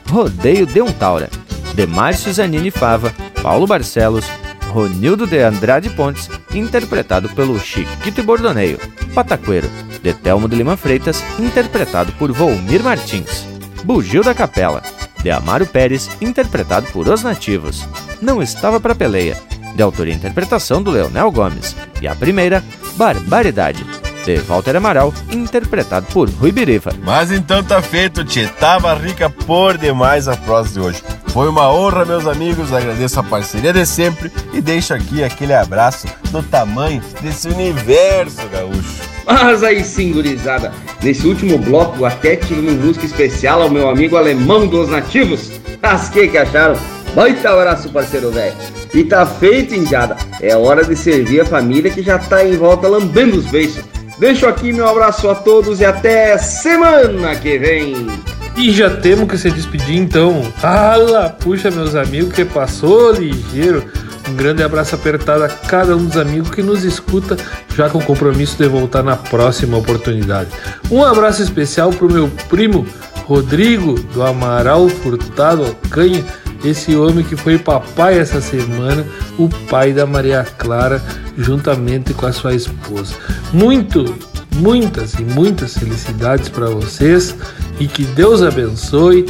Rodeio 0.09 0.65
de 0.65 0.81
Untaura, 0.81 1.29
de 1.73 1.87
Márcio 1.87 2.33
Zanini 2.33 2.69
Fava, 2.69 3.13
Paulo 3.41 3.65
Barcelos, 3.65 4.25
Ronildo 4.67 5.25
de 5.25 5.39
Andrade 5.39 5.89
Pontes, 5.89 6.29
interpretado 6.53 7.29
pelo 7.29 7.57
Chiquito 7.57 8.19
e 8.19 8.21
Bordoneio, 8.21 8.77
Pataqueiro. 9.15 9.69
de 10.03 10.11
Telmo 10.11 10.49
de 10.49 10.57
Lima 10.57 10.75
Freitas, 10.75 11.23
interpretado 11.39 12.11
por 12.19 12.29
Volmir 12.33 12.83
Martins. 12.83 13.47
Bugio 13.85 14.21
da 14.21 14.33
Capela, 14.33 14.83
de 15.23 15.31
Amaro 15.31 15.65
Pérez, 15.65 16.09
interpretado 16.19 16.87
por 16.87 17.07
Os 17.07 17.23
Nativos. 17.23 17.87
Não 18.21 18.43
Estava 18.43 18.81
para 18.81 18.95
Peleia, 18.95 19.41
de 19.73 19.81
autoria 19.81 20.13
e 20.13 20.17
interpretação 20.17 20.83
do 20.83 20.91
Leonel 20.91 21.31
Gomes. 21.31 21.73
E 22.01 22.07
a 22.07 22.13
primeira, 22.13 22.61
Barbaridade, 22.95 23.83
de 24.23 24.37
Walter 24.37 24.75
Amaral, 24.75 25.13
interpretado 25.31 26.05
por 26.07 26.29
Rui 26.29 26.51
Birifa. 26.51 26.91
Mas 27.03 27.31
então 27.31 27.63
tá 27.63 27.81
feito, 27.81 28.23
Tchê. 28.23 28.47
Tava 28.47 28.93
rica 28.93 29.29
por 29.29 29.77
demais 29.77 30.27
a 30.27 30.35
prosa 30.35 30.73
de 30.73 30.79
hoje. 30.79 31.03
Foi 31.27 31.49
uma 31.49 31.71
honra, 31.71 32.05
meus 32.05 32.25
amigos. 32.27 32.71
Agradeço 32.71 33.19
a 33.19 33.23
parceria 33.23 33.73
de 33.73 33.85
sempre 33.85 34.31
e 34.53 34.61
deixo 34.61 34.93
aqui 34.93 35.23
aquele 35.23 35.53
abraço 35.53 36.07
do 36.31 36.41
tamanho 36.43 37.01
desse 37.21 37.47
universo 37.47 38.47
gaúcho. 38.51 39.01
Mas 39.25 39.63
aí 39.63 39.83
sim, 39.83 40.11
gurizada. 40.11 40.71
Nesse 41.01 41.25
último 41.27 41.57
bloco, 41.57 42.05
até 42.05 42.35
tive 42.35 42.61
uma 42.61 42.71
música 42.71 43.05
especial 43.05 43.61
ao 43.61 43.69
meu 43.69 43.89
amigo 43.89 44.15
alemão 44.15 44.67
dos 44.67 44.89
nativos. 44.89 45.51
As 45.81 46.09
que 46.09 46.27
que 46.27 46.37
acharam? 46.37 46.75
Baita 47.15 47.51
abraço, 47.51 47.89
parceiro 47.89 48.31
velho. 48.31 48.55
E 48.93 49.03
tá 49.03 49.25
feito, 49.25 49.75
indiada. 49.75 50.15
É 50.41 50.55
hora 50.55 50.83
de 50.83 50.95
servir 50.95 51.41
a 51.41 51.45
família 51.45 51.91
que 51.91 52.01
já 52.01 52.17
tá 52.19 52.45
em 52.45 52.57
volta 52.57 52.87
lambendo 52.87 53.37
os 53.37 53.45
beiços. 53.45 53.83
Deixo 54.17 54.47
aqui 54.47 54.71
meu 54.71 54.87
abraço 54.87 55.29
a 55.29 55.35
todos 55.35 55.79
e 55.79 55.85
até 55.85 56.37
semana 56.37 57.35
que 57.35 57.57
vem. 57.57 58.07
E 58.55 58.71
já 58.71 58.89
temos 58.97 59.27
que 59.27 59.37
se 59.37 59.49
despedir 59.49 59.97
então. 59.97 60.43
Fala, 60.57 61.29
puxa 61.29 61.71
meus 61.71 61.95
amigos 61.95 62.33
que 62.33 62.45
passou 62.45 63.11
ligeiro. 63.11 63.83
Um 64.29 64.35
grande 64.35 64.63
abraço 64.63 64.95
apertado 64.95 65.43
a 65.43 65.49
cada 65.49 65.97
um 65.97 66.05
dos 66.05 66.17
amigos 66.17 66.49
que 66.49 66.61
nos 66.61 66.83
escuta, 66.83 67.35
já 67.75 67.89
com 67.89 67.97
o 67.97 68.05
compromisso 68.05 68.57
de 68.57 68.67
voltar 68.67 69.03
na 69.03 69.17
próxima 69.17 69.77
oportunidade. 69.77 70.49
Um 70.89 71.03
abraço 71.03 71.41
especial 71.41 71.89
pro 71.89 72.11
meu 72.11 72.29
primo 72.47 72.87
Rodrigo 73.25 73.95
do 74.13 74.23
Amaral 74.23 74.87
Furtado 74.87 75.75
Canha, 75.89 76.23
esse 76.63 76.95
homem 76.95 77.23
que 77.23 77.35
foi 77.35 77.57
papai 77.57 78.17
essa 78.17 78.39
semana, 78.39 79.05
o 79.37 79.49
pai 79.69 79.93
da 79.93 80.05
Maria 80.05 80.43
Clara, 80.57 81.01
juntamente 81.37 82.13
com 82.13 82.25
a 82.25 82.31
sua 82.31 82.53
esposa. 82.53 83.15
Muito, 83.51 84.15
muitas 84.55 85.13
e 85.15 85.23
muitas 85.23 85.77
felicidades 85.77 86.49
para 86.49 86.69
vocês 86.69 87.35
e 87.79 87.87
que 87.87 88.03
Deus 88.03 88.41
abençoe. 88.41 89.25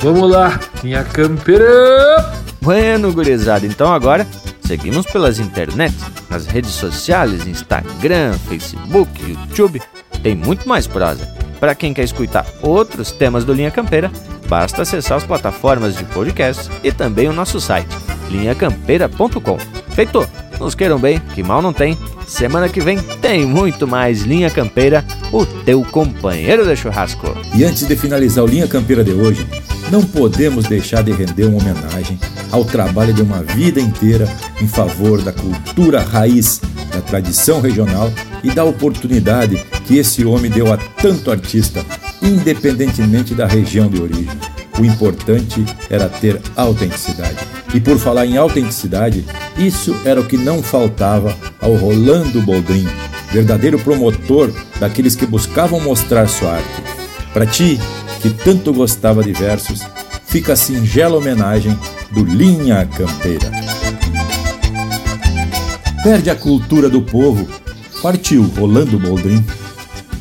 Vamos 0.00 0.30
lá, 0.30 0.58
minha 0.82 1.04
campeira! 1.04 1.66
Bueno, 2.60 3.12
gurizada, 3.12 3.66
então 3.66 3.92
agora 3.92 4.26
seguimos 4.64 5.06
pelas 5.06 5.38
internet, 5.38 5.94
nas 6.28 6.46
redes 6.46 6.72
sociais, 6.72 7.46
Instagram, 7.46 8.34
Facebook, 8.48 9.10
YouTube. 9.22 9.80
Tem 10.22 10.34
muito 10.34 10.68
mais 10.68 10.86
prosa. 10.86 11.26
Para 11.58 11.74
quem 11.74 11.94
quer 11.94 12.04
escutar 12.04 12.46
outros 12.62 13.10
temas 13.10 13.44
do 13.44 13.52
Linha 13.52 13.70
Campeira, 13.70 14.10
basta 14.48 14.82
acessar 14.82 15.18
as 15.18 15.24
plataformas 15.24 15.96
de 15.96 16.04
podcast 16.04 16.70
e 16.82 16.90
também 16.90 17.28
o 17.28 17.32
nosso 17.32 17.60
site, 17.60 17.94
linhacampeira.com. 18.30 19.58
Feito! 19.94 20.28
Nos 20.58 20.74
queiram 20.74 20.98
bem, 20.98 21.20
que 21.34 21.42
mal 21.42 21.62
não 21.62 21.72
tem. 21.72 21.96
Semana 22.26 22.68
que 22.68 22.80
vem 22.80 22.98
tem 23.20 23.46
muito 23.46 23.86
mais 23.86 24.22
Linha 24.22 24.50
Campeira, 24.50 25.04
o 25.32 25.46
teu 25.46 25.84
companheiro 25.84 26.66
de 26.66 26.74
churrasco. 26.74 27.26
E 27.54 27.64
antes 27.64 27.86
de 27.86 27.94
finalizar 27.94 28.44
o 28.44 28.48
Linha 28.48 28.66
Campeira 28.66 29.04
de 29.04 29.12
hoje, 29.12 29.46
não 29.90 30.02
podemos 30.02 30.66
deixar 30.66 31.02
de 31.02 31.12
render 31.12 31.44
uma 31.44 31.58
homenagem 31.58 32.18
ao 32.50 32.64
trabalho 32.64 33.14
de 33.14 33.22
uma 33.22 33.42
vida 33.42 33.80
inteira 33.80 34.28
em 34.60 34.66
favor 34.66 35.22
da 35.22 35.32
cultura 35.32 36.02
raiz, 36.02 36.60
da 36.92 37.00
tradição 37.00 37.60
regional 37.60 38.12
e 38.42 38.50
da 38.50 38.64
oportunidade 38.64 39.64
que 39.86 39.96
esse 39.96 40.24
homem 40.24 40.50
deu 40.50 40.72
a 40.72 40.76
tanto 40.76 41.30
artista, 41.30 41.84
independentemente 42.22 43.34
da 43.34 43.46
região 43.46 43.88
de 43.88 44.00
origem. 44.00 44.38
O 44.78 44.84
importante 44.84 45.64
era 45.90 46.08
ter 46.08 46.40
autenticidade. 46.56 47.38
E 47.74 47.80
por 47.80 47.98
falar 47.98 48.26
em 48.26 48.36
autenticidade, 48.36 49.24
isso 49.56 49.94
era 50.04 50.20
o 50.20 50.24
que 50.24 50.36
não 50.36 50.62
faltava 50.62 51.36
ao 51.60 51.74
Rolando 51.74 52.40
Boldrin, 52.42 52.88
verdadeiro 53.32 53.78
promotor 53.78 54.52
daqueles 54.78 55.16
que 55.16 55.26
buscavam 55.26 55.80
mostrar 55.80 56.28
sua 56.28 56.52
arte. 56.52 56.82
Para 57.32 57.44
ti, 57.44 57.78
que 58.22 58.30
tanto 58.30 58.72
gostava 58.72 59.22
de 59.22 59.32
versos, 59.32 59.82
fica 60.26 60.52
a 60.52 60.56
singela 60.56 61.16
homenagem 61.16 61.76
do 62.10 62.24
Linha 62.24 62.86
Campeira. 62.86 63.50
Perde 66.02 66.30
a 66.30 66.36
cultura 66.36 66.88
do 66.88 67.02
povo, 67.02 67.46
partiu 68.00 68.44
Rolando 68.56 68.98
Boldrin. 68.98 69.44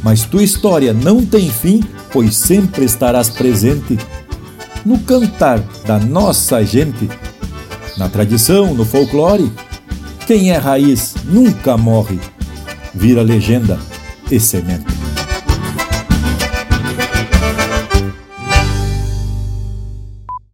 Mas 0.07 0.23
tua 0.23 0.41
história 0.41 0.93
não 0.93 1.25
tem 1.25 1.49
fim, 1.49 1.83
pois 2.13 2.33
sempre 2.37 2.85
estarás 2.85 3.29
presente 3.29 3.99
no 4.85 4.99
cantar 4.99 5.59
da 5.85 5.99
nossa 5.99 6.63
gente, 6.63 7.09
na 7.97 8.07
tradição, 8.07 8.73
no 8.73 8.85
folclore. 8.85 9.51
Quem 10.25 10.51
é 10.51 10.57
raiz 10.57 11.13
nunca 11.25 11.75
morre, 11.75 12.21
vira 12.95 13.21
legenda 13.21 13.77
e 14.31 14.39
semente. 14.39 14.96